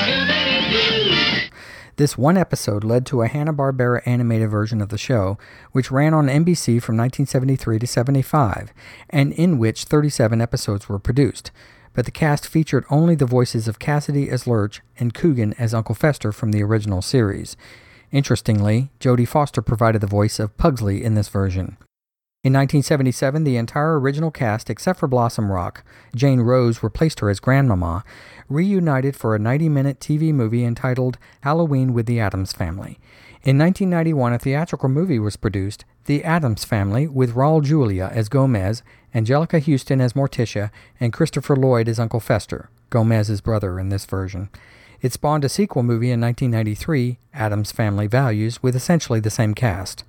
Scooby-Doo. 0.00 1.48
This 1.96 2.16
one 2.16 2.38
episode 2.38 2.84
led 2.84 3.04
to 3.06 3.20
a 3.20 3.28
Hanna-Barbera 3.28 4.00
animated 4.06 4.50
version 4.50 4.80
of 4.80 4.88
the 4.88 4.96
show, 4.96 5.36
which 5.72 5.90
ran 5.90 6.14
on 6.14 6.28
NBC 6.28 6.82
from 6.82 6.96
1973 6.96 7.78
to 7.78 7.86
75, 7.86 8.72
and 9.10 9.32
in 9.34 9.58
which 9.58 9.84
37 9.84 10.40
episodes 10.40 10.88
were 10.88 10.98
produced. 10.98 11.50
But 11.94 12.04
the 12.04 12.10
cast 12.10 12.46
featured 12.46 12.84
only 12.90 13.14
the 13.14 13.26
voices 13.26 13.68
of 13.68 13.78
Cassidy 13.78 14.30
as 14.30 14.46
Lurch 14.46 14.80
and 14.98 15.14
Coogan 15.14 15.54
as 15.58 15.74
Uncle 15.74 15.94
Fester 15.94 16.32
from 16.32 16.52
the 16.52 16.62
original 16.62 17.02
series. 17.02 17.56
Interestingly, 18.10 18.90
Jodie 19.00 19.28
Foster 19.28 19.62
provided 19.62 20.00
the 20.00 20.06
voice 20.06 20.38
of 20.38 20.56
Pugsley 20.56 21.02
in 21.02 21.14
this 21.14 21.28
version. 21.28 21.76
In 22.44 22.54
1977, 22.54 23.44
the 23.44 23.56
entire 23.56 24.00
original 24.00 24.32
cast, 24.32 24.68
except 24.68 24.98
for 24.98 25.06
Blossom 25.06 25.52
Rock, 25.52 25.84
Jane 26.16 26.40
Rose 26.40 26.82
replaced 26.82 27.20
her 27.20 27.30
as 27.30 27.38
Grandmama, 27.38 28.02
reunited 28.48 29.14
for 29.14 29.36
a 29.36 29.38
90 29.38 29.68
minute 29.68 30.00
TV 30.00 30.34
movie 30.34 30.64
entitled 30.64 31.18
Halloween 31.42 31.92
with 31.92 32.06
the 32.06 32.18
Addams 32.18 32.52
Family. 32.52 32.98
In 33.44 33.58
1991, 33.58 34.32
a 34.32 34.38
theatrical 34.40 34.88
movie 34.88 35.20
was 35.20 35.36
produced, 35.36 35.84
The 36.06 36.24
Addams 36.24 36.64
Family, 36.64 37.06
with 37.06 37.34
Raul 37.34 37.62
Julia 37.62 38.10
as 38.12 38.28
Gomez, 38.28 38.82
Anjelica 39.14 39.62
Huston 39.62 40.00
as 40.00 40.14
Morticia, 40.14 40.70
and 40.98 41.12
Christopher 41.12 41.56
Lloyd 41.56 41.88
as 41.88 42.00
Uncle 42.00 42.20
Fester, 42.20 42.70
Gomez's 42.90 43.40
brother 43.40 43.78
in 43.78 43.88
this 43.88 44.06
version. 44.06 44.48
It 45.00 45.12
spawned 45.12 45.44
a 45.44 45.48
sequel 45.48 45.82
movie 45.82 46.10
in 46.10 46.20
1993, 46.20 47.18
Addams 47.34 47.72
Family 47.72 48.06
Values, 48.06 48.62
with 48.62 48.76
essentially 48.76 49.20
the 49.20 49.30
same 49.30 49.54
cast. 49.54 50.04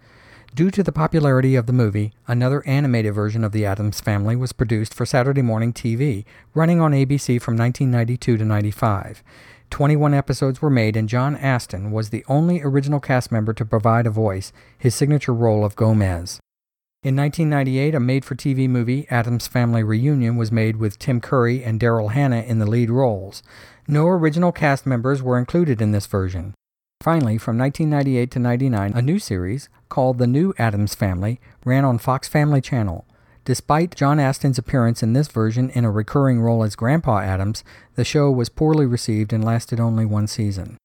Due 0.56 0.70
to 0.70 0.84
the 0.84 0.92
popularity 0.92 1.56
of 1.56 1.66
the 1.66 1.74
movie, 1.74 2.14
another 2.28 2.64
animated 2.68 3.16
version 3.16 3.44
of 3.44 3.54
The 3.54 3.66
Addams 3.66 4.00
Family 4.00 4.36
was 4.36 4.54
produced 4.54 4.94
for 4.94 5.04
Saturday 5.04 5.42
morning 5.42 5.74
TV, 5.74 6.26
running 6.54 6.80
on 6.80 6.92
ABC 6.92 7.42
from 7.42 7.58
1992 7.58 8.38
to 8.38 8.46
95. 8.46 9.24
21 9.72 10.14
episodes 10.14 10.62
were 10.62 10.70
made, 10.70 10.96
and 10.96 11.10
John 11.10 11.36
Astin 11.38 11.92
was 11.92 12.12
the 12.12 12.24
only 12.28 12.62
original 12.62 13.00
cast 13.00 13.32
member 13.32 13.54
to 13.54 13.66
provide 13.66 14.06
a 14.06 14.12
voice, 14.12 14.54
his 14.78 14.94
signature 14.94 15.34
role 15.34 15.66
of 15.66 15.76
Gomez. 15.76 16.40
In 17.04 17.18
1998, 17.18 17.96
a 17.96 18.00
made 18.00 18.24
for 18.24 18.34
TV 18.34 18.70
movie, 18.70 19.06
Addams 19.10 19.46
Family 19.46 19.84
Reunion, 19.84 20.38
was 20.38 20.54
made 20.54 20.78
with 20.78 20.98
Tim 20.98 21.20
Curry 21.20 21.62
and 21.62 21.78
Daryl 21.78 22.14
Hannah 22.14 22.44
in 22.44 22.60
the 22.60 22.66
lead 22.66 22.90
roles. 22.90 23.44
No 23.90 24.08
original 24.08 24.54
cast 24.54 24.86
members 24.86 25.22
were 25.22 25.38
included 25.38 25.82
in 25.82 25.92
this 25.92 26.06
version. 26.06 26.54
Finally, 27.02 27.40
from 27.40 27.58
1998 27.58 28.32
to 28.32 28.40
99, 28.40 28.94
a 28.94 29.02
new 29.02 29.20
series 29.20 29.68
called 29.90 30.18
The 30.18 30.28
New 30.28 30.54
Addams 30.58 30.96
Family 30.96 31.42
ran 31.66 31.84
on 31.84 31.98
Fox 31.98 32.30
Family 32.30 32.62
Channel. 32.62 33.06
Despite 33.44 33.98
John 33.98 34.18
Astin's 34.18 34.58
appearance 34.58 35.04
in 35.04 35.12
this 35.12 35.28
version 35.28 35.72
in 35.72 35.84
a 35.84 35.92
recurring 35.92 36.40
role 36.40 36.64
as 36.64 36.78
Grandpa 36.78 37.20
Addams, 37.20 37.66
the 37.96 38.06
show 38.06 38.32
was 38.32 38.48
poorly 38.48 38.86
received 38.86 39.34
and 39.34 39.44
lasted 39.44 39.82
only 39.82 40.06
one 40.06 40.28
season. 40.28 40.78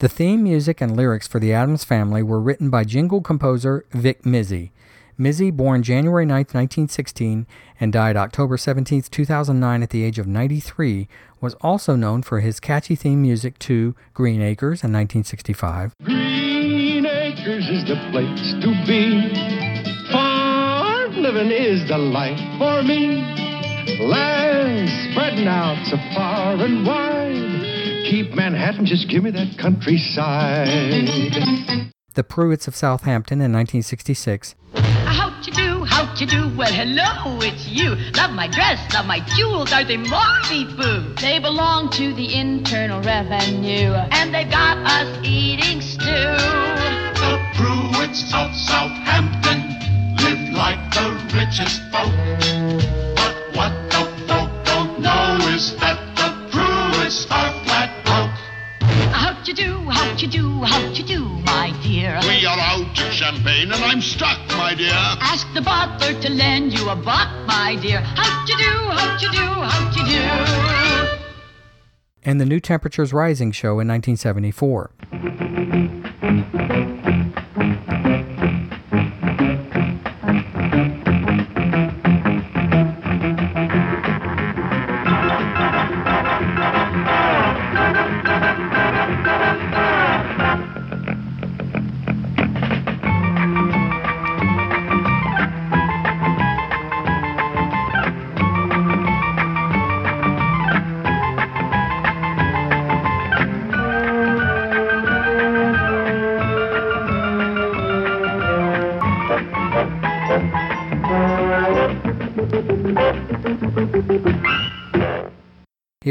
The 0.00 0.08
theme 0.08 0.42
music 0.42 0.80
and 0.80 0.96
lyrics 0.96 1.28
for 1.28 1.38
The 1.38 1.52
Addams 1.52 1.84
Family 1.84 2.24
were 2.24 2.40
written 2.40 2.70
by 2.70 2.82
jingle 2.82 3.20
composer 3.20 3.84
Vic 3.92 4.24
Mizzy. 4.24 4.72
Mizzy, 5.18 5.50
born 5.50 5.82
January 5.82 6.24
9, 6.24 6.36
1916, 6.36 7.44
and 7.80 7.92
died 7.92 8.16
October 8.16 8.56
17, 8.56 9.02
2009, 9.10 9.82
at 9.82 9.90
the 9.90 10.04
age 10.04 10.20
of 10.20 10.28
93, 10.28 11.08
was 11.40 11.54
also 11.54 11.96
known 11.96 12.22
for 12.22 12.38
his 12.38 12.60
catchy 12.60 12.94
theme 12.94 13.20
music 13.20 13.58
to 13.58 13.96
Green 14.14 14.40
Acres 14.40 14.84
in 14.84 14.92
1965, 14.92 15.94
Green 16.04 17.04
Acres 17.04 17.68
is 17.68 17.84
the 17.88 17.96
place 18.12 18.54
to 18.62 18.70
be. 18.86 19.32
Farm 20.12 21.16
living 21.16 21.50
is 21.50 21.88
the 21.88 21.98
life 21.98 22.38
for 22.58 22.84
me. 22.84 23.18
Land 23.98 24.88
spreading 25.10 25.48
out 25.48 25.84
so 25.86 25.96
far 26.14 26.54
and 26.54 26.86
wide. 26.86 28.06
Keep 28.08 28.36
Manhattan, 28.36 28.86
just 28.86 29.08
give 29.08 29.24
me 29.24 29.32
that 29.32 29.58
countryside. 29.58 30.96
The 32.14 32.22
Pruitts 32.24 32.68
of 32.68 32.76
Southampton 32.76 33.40
in 33.40 33.52
1966, 33.52 34.54
How'd 34.74 34.76
you 34.76 34.77
You 36.20 36.26
do? 36.26 36.52
Well, 36.56 36.72
hello, 36.72 37.38
it's 37.42 37.68
you. 37.68 37.94
Love 38.16 38.32
my 38.32 38.48
dress, 38.48 38.92
love 38.92 39.06
my 39.06 39.20
jewels. 39.36 39.72
Are 39.72 39.84
they 39.84 39.96
Marley 39.96 40.64
Boo? 40.64 41.14
They 41.14 41.38
belong 41.38 41.90
to 41.90 42.12
the 42.12 42.34
Internal 42.34 43.00
Revenue. 43.00 43.92
And 44.10 44.34
they've 44.34 44.50
got 44.50 44.78
us 44.78 45.06
eating 45.22 45.80
stew. 45.80 46.02
The 46.02 47.38
Pruitts 47.54 48.34
of 48.34 48.52
Southampton 48.52 49.62
live 50.18 50.54
like 50.58 50.90
the 50.92 51.06
richest 51.38 51.82
folk. 51.92 52.10
But 53.14 53.34
what 53.54 53.72
the 53.92 54.02
folk 54.26 54.50
don't 54.64 54.98
know 54.98 55.38
is 55.54 55.76
that 55.76 55.97
of 63.48 63.54
champagne 63.54 63.72
and 63.72 63.84
I'm 63.84 64.00
stuck, 64.00 64.38
my 64.56 64.74
dear. 64.74 64.90
Ask 64.92 65.46
the 65.54 65.62
butler 65.62 66.20
to 66.20 66.30
lend 66.30 66.76
you 66.78 66.88
a 66.88 66.96
buck, 66.96 67.28
my 67.46 67.76
dear. 67.80 68.00
How'd 68.00 68.48
you 68.48 68.56
do? 68.56 68.64
How'd 68.64 69.22
you 69.22 69.30
do? 69.30 69.38
How'd 69.38 69.96
you 69.96 70.04
do? 70.06 70.18
and 72.24 72.40
The 72.40 72.44
New 72.44 72.58
Temperatures 72.60 73.12
Rising 73.12 73.52
show 73.52 73.80
in 73.80 73.88
1974. 73.88 75.97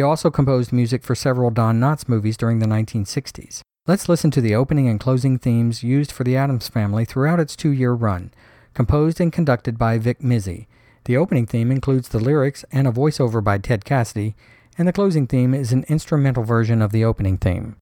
Also 0.08 0.32
composed 0.32 0.74
music 0.74 1.04
for 1.04 1.14
several 1.14 1.52
Don 1.52 1.80
Knotts 1.80 2.08
movies 2.08 2.38
during 2.38 2.60
the 2.60 2.66
1960s. 2.66 3.62
Let's 3.86 4.10
listen 4.10 4.32
to 4.32 4.42
the 4.42 4.56
opening 4.56 4.88
and 4.88 5.00
closing 5.00 5.38
themes 5.38 5.84
used 5.84 6.12
for 6.12 6.24
the 6.24 6.36
Addams 6.36 6.68
Family 6.68 7.06
throughout 7.06 7.40
its 7.40 7.56
two 7.56 7.72
year 7.72 7.94
run, 7.94 8.34
composed 8.74 9.22
and 9.22 9.32
conducted 9.32 9.78
by 9.78 9.98
Vic 9.98 10.20
Mizzy. 10.20 10.68
The 11.06 11.16
opening 11.18 11.46
theme 11.46 11.72
includes 11.72 12.10
the 12.10 12.20
lyrics 12.20 12.66
and 12.72 12.88
a 12.88 12.92
voiceover 12.92 13.44
by 13.44 13.60
Ted 13.60 13.86
Cassidy, 13.86 14.36
and 14.78 14.88
the 14.88 14.94
closing 14.94 15.28
theme 15.28 15.54
is 15.54 15.72
an 15.72 15.86
instrumental 15.88 16.44
version 16.44 16.82
of 16.82 16.92
the 16.92 17.06
opening 17.06 17.38
theme. 17.38 17.78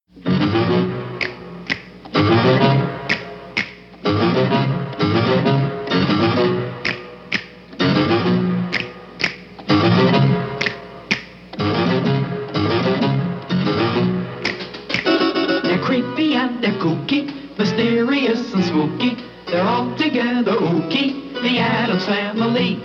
Spooky. 18.86 19.18
They're 19.48 19.64
all 19.64 19.96
together 19.98 20.52
ooky, 20.52 21.34
the 21.42 21.58
Addams 21.58 22.06
family. 22.06 22.80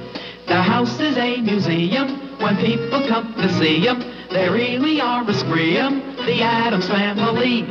The 0.47 0.63
house 0.63 0.99
is 0.99 1.17
a 1.19 1.41
museum. 1.43 2.39
When 2.39 2.57
people 2.57 3.07
come 3.07 3.35
to 3.35 3.53
see 3.59 3.87
'em. 3.87 4.03
They 4.31 4.49
really 4.49 5.01
are 5.01 5.29
a 5.29 5.35
scream. 5.35 6.03
The 6.25 6.43
Addams 6.43 6.89
Family. 6.89 7.67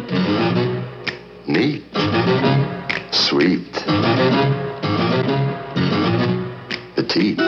Neat. 1.47 1.83
Sweet. 3.11 3.73
Petite. 6.95 7.39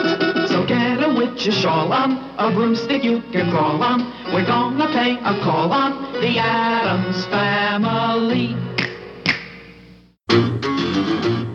So 0.48 0.64
get 0.66 1.00
a 1.04 1.14
witch's 1.16 1.54
shawl 1.54 1.92
on, 1.92 2.18
a 2.38 2.50
broomstick 2.50 3.04
you 3.04 3.22
can 3.30 3.50
crawl 3.52 3.80
on. 3.82 4.12
We're 4.32 4.46
gonna 4.46 4.88
pay 4.88 5.12
a 5.12 5.34
call 5.44 5.72
on 5.72 6.12
the 6.14 6.38
Addams 6.38 7.24
Family. 7.26 8.71
thank 10.32 10.64
you 10.64 11.51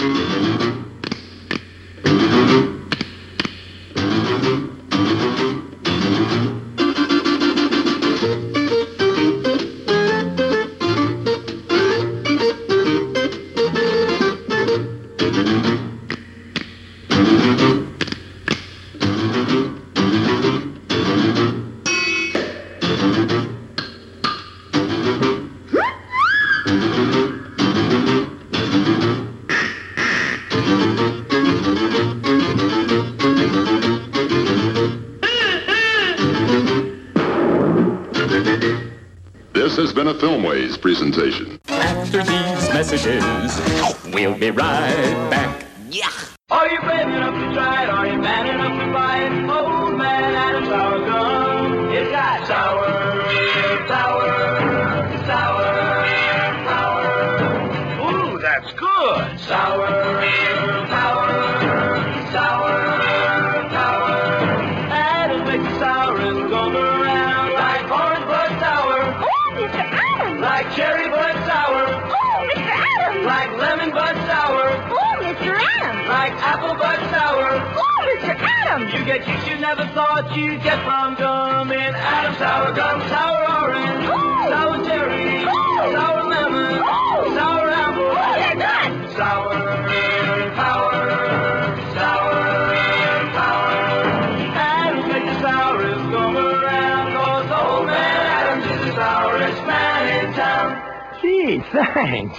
Gee. 102.08 102.30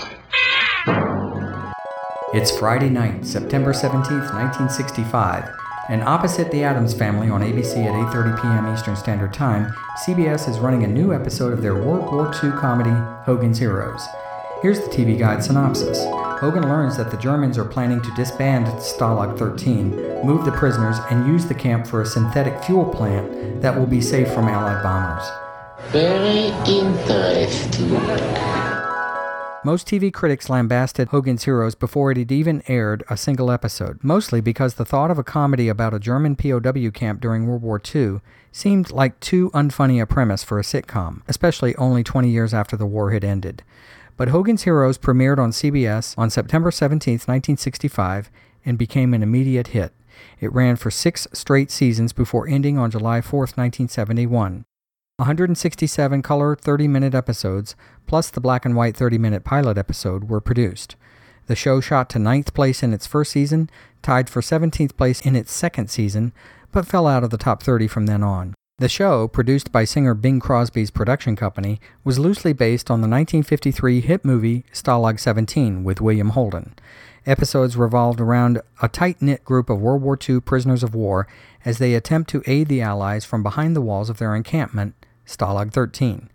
It's 2.32 2.56
Friday 2.58 2.88
night, 2.88 3.26
September 3.26 3.74
17th, 3.74 4.32
1965, 4.32 5.44
and 5.90 6.02
opposite 6.02 6.50
The 6.50 6.64
Addams 6.64 6.94
Family 6.94 7.28
on 7.28 7.42
ABC 7.42 7.84
at 7.84 7.92
8:30 7.92 8.40
p.m. 8.40 8.74
Eastern 8.74 8.96
Standard 8.96 9.34
Time, 9.34 9.74
CBS 10.06 10.48
is 10.48 10.58
running 10.58 10.84
a 10.84 10.86
new 10.86 11.12
episode 11.12 11.52
of 11.52 11.60
their 11.60 11.74
World 11.74 12.10
War 12.10 12.32
II 12.42 12.52
comedy 12.52 12.96
Hogan's 13.26 13.58
Heroes. 13.58 14.02
Here's 14.62 14.80
the 14.80 14.86
TV 14.86 15.18
guide 15.18 15.44
synopsis. 15.44 15.98
Hogan 16.40 16.62
learns 16.62 16.96
that 16.96 17.10
the 17.10 17.18
Germans 17.18 17.58
are 17.58 17.64
planning 17.66 18.00
to 18.00 18.14
disband 18.16 18.68
Stalag 18.78 19.38
13, 19.38 20.24
move 20.24 20.46
the 20.46 20.52
prisoners, 20.52 20.96
and 21.10 21.26
use 21.26 21.44
the 21.44 21.54
camp 21.54 21.86
for 21.86 22.00
a 22.00 22.06
synthetic 22.06 22.64
fuel 22.64 22.86
plant 22.86 23.60
that 23.60 23.78
will 23.78 23.86
be 23.86 24.00
safe 24.00 24.32
from 24.32 24.48
Allied 24.48 24.82
bombers. 24.82 25.28
Very 25.92 26.52
interesting. 26.66 28.57
Most 29.68 29.86
TV 29.86 30.10
critics 30.10 30.48
lambasted 30.48 31.08
Hogan's 31.08 31.44
Heroes 31.44 31.74
before 31.74 32.10
it 32.10 32.16
had 32.16 32.32
even 32.32 32.62
aired 32.68 33.04
a 33.10 33.18
single 33.18 33.50
episode, 33.50 34.02
mostly 34.02 34.40
because 34.40 34.76
the 34.76 34.84
thought 34.86 35.10
of 35.10 35.18
a 35.18 35.22
comedy 35.22 35.68
about 35.68 35.92
a 35.92 35.98
German 35.98 36.36
POW 36.36 36.88
camp 36.88 37.20
during 37.20 37.46
World 37.46 37.60
War 37.60 37.78
II 37.94 38.20
seemed 38.50 38.90
like 38.90 39.20
too 39.20 39.50
unfunny 39.50 40.00
a 40.00 40.06
premise 40.06 40.42
for 40.42 40.58
a 40.58 40.62
sitcom, 40.62 41.20
especially 41.28 41.76
only 41.76 42.02
20 42.02 42.30
years 42.30 42.54
after 42.54 42.78
the 42.78 42.86
war 42.86 43.10
had 43.10 43.22
ended. 43.22 43.62
But 44.16 44.28
Hogan's 44.28 44.62
Heroes 44.62 44.96
premiered 44.96 45.38
on 45.38 45.50
CBS 45.50 46.16
on 46.16 46.30
September 46.30 46.70
17, 46.70 47.16
1965, 47.16 48.30
and 48.64 48.78
became 48.78 49.12
an 49.12 49.22
immediate 49.22 49.66
hit. 49.66 49.92
It 50.40 50.50
ran 50.50 50.76
for 50.76 50.90
six 50.90 51.28
straight 51.34 51.70
seasons 51.70 52.14
before 52.14 52.48
ending 52.48 52.78
on 52.78 52.90
July 52.90 53.20
4, 53.20 53.40
1971. 53.40 54.64
167 55.18 56.22
color 56.22 56.54
30 56.54 56.86
minute 56.86 57.12
episodes, 57.12 57.74
plus 58.06 58.30
the 58.30 58.40
black 58.40 58.64
and 58.64 58.76
white 58.76 58.96
30 58.96 59.18
minute 59.18 59.42
pilot 59.42 59.76
episode, 59.76 60.30
were 60.30 60.40
produced. 60.40 60.94
The 61.46 61.56
show 61.56 61.80
shot 61.80 62.08
to 62.10 62.20
ninth 62.20 62.54
place 62.54 62.84
in 62.84 62.94
its 62.94 63.04
first 63.04 63.32
season, 63.32 63.68
tied 64.00 64.30
for 64.30 64.40
17th 64.40 64.96
place 64.96 65.20
in 65.20 65.34
its 65.34 65.50
second 65.50 65.90
season, 65.90 66.32
but 66.70 66.86
fell 66.86 67.08
out 67.08 67.24
of 67.24 67.30
the 67.30 67.36
top 67.36 67.64
30 67.64 67.88
from 67.88 68.06
then 68.06 68.22
on. 68.22 68.54
The 68.78 68.88
show, 68.88 69.26
produced 69.26 69.72
by 69.72 69.82
singer 69.82 70.14
Bing 70.14 70.38
Crosby's 70.38 70.92
production 70.92 71.34
company, 71.34 71.80
was 72.04 72.20
loosely 72.20 72.52
based 72.52 72.88
on 72.88 73.00
the 73.00 73.08
1953 73.08 74.00
hit 74.00 74.24
movie 74.24 74.64
Stalag 74.72 75.18
17 75.18 75.82
with 75.82 76.00
William 76.00 76.30
Holden. 76.30 76.76
Episodes 77.26 77.76
revolved 77.76 78.20
around 78.20 78.62
a 78.80 78.88
tight 78.88 79.20
knit 79.20 79.44
group 79.44 79.68
of 79.68 79.80
World 79.80 80.00
War 80.00 80.16
II 80.16 80.40
prisoners 80.40 80.84
of 80.84 80.94
war 80.94 81.26
as 81.64 81.78
they 81.78 81.94
attempt 81.94 82.30
to 82.30 82.42
aid 82.46 82.68
the 82.68 82.80
Allies 82.80 83.24
from 83.24 83.42
behind 83.42 83.74
the 83.74 83.80
walls 83.80 84.08
of 84.08 84.18
their 84.18 84.36
encampment, 84.36 84.94
Stalag 85.28 85.72
13. 85.72 86.30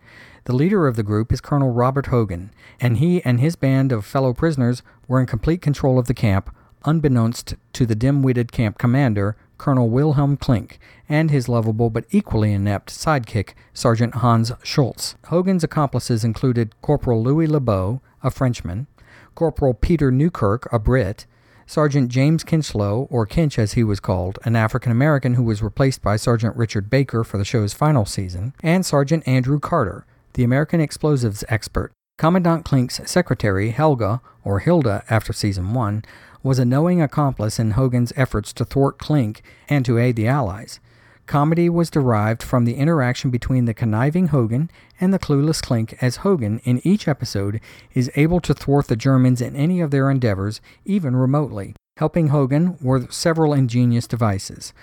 The 0.45 0.55
leader 0.55 0.87
of 0.87 0.95
the 0.95 1.03
group 1.03 1.33
is 1.33 1.41
Colonel 1.41 1.71
Robert 1.71 2.07
Hogan, 2.07 2.51
and 2.79 2.97
he 2.97 3.23
and 3.23 3.39
his 3.39 3.55
band 3.55 3.91
of 3.91 4.05
fellow 4.05 4.33
prisoners 4.33 4.83
were 5.07 5.19
in 5.19 5.25
complete 5.25 5.61
control 5.61 5.97
of 5.97 6.05
the 6.05 6.13
camp, 6.13 6.55
unbeknownst 6.85 7.55
to 7.73 7.87
the 7.87 7.95
dim 7.95 8.21
witted 8.21 8.51
camp 8.51 8.77
commander, 8.77 9.35
Colonel 9.57 9.89
Wilhelm 9.89 10.37
Klink, 10.37 10.79
and 11.09 11.31
his 11.31 11.49
lovable 11.49 11.89
but 11.89 12.05
equally 12.11 12.53
inept 12.53 12.91
sidekick, 12.91 13.53
Sergeant 13.73 14.15
Hans 14.15 14.51
Schultz. 14.61 15.15
Hogan's 15.25 15.63
accomplices 15.63 16.23
included 16.23 16.79
Corporal 16.81 17.23
Louis 17.23 17.47
LeBeau, 17.47 17.99
a 18.21 18.29
Frenchman, 18.29 18.85
Corporal 19.33 19.73
Peter 19.73 20.11
Newkirk, 20.11 20.71
a 20.71 20.77
Brit, 20.77 21.25
Sergeant 21.65 22.09
James 22.09 22.43
Kinchloe, 22.43 23.07
or 23.09 23.25
Kinch 23.25 23.57
as 23.57 23.73
he 23.73 23.83
was 23.83 23.99
called, 23.99 24.39
an 24.43 24.55
African 24.55 24.91
American 24.91 25.35
who 25.35 25.43
was 25.43 25.63
replaced 25.63 26.01
by 26.01 26.15
Sergeant 26.15 26.55
Richard 26.55 26.89
Baker 26.89 27.23
for 27.23 27.37
the 27.37 27.45
show's 27.45 27.73
final 27.73 28.05
season, 28.05 28.53
and 28.61 28.85
Sergeant 28.85 29.27
Andrew 29.27 29.59
Carter, 29.59 30.05
the 30.33 30.43
American 30.43 30.81
explosives 30.81 31.43
expert. 31.49 31.91
Commandant 32.17 32.65
Klink's 32.65 33.09
secretary, 33.09 33.71
Helga, 33.71 34.21
or 34.43 34.59
Hilda 34.59 35.03
after 35.09 35.33
season 35.33 35.73
1, 35.73 36.03
was 36.43 36.59
a 36.59 36.65
knowing 36.65 37.01
accomplice 37.01 37.57
in 37.57 37.71
Hogan's 37.71 38.13
efforts 38.15 38.53
to 38.53 38.65
thwart 38.65 38.97
Klink 38.99 39.41
and 39.69 39.85
to 39.85 39.97
aid 39.97 40.15
the 40.15 40.27
Allies. 40.27 40.79
Comedy 41.25 41.69
was 41.69 41.89
derived 41.89 42.43
from 42.43 42.65
the 42.65 42.75
interaction 42.75 43.31
between 43.31 43.65
the 43.65 43.73
conniving 43.73 44.27
Hogan 44.27 44.69
and 44.99 45.13
the 45.13 45.19
clueless 45.19 45.61
Klink, 45.61 45.95
as 46.01 46.17
Hogan, 46.17 46.59
in 46.65 46.85
each 46.85 47.07
episode, 47.07 47.61
is 47.93 48.11
able 48.15 48.39
to 48.41 48.53
thwart 48.53 48.87
the 48.87 48.95
Germans 48.95 49.41
in 49.41 49.55
any 49.55 49.79
of 49.79 49.91
their 49.91 50.11
endeavors, 50.11 50.59
even 50.85 51.15
remotely. 51.15 51.75
Helping 51.97 52.27
Hogan 52.27 52.77
were 52.81 53.07
several 53.09 53.53
ingenious 53.53 54.07
devices 54.07 54.73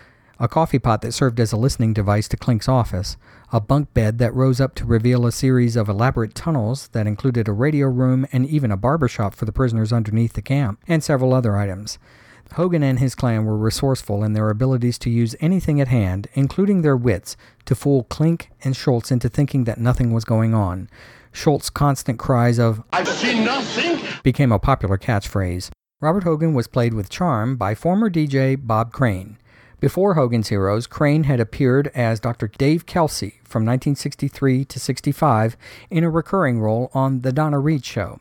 a 0.41 0.49
coffee 0.49 0.79
pot 0.79 1.03
that 1.03 1.13
served 1.13 1.39
as 1.39 1.53
a 1.53 1.57
listening 1.57 1.93
device 1.93 2.27
to 2.27 2.37
Klink's 2.37 2.69
office, 2.69 3.19
a 3.53 3.61
bunk 3.61 3.93
bed 3.93 4.17
that 4.19 4.35
rose 4.35 4.59
up 4.59 4.75
to 4.77 4.87
reveal 4.87 5.27
a 5.27 5.33
series 5.33 5.77
of 5.77 5.87
elaborate 5.87 6.35
tunnels 6.35 6.89
that 6.89 7.07
included 7.07 7.47
a 7.47 7.53
radio 7.53 7.87
room 7.89 8.27
and 8.33 8.47
even 8.47 8.71
a 8.71 8.77
barber 8.77 9.07
shop 9.07 9.35
for 9.35 9.45
the 9.45 9.53
prisoners 9.53 9.93
underneath 9.93 10.33
the 10.33 10.41
camp, 10.41 10.81
and 10.89 11.05
several 11.05 11.35
other 11.35 11.59
items. 11.59 11.99
Hogan 12.55 12.83
and 12.83 12.99
his 12.99 13.15
clan 13.15 13.45
were 13.45 13.57
resourceful 13.57 14.25
in 14.25 14.33
their 14.33 14.51
abilities 14.51 14.99
to 15.01 15.11
use 15.11 15.37
anything 15.41 15.81
at 15.81 15.89
hand, 15.89 16.29
including 16.35 16.83
their 16.83 16.97
wits, 16.97 17.37
to 17.67 17.75
fool 17.75 18.05
Klink 18.05 18.51
and 18.63 18.77
Schultz 18.77 19.11
into 19.11 19.29
thinking 19.29 19.65
that 19.65 19.79
nothing 19.79 20.13
was 20.13 20.25
going 20.25 20.55
on. 20.55 20.89
Schultz's 21.33 21.71
constant 21.71 22.19
cries 22.19 22.59
of, 22.59 22.83
I've 22.93 23.09
seen 23.09 23.45
nothing. 23.45 24.01
became 24.23 24.53
a 24.53 24.59
popular 24.59 24.99
catchphrase. 24.99 25.71
Robert 26.01 26.25
Hogan 26.25 26.55
was 26.55 26.67
played 26.67 26.95
with 26.95 27.11
charm 27.11 27.57
by 27.57 27.75
former 27.75 28.11
DJ 28.11 28.59
Bob 28.61 28.93
Crane. 28.93 29.37
Before 29.81 30.15
Hogan's 30.15 30.49
Heroes, 30.49 30.87
Crane 30.87 31.25
had 31.25 31.41
appeared 31.41 31.91
as 31.95 32.21
Dr. 32.21 32.49
Dave 32.49 32.85
Kelsey 32.85 33.41
from 33.45 33.65
1963 33.65 34.65
to 34.67 34.79
65 34.79 35.57
in 35.91 36.05
a 36.05 36.11
recurring 36.11 36.61
role 36.61 36.91
on 36.93 37.21
The 37.21 37.33
Donna 37.33 37.59
Reed 37.59 37.85
Show. 37.85 38.21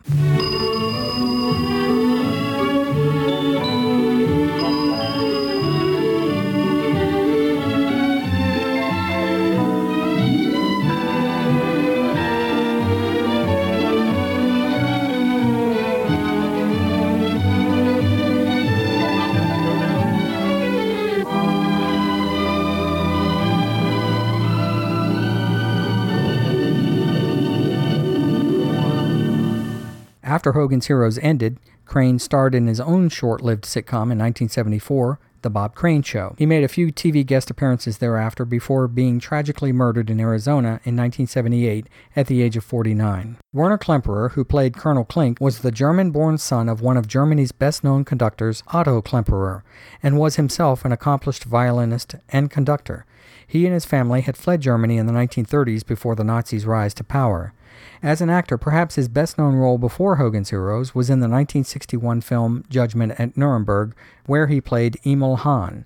After 30.49 30.61
Hogan's 30.61 30.87
Heroes 30.87 31.19
ended, 31.19 31.59
Crane 31.85 32.17
starred 32.17 32.55
in 32.55 32.65
his 32.65 32.79
own 32.79 33.09
short 33.09 33.41
lived 33.41 33.65
sitcom 33.65 34.09
in 34.09 34.17
1974, 34.17 35.19
The 35.43 35.51
Bob 35.51 35.75
Crane 35.75 36.01
Show. 36.01 36.33
He 36.39 36.47
made 36.47 36.63
a 36.63 36.67
few 36.67 36.87
TV 36.87 37.23
guest 37.23 37.51
appearances 37.51 37.99
thereafter 37.99 38.45
before 38.45 38.87
being 38.87 39.19
tragically 39.19 39.71
murdered 39.71 40.09
in 40.09 40.19
Arizona 40.19 40.81
in 40.85 40.97
1978 40.97 41.85
at 42.15 42.25
the 42.25 42.41
age 42.41 42.57
of 42.57 42.63
49. 42.63 43.37
Werner 43.53 43.77
Klemperer, 43.77 44.31
who 44.31 44.43
played 44.43 44.75
Colonel 44.75 45.05
Klink, 45.05 45.39
was 45.39 45.59
the 45.59 45.69
German 45.69 46.09
born 46.09 46.39
son 46.39 46.67
of 46.67 46.81
one 46.81 46.97
of 46.97 47.07
Germany's 47.07 47.51
best 47.51 47.83
known 47.83 48.03
conductors, 48.03 48.63
Otto 48.69 49.03
Klemperer, 49.03 49.61
and 50.01 50.17
was 50.17 50.37
himself 50.37 50.83
an 50.83 50.91
accomplished 50.91 51.43
violinist 51.43 52.15
and 52.29 52.49
conductor. 52.49 53.05
He 53.45 53.65
and 53.65 53.75
his 53.75 53.85
family 53.85 54.21
had 54.21 54.35
fled 54.35 54.61
Germany 54.61 54.97
in 54.97 55.05
the 55.05 55.13
1930s 55.13 55.85
before 55.85 56.15
the 56.15 56.23
Nazis' 56.23 56.65
rise 56.65 56.95
to 56.95 57.03
power. 57.03 57.53
As 58.01 58.21
an 58.21 58.29
actor, 58.29 58.57
perhaps 58.57 58.95
his 58.95 59.07
best 59.07 59.37
known 59.37 59.55
role 59.55 59.77
before 59.77 60.15
Hogan's 60.15 60.49
Heroes 60.49 60.95
was 60.95 61.09
in 61.09 61.19
the 61.19 61.27
1961 61.27 62.21
film 62.21 62.63
Judgment 62.69 63.19
at 63.19 63.35
Nuremberg, 63.35 63.95
where 64.25 64.47
he 64.47 64.61
played 64.61 64.97
Emil 65.05 65.37
Hahn. 65.37 65.85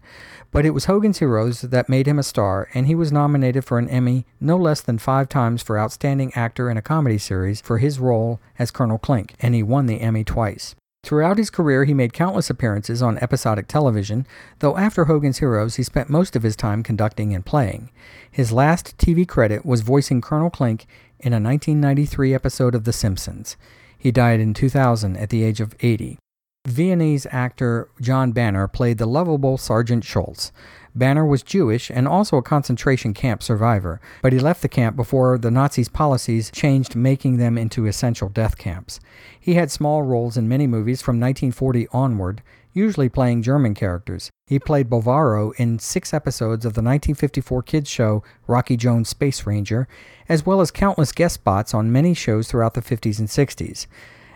But 0.51 0.65
it 0.65 0.71
was 0.71 0.85
Hogan's 0.85 1.19
Heroes 1.19 1.61
that 1.61 1.89
made 1.89 2.07
him 2.07 2.19
a 2.19 2.23
star, 2.23 2.69
and 2.73 2.85
he 2.87 2.95
was 2.95 3.11
nominated 3.11 3.65
for 3.65 3.79
an 3.79 3.89
Emmy 3.89 4.25
no 4.39 4.57
less 4.57 4.81
than 4.81 4.99
five 4.99 5.27
times 5.29 5.63
for 5.63 5.79
Outstanding 5.79 6.33
Actor 6.35 6.69
in 6.69 6.77
a 6.77 6.81
Comedy 6.81 7.17
Series 7.17 7.61
for 7.61 7.79
his 7.79 7.99
role 7.99 8.39
as 8.59 8.69
Colonel 8.69 8.99
Klink, 8.99 9.33
and 9.39 9.55
he 9.55 9.63
won 9.63 9.87
the 9.87 10.01
Emmy 10.01 10.23
twice. 10.23 10.75
Throughout 11.03 11.37
his 11.37 11.49
career, 11.49 11.83
he 11.83 11.93
made 11.93 12.13
countless 12.13 12.49
appearances 12.49 13.01
on 13.01 13.17
episodic 13.17 13.67
television, 13.67 14.25
though 14.59 14.77
after 14.77 15.05
Hogan's 15.05 15.39
Heroes, 15.39 15.75
he 15.75 15.83
spent 15.83 16.09
most 16.09 16.33
of 16.33 16.43
his 16.43 16.55
time 16.55 16.81
conducting 16.81 17.35
and 17.35 17.45
playing. 17.45 17.89
His 18.31 18.53
last 18.53 18.97
TV 18.97 19.27
credit 19.27 19.65
was 19.65 19.81
voicing 19.81 20.21
Colonel 20.21 20.49
Klink 20.49 20.85
in 21.23 21.31
a 21.31 21.39
1993 21.39 22.33
episode 22.33 22.75
of 22.75 22.83
The 22.83 22.91
Simpsons. 22.91 23.55
He 23.97 24.11
died 24.11 24.41
in 24.41 24.53
2000 24.53 25.15
at 25.15 25.29
the 25.29 25.43
age 25.43 25.61
of 25.61 25.73
80. 25.79 26.19
Viennese 26.67 27.25
actor 27.31 27.89
John 28.01 28.33
Banner 28.33 28.67
played 28.67 28.97
the 28.97 29.05
lovable 29.05 29.57
Sergeant 29.57 30.03
Schultz. 30.03 30.51
Banner 30.95 31.25
was 31.25 31.41
Jewish 31.43 31.89
and 31.89 32.07
also 32.07 32.37
a 32.37 32.41
concentration 32.41 33.13
camp 33.13 33.41
survivor, 33.41 33.99
but 34.21 34.33
he 34.33 34.39
left 34.39 34.61
the 34.61 34.69
camp 34.69 34.95
before 34.95 35.37
the 35.37 35.51
Nazis' 35.51 35.89
policies 35.89 36.51
changed, 36.51 36.95
making 36.95 37.37
them 37.37 37.57
into 37.57 37.85
essential 37.85 38.29
death 38.29 38.57
camps. 38.57 38.99
He 39.39 39.55
had 39.55 39.71
small 39.71 40.03
roles 40.03 40.37
in 40.37 40.47
many 40.47 40.67
movies 40.67 41.01
from 41.01 41.19
1940 41.19 41.87
onward, 41.91 42.43
usually 42.73 43.09
playing 43.09 43.43
German 43.43 43.73
characters. 43.73 44.29
He 44.47 44.59
played 44.59 44.89
Bovaro 44.89 45.53
in 45.57 45.79
six 45.79 46.13
episodes 46.13 46.65
of 46.65 46.73
the 46.73 46.81
1954 46.81 47.63
kids 47.63 47.89
show 47.89 48.23
Rocky 48.47 48.77
Jones 48.77 49.09
Space 49.09 49.45
Ranger, 49.45 49.87
as 50.29 50.45
well 50.45 50.61
as 50.61 50.71
countless 50.71 51.11
guest 51.11 51.35
spots 51.35 51.73
on 51.73 51.91
many 51.91 52.13
shows 52.13 52.47
throughout 52.47 52.73
the 52.73 52.81
50s 52.81 53.19
and 53.19 53.27
60s. 53.27 53.87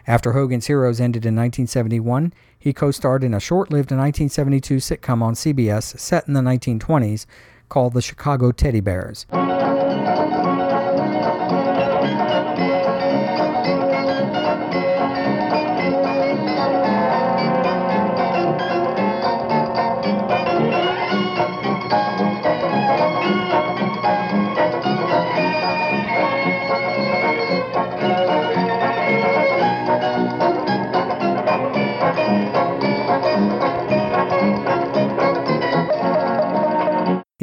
After 0.05 0.31
Hogan's 0.31 0.67
Heroes 0.67 1.01
ended 1.01 1.25
in 1.25 1.35
1971, 1.35 2.33
he 2.57 2.73
co 2.73 2.91
starred 2.91 3.23
in 3.23 3.33
a 3.33 3.39
short 3.39 3.71
lived 3.71 3.91
1972 3.91 4.77
sitcom 4.77 5.21
on 5.21 5.33
CBS 5.33 5.99
set 5.99 6.27
in 6.27 6.33
the 6.33 6.41
1920s 6.41 7.25
called 7.69 7.93
The 7.93 8.01
Chicago 8.01 8.51
Teddy 8.51 8.79
Bears. 8.79 9.25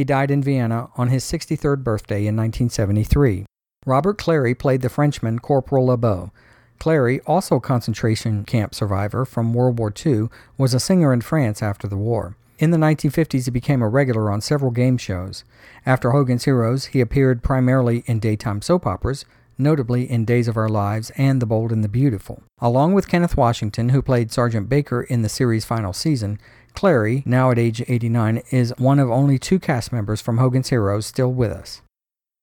Died 0.04 0.30
in 0.30 0.42
Vienna 0.42 0.90
on 0.96 1.08
his 1.08 1.24
63rd 1.24 1.82
birthday 1.82 2.26
in 2.26 2.36
1973. 2.36 3.46
Robert 3.86 4.18
Clary 4.18 4.54
played 4.54 4.82
the 4.82 4.88
Frenchman 4.88 5.38
Corporal 5.38 5.86
LeBeau. 5.86 6.30
Clary, 6.78 7.20
also 7.26 7.60
concentration 7.60 8.44
camp 8.44 8.74
survivor 8.74 9.24
from 9.24 9.54
World 9.54 9.78
War 9.78 9.92
II, 10.04 10.28
was 10.58 10.74
a 10.74 10.80
singer 10.80 11.12
in 11.12 11.20
France 11.20 11.62
after 11.62 11.88
the 11.88 11.96
war. 11.96 12.36
In 12.58 12.70
the 12.70 12.78
1950s, 12.78 13.44
he 13.46 13.50
became 13.50 13.82
a 13.82 13.88
regular 13.88 14.30
on 14.30 14.40
several 14.40 14.70
game 14.70 14.96
shows. 14.96 15.44
After 15.84 16.12
Hogan's 16.12 16.44
Heroes, 16.44 16.86
he 16.86 17.00
appeared 17.00 17.42
primarily 17.42 18.04
in 18.06 18.20
daytime 18.20 18.62
soap 18.62 18.86
operas, 18.86 19.24
notably 19.58 20.08
in 20.10 20.24
Days 20.24 20.48
of 20.48 20.56
Our 20.56 20.68
Lives 20.68 21.10
and 21.16 21.40
The 21.40 21.46
Bold 21.46 21.72
and 21.72 21.82
the 21.82 21.88
Beautiful. 21.88 22.42
Along 22.60 22.92
with 22.92 23.08
Kenneth 23.08 23.36
Washington, 23.36 23.90
who 23.90 24.02
played 24.02 24.32
Sergeant 24.32 24.68
Baker 24.68 25.02
in 25.02 25.22
the 25.22 25.28
series' 25.28 25.64
final 25.64 25.92
season, 25.92 26.38
Clary, 26.74 27.22
now 27.24 27.50
at 27.50 27.58
age 27.58 27.82
89, 27.86 28.42
is 28.50 28.74
one 28.76 28.98
of 28.98 29.10
only 29.10 29.38
two 29.38 29.58
cast 29.58 29.92
members 29.92 30.20
from 30.20 30.38
Hogan's 30.38 30.70
Heroes 30.70 31.06
still 31.06 31.32
with 31.32 31.50
us. 31.50 31.80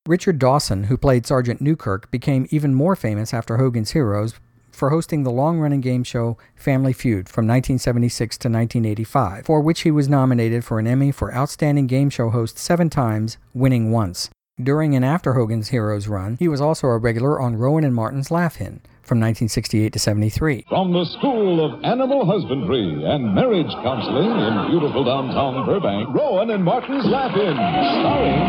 Richard 0.08 0.40
Dawson, 0.40 0.86
who 0.86 0.98
played 0.98 1.28
Sergeant 1.28 1.62
Newkirk, 1.62 2.10
became 2.10 2.48
even 2.50 2.74
more 2.74 2.96
famous 2.96 3.34
after 3.34 3.58
Hogan's 3.58 3.92
Heroes 3.92 4.34
for 4.72 4.90
hosting 4.90 5.24
the 5.24 5.30
long 5.30 5.60
running 5.60 5.82
game 5.82 6.04
show 6.04 6.38
Family 6.56 6.94
Feud 6.94 7.30
from 7.30 7.46
1976 7.46 8.38
to 8.38 8.48
1985, 8.48 9.46
for 9.46 9.62
which 9.62 9.82
he 9.82 9.92
was 9.92 10.10
nominated 10.10 10.66
for 10.66 10.80
an 10.80 10.88
Emmy 10.88 11.12
for 11.12 11.34
Outstanding 11.34 11.86
Game 11.86 12.10
Show 12.10 12.30
Host 12.30 12.58
seven 12.58 12.90
times, 12.90 13.38
winning 13.54 13.92
once. 13.92 14.30
During 14.62 14.96
and 14.96 15.06
after 15.06 15.34
Hogan's 15.34 15.70
Heroes 15.70 16.08
run, 16.08 16.38
he 16.40 16.48
was 16.48 16.62
also 16.62 16.88
a 16.88 16.98
regular 16.98 17.40
on 17.40 17.58
Rowan 17.58 17.84
and 17.84 17.94
Martin's 17.94 18.32
Laugh-In 18.32 18.82
from 19.12 19.20
1968 19.20 19.92
to 19.92 20.00
73. 20.00 20.64
From 20.70 20.94
the 20.94 21.04
School 21.04 21.66
of 21.66 21.84
Animal 21.84 22.26
Husbandry 22.26 23.04
and 23.04 23.36
Marriage 23.36 23.68
Counseling 23.84 24.32
in 24.32 24.72
beautiful 24.72 25.04
downtown 25.04 25.66
Burbank, 25.66 26.16
Rowan 26.16 26.50
and 26.50 26.64
Martin's 26.64 27.06
Laugh-In, 27.06 27.56
starring 28.00 28.40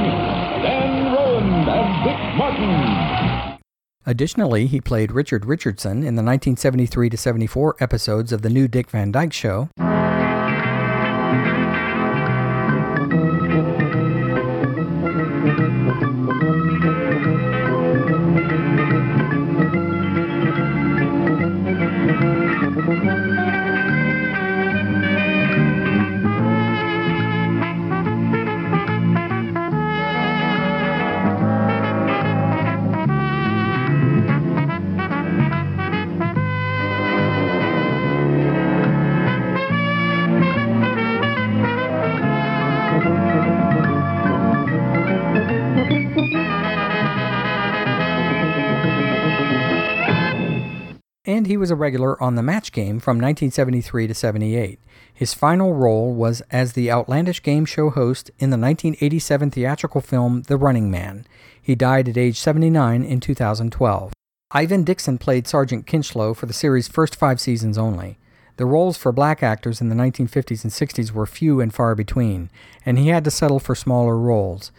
Dan 0.62 1.14
Rowan 1.14 1.68
and 1.68 2.04
Dick 2.06 2.36
Martin. 2.38 3.58
Additionally, 4.06 4.68
he 4.68 4.80
played 4.80 5.10
Richard 5.10 5.46
Richardson 5.46 5.98
in 5.98 6.14
the 6.14 6.22
1973 6.22 7.10
to 7.10 7.16
74 7.16 7.74
episodes 7.80 8.30
of 8.30 8.42
The 8.42 8.50
New 8.50 8.68
Dick 8.68 8.88
Van 8.88 9.10
Dyke 9.10 9.32
Show. 9.32 9.68
Regular 51.82 52.22
on 52.22 52.36
The 52.36 52.44
Match 52.44 52.70
Game 52.70 53.00
from 53.00 53.16
1973 53.16 54.06
to 54.06 54.14
78. 54.14 54.78
His 55.12 55.34
final 55.34 55.74
role 55.74 56.14
was 56.14 56.40
as 56.52 56.74
the 56.74 56.92
outlandish 56.92 57.42
game 57.42 57.64
show 57.64 57.90
host 57.90 58.30
in 58.38 58.50
the 58.50 58.56
1987 58.56 59.50
theatrical 59.50 60.00
film 60.00 60.42
The 60.42 60.56
Running 60.56 60.92
Man. 60.92 61.26
He 61.60 61.74
died 61.74 62.08
at 62.08 62.16
age 62.16 62.38
79 62.38 63.02
in 63.02 63.18
2012. 63.18 64.12
Ivan 64.52 64.84
Dixon 64.84 65.18
played 65.18 65.48
Sergeant 65.48 65.86
Kinchloe 65.88 66.36
for 66.36 66.46
the 66.46 66.52
series' 66.52 66.86
first 66.86 67.16
five 67.16 67.40
seasons 67.40 67.76
only. 67.76 68.16
The 68.58 68.66
roles 68.66 68.96
for 68.96 69.10
black 69.10 69.42
actors 69.42 69.80
in 69.80 69.88
the 69.88 69.96
1950s 69.96 70.62
and 70.62 70.72
60s 70.72 71.10
were 71.10 71.26
few 71.26 71.60
and 71.60 71.74
far 71.74 71.96
between, 71.96 72.48
and 72.86 72.96
he 72.96 73.08
had 73.08 73.24
to 73.24 73.30
settle 73.32 73.58
for 73.58 73.74
smaller 73.74 74.16
roles. 74.16 74.70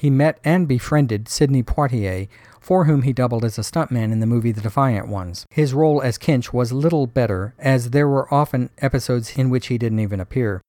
He 0.00 0.08
met 0.08 0.40
and 0.44 0.66
befriended 0.66 1.28
Sidney 1.28 1.62
Poitier, 1.62 2.26
for 2.58 2.86
whom 2.86 3.02
he 3.02 3.12
doubled 3.12 3.44
as 3.44 3.58
a 3.58 3.62
stuntman 3.62 4.12
in 4.12 4.20
the 4.20 4.26
movie 4.26 4.50
The 4.50 4.62
Defiant 4.62 5.08
Ones. 5.08 5.44
His 5.50 5.74
role 5.74 6.00
as 6.00 6.16
Kinch 6.16 6.54
was 6.54 6.72
little 6.72 7.06
better, 7.06 7.52
as 7.58 7.90
there 7.90 8.08
were 8.08 8.32
often 8.32 8.70
episodes 8.78 9.36
in 9.36 9.50
which 9.50 9.66
he 9.66 9.76
didn't 9.76 10.00
even 10.00 10.18
appear. 10.18 10.62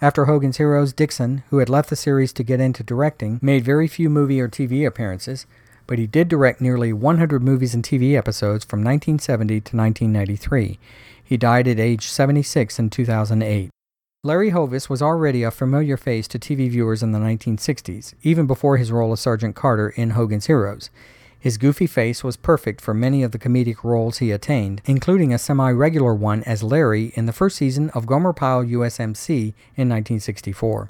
After 0.00 0.24
Hogan's 0.24 0.56
Heroes, 0.56 0.94
Dixon, 0.94 1.42
who 1.50 1.58
had 1.58 1.68
left 1.68 1.90
the 1.90 1.96
series 1.96 2.32
to 2.32 2.42
get 2.42 2.60
into 2.60 2.82
directing, 2.82 3.38
made 3.42 3.62
very 3.62 3.88
few 3.88 4.08
movie 4.08 4.40
or 4.40 4.48
TV 4.48 4.86
appearances, 4.86 5.44
but 5.86 5.98
he 5.98 6.06
did 6.06 6.28
direct 6.28 6.62
nearly 6.62 6.90
100 6.90 7.42
movies 7.42 7.74
and 7.74 7.84
TV 7.84 8.16
episodes 8.16 8.64
from 8.64 8.78
1970 8.78 9.60
to 9.60 9.76
1993. 9.76 10.78
He 11.22 11.36
died 11.36 11.68
at 11.68 11.78
age 11.78 12.06
76 12.08 12.78
in 12.78 12.88
2008. 12.88 13.68
Larry 14.24 14.50
Hovis 14.50 14.90
was 14.90 15.00
already 15.00 15.44
a 15.44 15.50
familiar 15.52 15.96
face 15.96 16.26
to 16.26 16.40
TV 16.40 16.68
viewers 16.68 17.04
in 17.04 17.12
the 17.12 17.20
1960s, 17.20 18.14
even 18.24 18.48
before 18.48 18.76
his 18.76 18.90
role 18.90 19.12
as 19.12 19.20
Sergeant 19.20 19.54
Carter 19.54 19.90
in 19.90 20.10
Hogan's 20.10 20.46
Heroes. 20.46 20.90
His 21.38 21.56
goofy 21.56 21.86
face 21.86 22.24
was 22.24 22.36
perfect 22.36 22.80
for 22.80 22.92
many 22.92 23.22
of 23.22 23.30
the 23.30 23.38
comedic 23.38 23.84
roles 23.84 24.18
he 24.18 24.32
attained, 24.32 24.82
including 24.86 25.32
a 25.32 25.38
semi 25.38 25.70
regular 25.70 26.16
one 26.16 26.42
as 26.42 26.64
Larry 26.64 27.12
in 27.14 27.26
the 27.26 27.32
first 27.32 27.56
season 27.56 27.90
of 27.90 28.06
Gomer 28.06 28.32
Pyle 28.32 28.64
USMC 28.64 29.54
in 29.76 29.88
1964. 29.88 30.88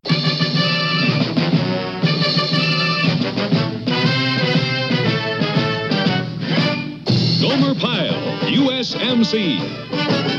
Gomer 7.42 7.74
Pyle, 7.78 8.38
USMC. 8.48 10.37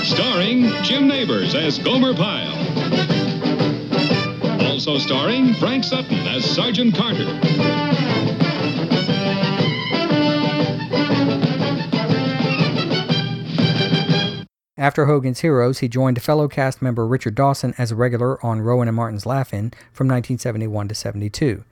Starring 0.00 0.70
Jim 0.82 1.06
Nabors 1.06 1.54
as 1.54 1.78
Gomer 1.78 2.14
Pyle. 2.14 2.56
Also 4.70 4.98
starring 4.98 5.54
Frank 5.54 5.84
Sutton 5.84 6.26
as 6.26 6.44
Sergeant 6.44 6.94
Carter. 6.94 7.28
After 14.82 15.06
Hogan's 15.06 15.40
Heroes, 15.40 15.78
he 15.78 15.86
joined 15.86 16.20
fellow 16.20 16.48
cast 16.48 16.82
member 16.82 17.06
Richard 17.06 17.36
Dawson 17.36 17.72
as 17.78 17.92
a 17.92 17.96
regular 17.96 18.44
on 18.44 18.62
Rowan 18.62 18.88
and 18.88 18.96
Martin's 18.96 19.24
Laugh-In 19.24 19.70
from 19.92 20.08
1971 20.08 20.88
to 20.88 20.94
72, 20.96 21.64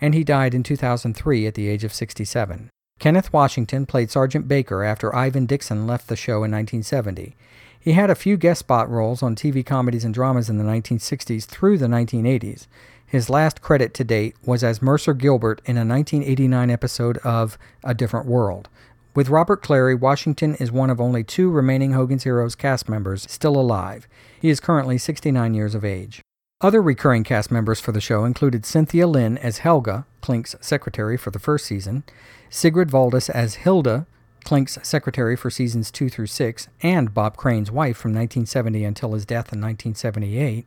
and 0.00 0.12
he 0.12 0.24
died 0.24 0.54
in 0.54 0.64
2003 0.64 1.46
at 1.46 1.54
the 1.54 1.68
age 1.68 1.84
of 1.84 1.94
67. 1.94 2.70
Kenneth 2.98 3.32
Washington 3.32 3.86
played 3.86 4.10
Sergeant 4.10 4.48
Baker 4.48 4.82
after 4.82 5.14
Ivan 5.14 5.46
Dixon 5.46 5.86
left 5.86 6.08
the 6.08 6.16
show 6.16 6.44
in 6.44 6.50
1970. 6.50 7.36
He 7.78 7.92
had 7.92 8.10
a 8.10 8.16
few 8.16 8.36
guest 8.36 8.60
spot 8.60 8.90
roles 8.90 9.22
on 9.22 9.36
TV 9.36 9.64
comedies 9.64 10.04
and 10.04 10.12
dramas 10.12 10.50
in 10.50 10.58
the 10.58 10.64
1960s 10.64 11.44
through 11.44 11.78
the 11.78 11.86
1980s. 11.86 12.66
His 13.06 13.30
last 13.30 13.62
credit 13.62 13.94
to 13.94 14.04
date 14.04 14.34
was 14.44 14.64
as 14.64 14.82
Mercer 14.82 15.14
Gilbert 15.14 15.62
in 15.64 15.76
a 15.76 15.86
1989 15.86 16.70
episode 16.70 17.18
of 17.18 17.56
A 17.84 17.94
Different 17.94 18.26
World. 18.26 18.68
With 19.14 19.30
Robert 19.30 19.62
Clary, 19.62 19.94
Washington 19.94 20.56
is 20.56 20.70
one 20.70 20.90
of 20.90 21.00
only 21.00 21.24
two 21.24 21.50
remaining 21.50 21.92
Hogan's 21.92 22.24
Heroes 22.24 22.54
cast 22.54 22.88
members 22.88 23.30
still 23.30 23.58
alive. 23.58 24.06
He 24.40 24.50
is 24.50 24.60
currently 24.60 24.98
69 24.98 25.54
years 25.54 25.74
of 25.74 25.84
age. 25.84 26.20
Other 26.60 26.82
recurring 26.82 27.22
cast 27.22 27.52
members 27.52 27.78
for 27.78 27.92
the 27.92 28.00
show 28.00 28.24
included 28.24 28.66
Cynthia 28.66 29.06
Lynn 29.06 29.38
as 29.38 29.58
Helga, 29.58 30.06
Klink's 30.20 30.56
secretary 30.60 31.16
for 31.16 31.30
the 31.30 31.38
first 31.38 31.64
season, 31.64 32.02
Sigrid 32.50 32.90
Valdis 32.90 33.28
as 33.30 33.56
Hilda, 33.56 34.06
Klink's 34.44 34.78
secretary 34.82 35.36
for 35.36 35.50
seasons 35.50 35.90
2 35.90 36.08
through 36.08 36.26
6, 36.26 36.68
and 36.82 37.12
Bob 37.12 37.36
Crane's 37.36 37.70
wife 37.70 37.96
from 37.96 38.12
1970 38.12 38.84
until 38.84 39.12
his 39.12 39.26
death 39.26 39.52
in 39.52 39.60
1978, 39.60 40.66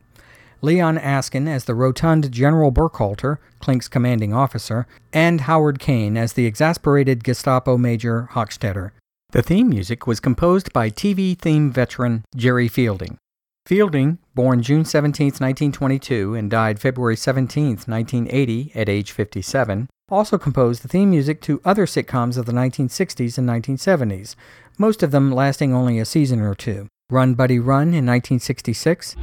Leon 0.60 0.96
Askin 0.96 1.48
as 1.48 1.64
the 1.64 1.74
rotund 1.74 2.30
General 2.30 2.70
Burkhalter, 2.70 3.38
Klink's 3.60 3.88
commanding 3.88 4.32
officer, 4.32 4.86
and 5.12 5.42
Howard 5.42 5.80
Caine 5.80 6.16
as 6.16 6.34
the 6.34 6.46
exasperated 6.46 7.24
Gestapo 7.24 7.76
Major 7.76 8.28
Hochstetter. 8.32 8.92
The 9.32 9.42
theme 9.42 9.68
music 9.68 10.06
was 10.06 10.20
composed 10.20 10.72
by 10.72 10.90
TV 10.90 11.36
theme 11.36 11.72
veteran 11.72 12.24
Jerry 12.36 12.68
Fielding. 12.68 13.18
Fielding, 13.66 14.18
born 14.34 14.62
June 14.62 14.84
17, 14.84 15.26
1922, 15.26 16.34
and 16.34 16.50
died 16.50 16.78
February 16.78 17.16
17, 17.16 17.78
1980, 17.86 18.72
at 18.74 18.88
age 18.88 19.10
57, 19.10 19.88
also 20.12 20.36
composed 20.38 20.82
the 20.82 20.88
theme 20.88 21.10
music 21.10 21.40
to 21.40 21.60
other 21.64 21.86
sitcoms 21.86 22.36
of 22.36 22.46
the 22.46 22.52
1960s 22.52 23.38
and 23.38 23.48
1970s, 23.48 24.36
most 24.78 25.02
of 25.02 25.10
them 25.10 25.32
lasting 25.32 25.72
only 25.74 25.98
a 25.98 26.04
season 26.04 26.40
or 26.40 26.54
two. 26.54 26.86
Run 27.10 27.34
Buddy 27.34 27.58
Run 27.58 27.94
in 27.94 28.06
1966. 28.06 29.16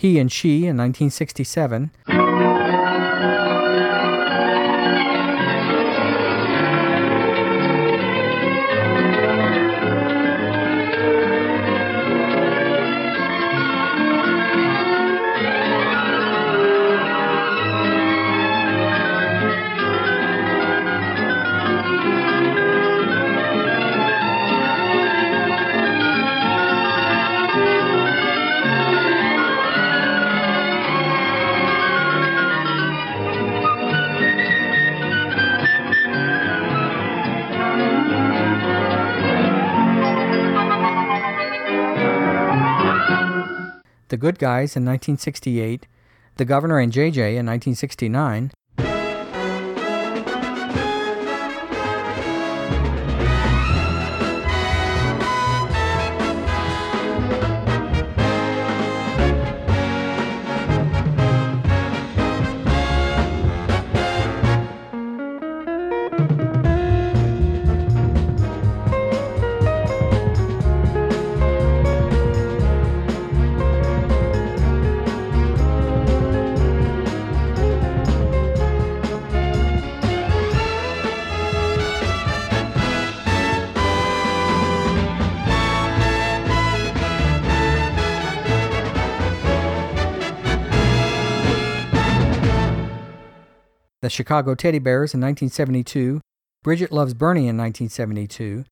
He 0.00 0.18
and 0.18 0.32
She 0.32 0.66
in 0.66 0.78
1967. 0.78 1.90
Good 44.20 44.38
Guys 44.38 44.76
in 44.76 44.84
1968, 44.84 45.86
The 46.36 46.44
Governor 46.44 46.78
and 46.78 46.92
JJ 46.92 47.40
in 47.40 47.46
1969, 47.46 48.52
The 94.10 94.14
Chicago 94.16 94.56
Teddy 94.56 94.80
Bears 94.80 95.14
in 95.14 95.20
1972, 95.20 96.20
Bridget 96.64 96.90
Loves 96.90 97.14
Bernie 97.14 97.46
in 97.46 97.56
1972, 97.56 98.64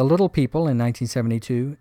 The 0.00 0.04
Little 0.04 0.30
People 0.30 0.66
in 0.66 0.78
1972, 0.78 1.76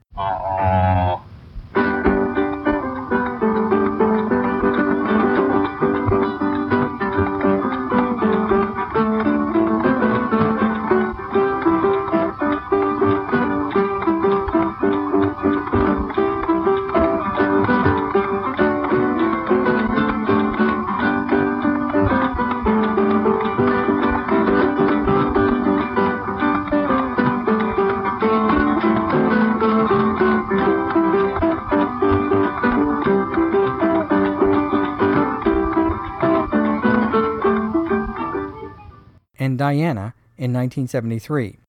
Diana 39.70 40.15
in 40.36 40.51
1973. 40.51 41.68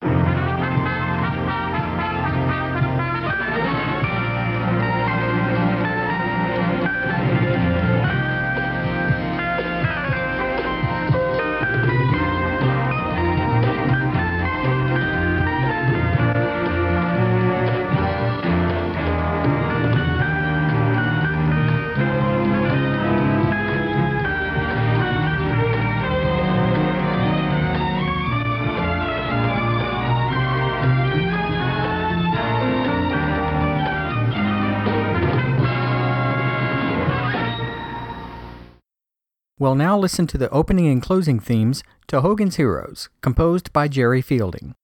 We'll 39.70 39.76
now 39.76 39.96
listen 39.96 40.26
to 40.26 40.36
the 40.36 40.50
opening 40.50 40.88
and 40.88 41.00
closing 41.00 41.38
themes 41.38 41.84
to 42.08 42.22
Hogan's 42.22 42.56
Heroes, 42.56 43.08
composed 43.20 43.72
by 43.72 43.86
Jerry 43.86 44.20
Fielding. 44.20 44.74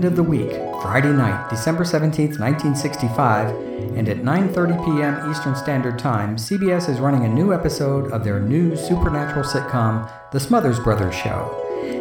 End 0.00 0.06
of 0.06 0.16
the 0.16 0.22
week, 0.22 0.50
Friday 0.80 1.12
night, 1.12 1.50
December 1.50 1.84
17th, 1.84 2.40
1965, 2.40 3.50
and 3.98 4.08
at 4.08 4.22
9:30 4.22 4.82
p.m. 4.82 5.30
Eastern 5.30 5.54
Standard 5.54 5.98
Time, 5.98 6.36
CBS 6.36 6.88
is 6.88 7.00
running 7.00 7.26
a 7.26 7.28
new 7.28 7.52
episode 7.52 8.10
of 8.10 8.24
their 8.24 8.40
new 8.40 8.74
supernatural 8.76 9.44
sitcom, 9.44 10.10
The 10.32 10.40
Smothers 10.40 10.80
Brothers 10.80 11.14
Show. 11.14 11.54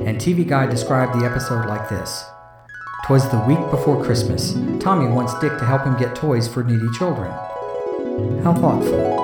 And 0.07 0.17
TV 0.17 0.47
Guide 0.47 0.69
described 0.69 1.19
the 1.19 1.25
episode 1.25 1.65
like 1.65 1.89
this: 1.89 2.23
"'Twas 3.05 3.29
the 3.29 3.43
week 3.45 3.59
before 3.69 4.01
Christmas. 4.01 4.53
Tommy 4.79 5.11
wants 5.11 5.37
Dick 5.39 5.57
to 5.59 5.65
help 5.65 5.83
him 5.83 5.97
get 5.97 6.15
toys 6.15 6.47
for 6.47 6.63
needy 6.63 6.89
children. 6.97 7.29
How 8.45 8.53
thoughtful." 8.53 9.17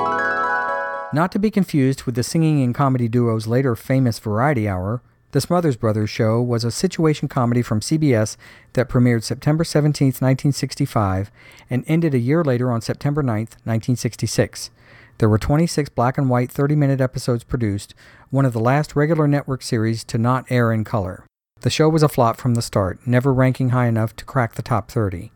Not 1.14 1.32
to 1.32 1.40
be 1.40 1.50
confused 1.50 2.04
with 2.04 2.16
the 2.16 2.24
singing 2.24 2.62
and 2.62 2.76
comedy 2.76 3.08
duo's 3.08 3.48
later 3.48 3.74
famous 3.78 4.20
Variety 4.20 4.68
Hour, 4.68 5.02
the 5.36 5.42
Smothers 5.42 5.76
Brothers 5.76 6.10
Show 6.10 6.42
was 6.42 6.64
a 6.64 6.72
situation 6.72 7.28
comedy 7.28 7.62
from 7.62 7.82
CBS 7.82 8.38
that 8.72 8.88
premiered 8.88 9.22
September 9.22 9.66
17, 9.66 10.06
1965, 10.06 11.30
and 11.70 11.84
ended 11.88 12.14
a 12.14 12.20
year 12.20 12.42
later 12.42 12.72
on 12.72 12.80
September 12.80 13.22
9, 13.22 13.40
1966. 13.40 14.70
There 15.18 15.28
were 15.28 15.38
26 15.38 15.90
black 15.90 16.18
and 16.18 16.30
white 16.30 16.50
30 16.50 16.78
minute 16.78 17.02
episodes 17.02 17.44
produced, 17.44 17.94
one 18.30 18.46
of 18.46 18.54
the 18.54 18.62
last 18.62 18.96
regular 18.96 19.28
network 19.28 19.62
series 19.62 20.06
to 20.06 20.18
not 20.18 20.50
air 20.50 20.72
in 20.72 20.86
color. 20.86 21.26
The 21.60 21.70
show 21.70 21.90
was 21.90 22.02
a 22.02 22.08
flop 22.08 22.38
from 22.38 22.54
the 22.54 22.62
start, 22.62 23.06
never 23.06 23.34
ranking 23.34 23.72
high 23.72 23.88
enough 23.88 24.16
to 24.16 24.24
crack 24.24 24.56
the 24.56 24.62
top 24.62 24.90
30. 24.90 25.34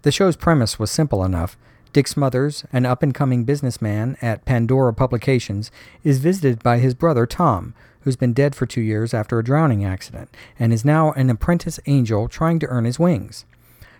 The 0.00 0.12
show's 0.12 0.36
premise 0.36 0.78
was 0.78 0.90
simple 0.90 1.22
enough. 1.22 1.58
Dick 1.92 2.08
Smothers, 2.08 2.64
an 2.72 2.86
up 2.86 3.02
and 3.02 3.14
coming 3.14 3.44
businessman 3.44 4.16
at 4.22 4.46
Pandora 4.46 4.94
Publications, 4.94 5.70
is 6.04 6.20
visited 6.20 6.62
by 6.62 6.78
his 6.78 6.94
brother 6.94 7.26
Tom, 7.26 7.74
who's 8.06 8.14
been 8.14 8.32
dead 8.32 8.54
for 8.54 8.66
two 8.66 8.80
years 8.80 9.12
after 9.12 9.36
a 9.36 9.42
drowning 9.42 9.84
accident 9.84 10.30
and 10.60 10.72
is 10.72 10.84
now 10.84 11.10
an 11.14 11.28
apprentice 11.28 11.80
angel 11.86 12.28
trying 12.28 12.60
to 12.60 12.66
earn 12.68 12.84
his 12.84 13.00
wings. 13.00 13.44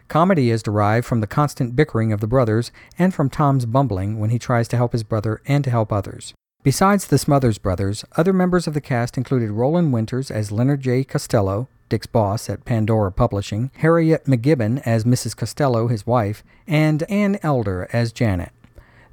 Comedy 0.07 0.49
is 0.49 0.63
derived 0.63 1.05
from 1.05 1.21
the 1.21 1.27
constant 1.27 1.75
bickering 1.75 2.13
of 2.13 2.21
the 2.21 2.29
brothers 2.29 2.71
and 2.97 3.13
from 3.13 3.29
Tom's 3.29 3.67
bumbling 3.67 4.21
when 4.21 4.31
he 4.31 4.39
tries 4.39 4.69
to 4.69 4.77
help 4.77 4.93
his 4.93 5.03
brother 5.03 5.43
and 5.45 5.65
to 5.65 5.71
help 5.71 5.93
others. 5.93 6.35
Besides 6.63 7.09
the 7.09 7.19
Smothers 7.19 7.59
brothers, 7.59 8.05
other 8.17 8.33
members 8.33 8.69
of 8.69 8.75
the 8.75 8.81
cast 8.81 9.17
included 9.19 9.51
Roland 9.51 9.93
Winters 9.93 10.31
as 10.31 10.53
Leonard 10.53 10.83
J. 10.83 11.03
Costello, 11.03 11.67
Dick's 11.89 12.07
boss 12.07 12.49
at 12.49 12.65
Pandora 12.65 13.11
Publishing, 13.11 13.73
Harriet 13.79 14.27
MacGibbon 14.27 14.83
as 14.87 15.03
Mrs. 15.03 15.37
Costello, 15.37 15.89
his 15.89 16.07
wife, 16.07 16.45
and 16.69 17.03
Ann 17.11 17.41
Elder 17.43 17.89
as 17.93 18.13
Janet. 18.13 18.53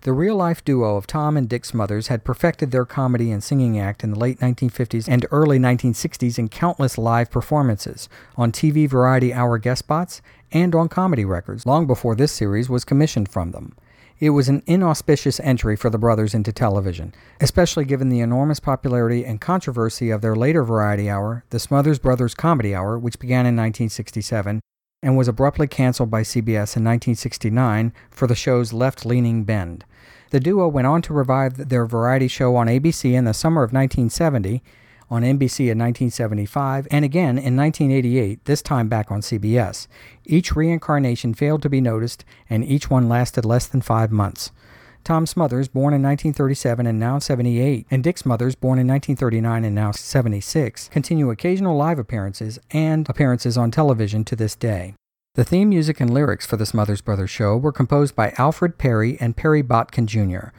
The 0.03 0.11
real 0.11 0.35
life 0.35 0.65
duo 0.65 0.97
of 0.97 1.07
Tom 1.07 1.37
and 1.37 1.47
Dick 1.47 1.63
Smothers 1.63 2.07
had 2.07 2.25
perfected 2.25 2.71
their 2.71 2.83
comedy 2.83 3.31
and 3.31 3.41
singing 3.41 3.79
act 3.79 4.03
in 4.03 4.11
the 4.11 4.19
late 4.19 4.37
1950s 4.39 5.07
and 5.07 5.25
early 5.31 5.57
1960s 5.57 6.37
in 6.37 6.49
countless 6.49 6.97
live 6.97 7.31
performances, 7.31 8.09
on 8.35 8.51
TV 8.51 8.85
variety 8.85 9.33
hour 9.33 9.57
guest 9.57 9.79
spots, 9.79 10.21
and 10.51 10.75
on 10.75 10.89
comedy 10.89 11.23
records, 11.23 11.65
long 11.65 11.87
before 11.87 12.15
this 12.15 12.33
series 12.33 12.69
was 12.69 12.83
commissioned 12.83 13.29
from 13.29 13.51
them. 13.51 13.77
It 14.19 14.31
was 14.31 14.49
an 14.49 14.61
inauspicious 14.65 15.39
entry 15.39 15.77
for 15.77 15.89
the 15.89 15.97
brothers 15.97 16.33
into 16.33 16.51
television, 16.51 17.15
especially 17.39 17.85
given 17.85 18.09
the 18.09 18.19
enormous 18.19 18.59
popularity 18.59 19.23
and 19.23 19.39
controversy 19.39 20.09
of 20.09 20.19
their 20.19 20.35
later 20.35 20.65
variety 20.65 21.09
hour, 21.09 21.45
the 21.49 21.59
Smothers 21.59 21.99
Brothers 21.99 22.35
Comedy 22.35 22.75
Hour, 22.75 22.99
which 22.99 23.19
began 23.19 23.45
in 23.45 23.55
1967 23.55 24.59
and 25.01 25.17
was 25.17 25.27
abruptly 25.27 25.67
canceled 25.67 26.09
by 26.09 26.23
CBS 26.23 26.75
in 26.75 26.83
1969 26.83 27.93
for 28.09 28.25
the 28.25 28.35
show's 28.35 28.73
left 28.73 29.05
leaning 29.05 29.43
bend. 29.43 29.85
The 30.33 30.39
duo 30.39 30.67
went 30.67 30.87
on 30.87 31.03
to 31.03 31.13
revive 31.13 31.69
their 31.69 31.85
variety 31.85 32.27
show 32.27 32.55
on 32.55 32.65
ABC 32.65 33.13
in 33.13 33.25
the 33.25 33.35
summer 33.35 33.61
of 33.61 33.71
1970, 33.71 34.63
on 35.07 35.21
NBC 35.21 35.69
in 35.69 35.77
1975, 35.77 36.87
and 36.89 37.05
again 37.05 37.37
in 37.37 37.55
1988, 37.55 38.43
this 38.45 38.63
time 38.63 38.87
back 38.87 39.11
on 39.11 39.21
CBS. 39.21 39.85
Each 40.25 40.55
reincarnation 40.55 41.35
failed 41.35 41.61
to 41.61 41.69
be 41.69 41.81
noticed, 41.81 42.25
and 42.49 42.65
each 42.65 42.89
one 42.89 43.07
lasted 43.07 43.45
less 43.45 43.67
than 43.67 43.81
five 43.81 44.11
months. 44.11 44.49
Tom 45.03 45.27
Smothers, 45.27 45.67
born 45.67 45.93
in 45.93 46.01
1937 46.01 46.87
and 46.87 46.99
now 46.99 47.19
78, 47.19 47.85
and 47.91 48.03
Dick 48.03 48.17
Smothers, 48.17 48.55
born 48.55 48.79
in 48.79 48.87
1939 48.87 49.65
and 49.65 49.75
now 49.75 49.91
76, 49.91 50.89
continue 50.89 51.29
occasional 51.29 51.77
live 51.77 51.99
appearances 51.99 52.57
and 52.71 53.07
appearances 53.07 53.55
on 53.55 53.69
television 53.69 54.25
to 54.25 54.35
this 54.35 54.55
day. 54.55 54.95
The 55.35 55.43
theme 55.43 55.69
music 55.69 55.99
and 55.99 56.13
lyrics 56.13 56.45
for 56.45 56.57
the 56.57 56.65
Smothers 56.67 57.01
Brothers 57.01 57.31
show 57.31 57.57
were 57.57 57.71
composed 57.71 58.15
by 58.15 58.35
Alfred 58.37 58.77
Perry 58.77 59.17
and 59.19 59.35
Perry 59.35 59.63
Botkin 59.63 60.05
Jr. 60.05 60.49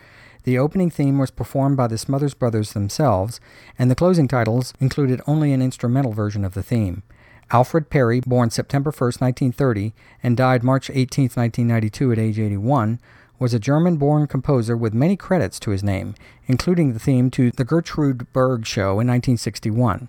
The 0.43 0.59
opening 0.59 0.91
theme 0.91 1.17
was 1.17 1.31
performed 1.31 1.77
by 1.77 1.87
the 1.87 1.97
Smothers 1.97 2.35
Brothers 2.35 2.73
themselves, 2.73 3.39
and 3.79 3.89
the 3.89 3.95
closing 3.95 4.27
titles 4.27 4.75
included 4.81 5.21
only 5.29 5.53
an 5.53 5.63
instrumental 5.63 6.13
version 6.13 6.45
of 6.45 6.55
the 6.55 6.63
theme. 6.65 7.05
Alfred 7.53 7.89
Perry, 7.89 8.19
born 8.19 8.51
September 8.51 8.91
1, 8.91 8.99
1930, 9.21 9.95
and 10.25 10.37
died 10.37 10.65
March 10.65 10.91
18, 10.91 11.27
1992, 11.27 12.11
at 12.11 12.19
age 12.19 12.41
81, 12.41 12.99
was 13.39 13.55
a 13.55 13.61
German 13.61 13.97
born 13.97 14.27
composer 14.27 14.77
with 14.77 14.93
many 14.93 15.15
credits 15.15 15.61
to 15.61 15.71
his 15.71 15.85
name, 15.85 16.17
including 16.49 16.93
the 16.93 16.99
theme 16.99 17.31
to 17.31 17.53
The 17.53 17.65
Gertrude 17.65 18.33
Berg 18.33 18.67
Show 18.67 18.99
in 18.99 19.07
1961. 19.07 20.09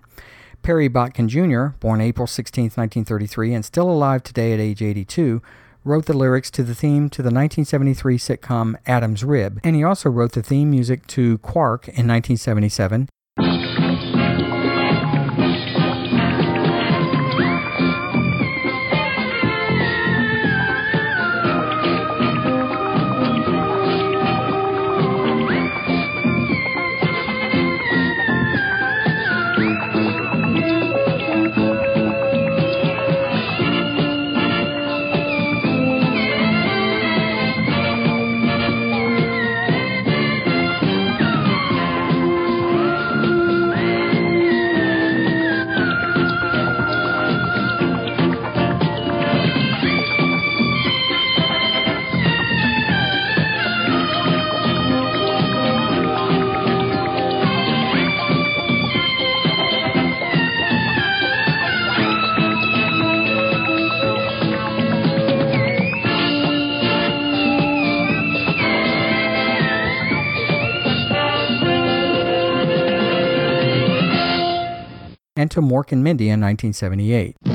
Perry 0.66 0.88
Botkin 0.88 1.30
Jr., 1.30 1.78
born 1.80 2.02
April 2.02 2.26
16, 2.26 2.64
1933, 2.64 3.54
and 3.54 3.64
still 3.64 3.88
alive 3.88 4.24
today 4.24 4.52
at 4.52 4.60
age 4.60 4.82
82, 4.82 5.40
wrote 5.84 6.08
the 6.08 6.18
lyrics 6.18 6.50
to 6.50 6.64
the 6.64 6.74
theme 6.74 7.08
to 7.12 7.22
the 7.22 7.28
1973 7.28 8.18
sitcom 8.18 8.76
Adam's 8.88 9.24
Rib, 9.24 9.60
and 9.64 9.76
he 9.76 9.84
also 9.84 10.10
wrote 10.10 10.32
the 10.32 10.42
theme 10.42 10.72
music 10.72 11.06
to 11.06 11.38
Quark 11.38 11.88
in 11.88 12.08
1977 12.08 13.10
Mork 75.76 75.92
and 75.92 76.02
Mindy 76.02 76.30
in 76.30 76.40
1978. 76.40 77.55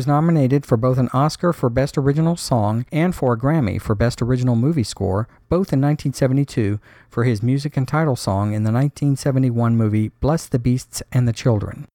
Was 0.00 0.06
nominated 0.06 0.64
for 0.64 0.78
both 0.78 0.96
an 0.96 1.10
Oscar 1.12 1.52
for 1.52 1.68
Best 1.68 1.98
Original 1.98 2.34
Song 2.34 2.86
and 2.90 3.14
for 3.14 3.34
a 3.34 3.38
Grammy 3.38 3.78
for 3.78 3.94
Best 3.94 4.22
Original 4.22 4.56
Movie 4.56 4.82
Score, 4.82 5.28
both 5.50 5.74
in 5.74 5.80
1972, 5.82 6.80
for 7.10 7.24
his 7.24 7.42
music 7.42 7.76
and 7.76 7.86
title 7.86 8.16
song 8.16 8.54
in 8.54 8.64
the 8.64 8.72
1971 8.72 9.76
movie 9.76 10.08
Bless 10.20 10.46
the 10.46 10.58
Beasts 10.58 11.02
and 11.12 11.28
the 11.28 11.34
Children. 11.34 11.86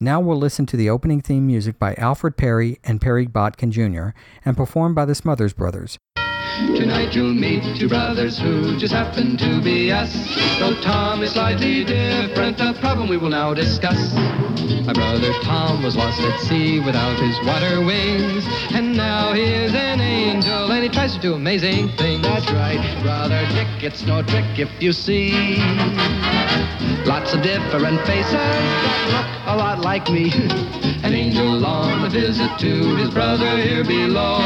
Now 0.00 0.20
we'll 0.20 0.38
listen 0.38 0.66
to 0.66 0.76
the 0.76 0.88
opening 0.88 1.20
theme 1.20 1.48
music 1.48 1.80
by 1.80 1.96
Alfred 1.96 2.36
Perry 2.36 2.78
and 2.84 3.00
Perry 3.00 3.26
Botkin 3.26 3.72
Jr. 3.72 4.10
and 4.44 4.56
performed 4.56 4.94
by 4.94 5.04
the 5.04 5.16
Smothers 5.16 5.52
Brothers. 5.52 5.98
Tonight 6.58 7.14
you'll 7.14 7.32
meet 7.34 7.62
two 7.76 7.88
brothers 7.88 8.38
who 8.38 8.76
just 8.76 8.92
happen 8.92 9.36
to 9.36 9.60
be 9.62 9.90
us. 9.90 10.12
Though 10.58 10.74
Tom 10.80 11.22
is 11.22 11.32
slightly 11.32 11.84
different, 11.84 12.58
the 12.58 12.74
problem 12.80 13.08
we 13.08 13.16
will 13.16 13.30
now 13.30 13.54
discuss. 13.54 14.14
My 14.84 14.92
brother 14.92 15.32
Tom 15.42 15.82
was 15.82 15.96
lost 15.96 16.20
at 16.20 16.40
sea 16.40 16.80
without 16.80 17.18
his 17.18 17.36
water 17.46 17.80
wings. 17.84 18.44
And 18.72 18.96
now 18.96 19.32
he 19.32 19.42
is 19.42 19.74
an 19.74 20.00
angel 20.00 20.70
and 20.72 20.82
he 20.82 20.88
tries 20.88 21.14
to 21.14 21.20
do 21.20 21.34
amazing 21.34 21.90
things. 21.96 22.22
That's 22.22 22.50
right, 22.50 23.02
brother 23.02 23.46
Dick, 23.48 23.82
it's 23.82 24.04
no 24.04 24.22
trick 24.22 24.58
if 24.58 24.70
you 24.82 24.92
see. 24.92 25.56
Lots 27.06 27.32
of 27.32 27.42
different 27.42 28.00
faces 28.06 28.32
that 28.32 29.46
look 29.46 29.54
a 29.54 29.56
lot 29.56 29.80
like 29.80 30.10
me. 30.10 30.30
An 31.02 31.14
angel 31.14 31.64
on 31.64 32.04
a 32.04 32.10
visit 32.10 32.58
to 32.58 32.96
his 32.96 33.08
brother 33.10 33.56
here 33.56 33.82
below 33.84 34.38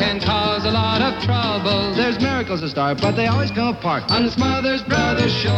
can 0.00 0.18
cause 0.20 0.57
a 0.68 0.72
lot 0.72 1.00
of 1.00 1.22
trouble. 1.24 1.94
There's 1.94 2.20
miracles 2.20 2.60
to 2.60 2.68
start, 2.68 3.00
but 3.00 3.12
they 3.16 3.26
always 3.26 3.50
come 3.50 3.74
apart. 3.74 4.02
On 4.10 4.22
the 4.24 4.30
Smothers 4.30 4.82
Brothers 4.82 5.32
show, 5.32 5.48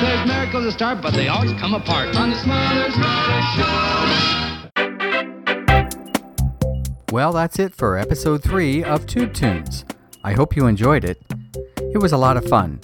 there's 0.00 0.24
miracles 0.28 0.66
to 0.66 0.72
start, 0.72 1.02
but 1.02 1.14
they 1.14 1.26
always 1.26 1.52
come 1.54 1.74
apart. 1.74 2.14
On 2.14 2.30
the 2.30 2.36
Smothers 2.36 2.94
Brothers 2.94 3.44
show. 3.56 3.72
Well, 7.10 7.32
that's 7.32 7.58
it 7.58 7.74
for 7.74 7.98
episode 7.98 8.44
3 8.44 8.84
of 8.84 9.06
Tube 9.06 9.34
Tunes. 9.34 9.84
I 10.22 10.34
hope 10.34 10.54
you 10.54 10.66
enjoyed 10.66 11.04
it. 11.04 11.20
It 11.92 11.98
was 11.98 12.12
a 12.12 12.16
lot 12.16 12.36
of 12.36 12.44
fun, 12.44 12.80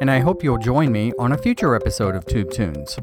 and 0.00 0.08
I 0.10 0.20
hope 0.20 0.44
you'll 0.44 0.58
join 0.58 0.92
me 0.92 1.12
on 1.18 1.32
a 1.32 1.38
future 1.38 1.74
episode 1.74 2.14
of 2.14 2.24
Tube 2.26 2.52
Tunes. 2.52 2.96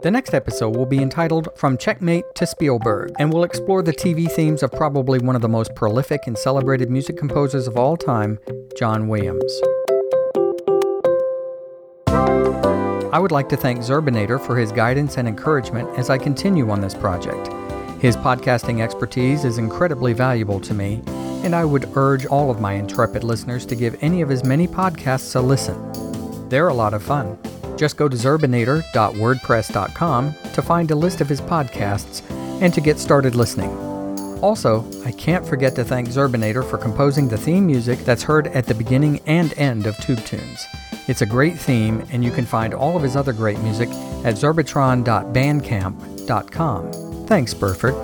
The 0.00 0.12
next 0.12 0.32
episode 0.32 0.76
will 0.76 0.86
be 0.86 1.02
entitled 1.02 1.48
From 1.56 1.76
Checkmate 1.76 2.24
to 2.36 2.46
Spielberg, 2.46 3.10
and 3.18 3.32
will 3.32 3.42
explore 3.42 3.82
the 3.82 3.92
TV 3.92 4.30
themes 4.30 4.62
of 4.62 4.70
probably 4.70 5.18
one 5.18 5.34
of 5.34 5.42
the 5.42 5.48
most 5.48 5.74
prolific 5.74 6.28
and 6.28 6.38
celebrated 6.38 6.88
music 6.88 7.16
composers 7.16 7.66
of 7.66 7.76
all 7.76 7.96
time, 7.96 8.38
John 8.78 9.08
Williams. 9.08 9.60
I 13.12 13.18
would 13.18 13.32
like 13.32 13.48
to 13.48 13.56
thank 13.56 13.80
Zerbinator 13.80 14.40
for 14.40 14.56
his 14.56 14.70
guidance 14.70 15.16
and 15.16 15.26
encouragement 15.26 15.88
as 15.98 16.10
I 16.10 16.18
continue 16.18 16.70
on 16.70 16.80
this 16.80 16.94
project. 16.94 17.48
His 18.00 18.16
podcasting 18.16 18.80
expertise 18.80 19.44
is 19.44 19.58
incredibly 19.58 20.12
valuable 20.12 20.60
to 20.60 20.74
me, 20.74 21.02
and 21.42 21.56
I 21.56 21.64
would 21.64 21.90
urge 21.96 22.24
all 22.24 22.52
of 22.52 22.60
my 22.60 22.74
intrepid 22.74 23.24
listeners 23.24 23.66
to 23.66 23.74
give 23.74 24.00
any 24.00 24.20
of 24.20 24.28
his 24.28 24.44
many 24.44 24.68
podcasts 24.68 25.34
a 25.34 25.40
listen. 25.40 26.48
They're 26.50 26.68
a 26.68 26.74
lot 26.74 26.94
of 26.94 27.02
fun. 27.02 27.36
Just 27.78 27.96
go 27.96 28.08
to 28.08 28.16
zerbinator.wordpress.com 28.16 30.34
to 30.52 30.62
find 30.62 30.90
a 30.90 30.96
list 30.96 31.20
of 31.20 31.28
his 31.28 31.40
podcasts 31.40 32.28
and 32.60 32.74
to 32.74 32.80
get 32.80 32.98
started 32.98 33.36
listening. 33.36 33.70
Also, 34.42 34.84
I 35.04 35.12
can't 35.12 35.46
forget 35.46 35.76
to 35.76 35.84
thank 35.84 36.08
Zerbinator 36.08 36.68
for 36.68 36.76
composing 36.78 37.28
the 37.28 37.38
theme 37.38 37.66
music 37.66 38.00
that's 38.00 38.22
heard 38.22 38.48
at 38.48 38.66
the 38.66 38.74
beginning 38.74 39.20
and 39.26 39.56
end 39.58 39.86
of 39.86 39.96
Tube 39.98 40.24
Tunes. 40.24 40.66
It's 41.08 41.22
a 41.22 41.26
great 41.26 41.58
theme, 41.58 42.04
and 42.12 42.24
you 42.24 42.30
can 42.30 42.46
find 42.46 42.72
all 42.74 42.96
of 42.96 43.02
his 43.02 43.16
other 43.16 43.32
great 43.32 43.58
music 43.60 43.88
at 44.24 44.34
zerbitron.bandcamp.com. 44.34 47.26
Thanks, 47.26 47.54
Burford. 47.54 47.94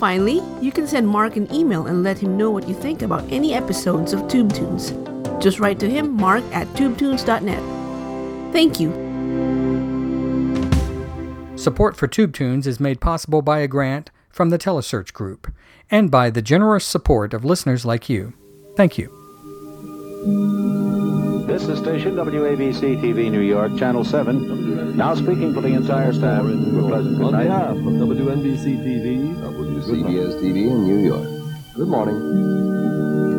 Finally, 0.00 0.42
you 0.60 0.72
can 0.72 0.88
send 0.88 1.06
Mark 1.06 1.36
an 1.36 1.46
email 1.54 1.86
and 1.86 2.02
let 2.02 2.18
him 2.18 2.36
know 2.36 2.50
what 2.50 2.68
you 2.68 2.74
think 2.74 3.02
about 3.02 3.22
any 3.30 3.54
episodes 3.54 4.12
of 4.12 4.26
Tube 4.26 4.52
Tunes. 4.52 4.90
Just 5.40 5.60
write 5.60 5.78
to 5.78 5.88
him, 5.88 6.16
mark 6.16 6.42
at 6.52 6.66
tubetunes.net. 6.74 7.81
Thank 8.52 8.78
you. 8.78 8.90
Support 11.56 11.96
for 11.96 12.06
Tube 12.06 12.32
Tunes 12.32 12.66
is 12.66 12.80
made 12.80 13.00
possible 13.00 13.40
by 13.42 13.60
a 13.60 13.68
grant 13.68 14.10
from 14.30 14.50
the 14.50 14.58
Telesearch 14.58 15.12
Group 15.12 15.52
and 15.90 16.10
by 16.10 16.30
the 16.30 16.42
generous 16.42 16.84
support 16.84 17.34
of 17.34 17.44
listeners 17.44 17.84
like 17.84 18.08
you. 18.08 18.32
Thank 18.76 18.98
you. 18.98 19.08
This 21.46 21.64
is 21.68 21.78
station 21.78 22.14
WABC 22.14 23.00
TV 23.02 23.30
New 23.30 23.40
York, 23.40 23.76
Channel 23.76 24.04
7. 24.04 24.96
Now 24.96 25.14
speaking 25.14 25.52
for 25.52 25.60
the 25.60 25.68
entire 25.68 26.12
staff. 26.12 26.42
Good 26.42 26.88
pleasant 26.88 27.16
good 27.18 27.26
On 27.26 27.32
night. 27.32 27.44
behalf 27.44 27.70
of 27.70 27.82
WNBC 27.82 28.78
TV, 28.84 29.34
CBS 29.82 30.40
TV 30.40 30.70
in 30.70 30.84
New 30.84 30.98
York. 30.98 31.28
Good 31.74 31.88
morning. 31.88 33.31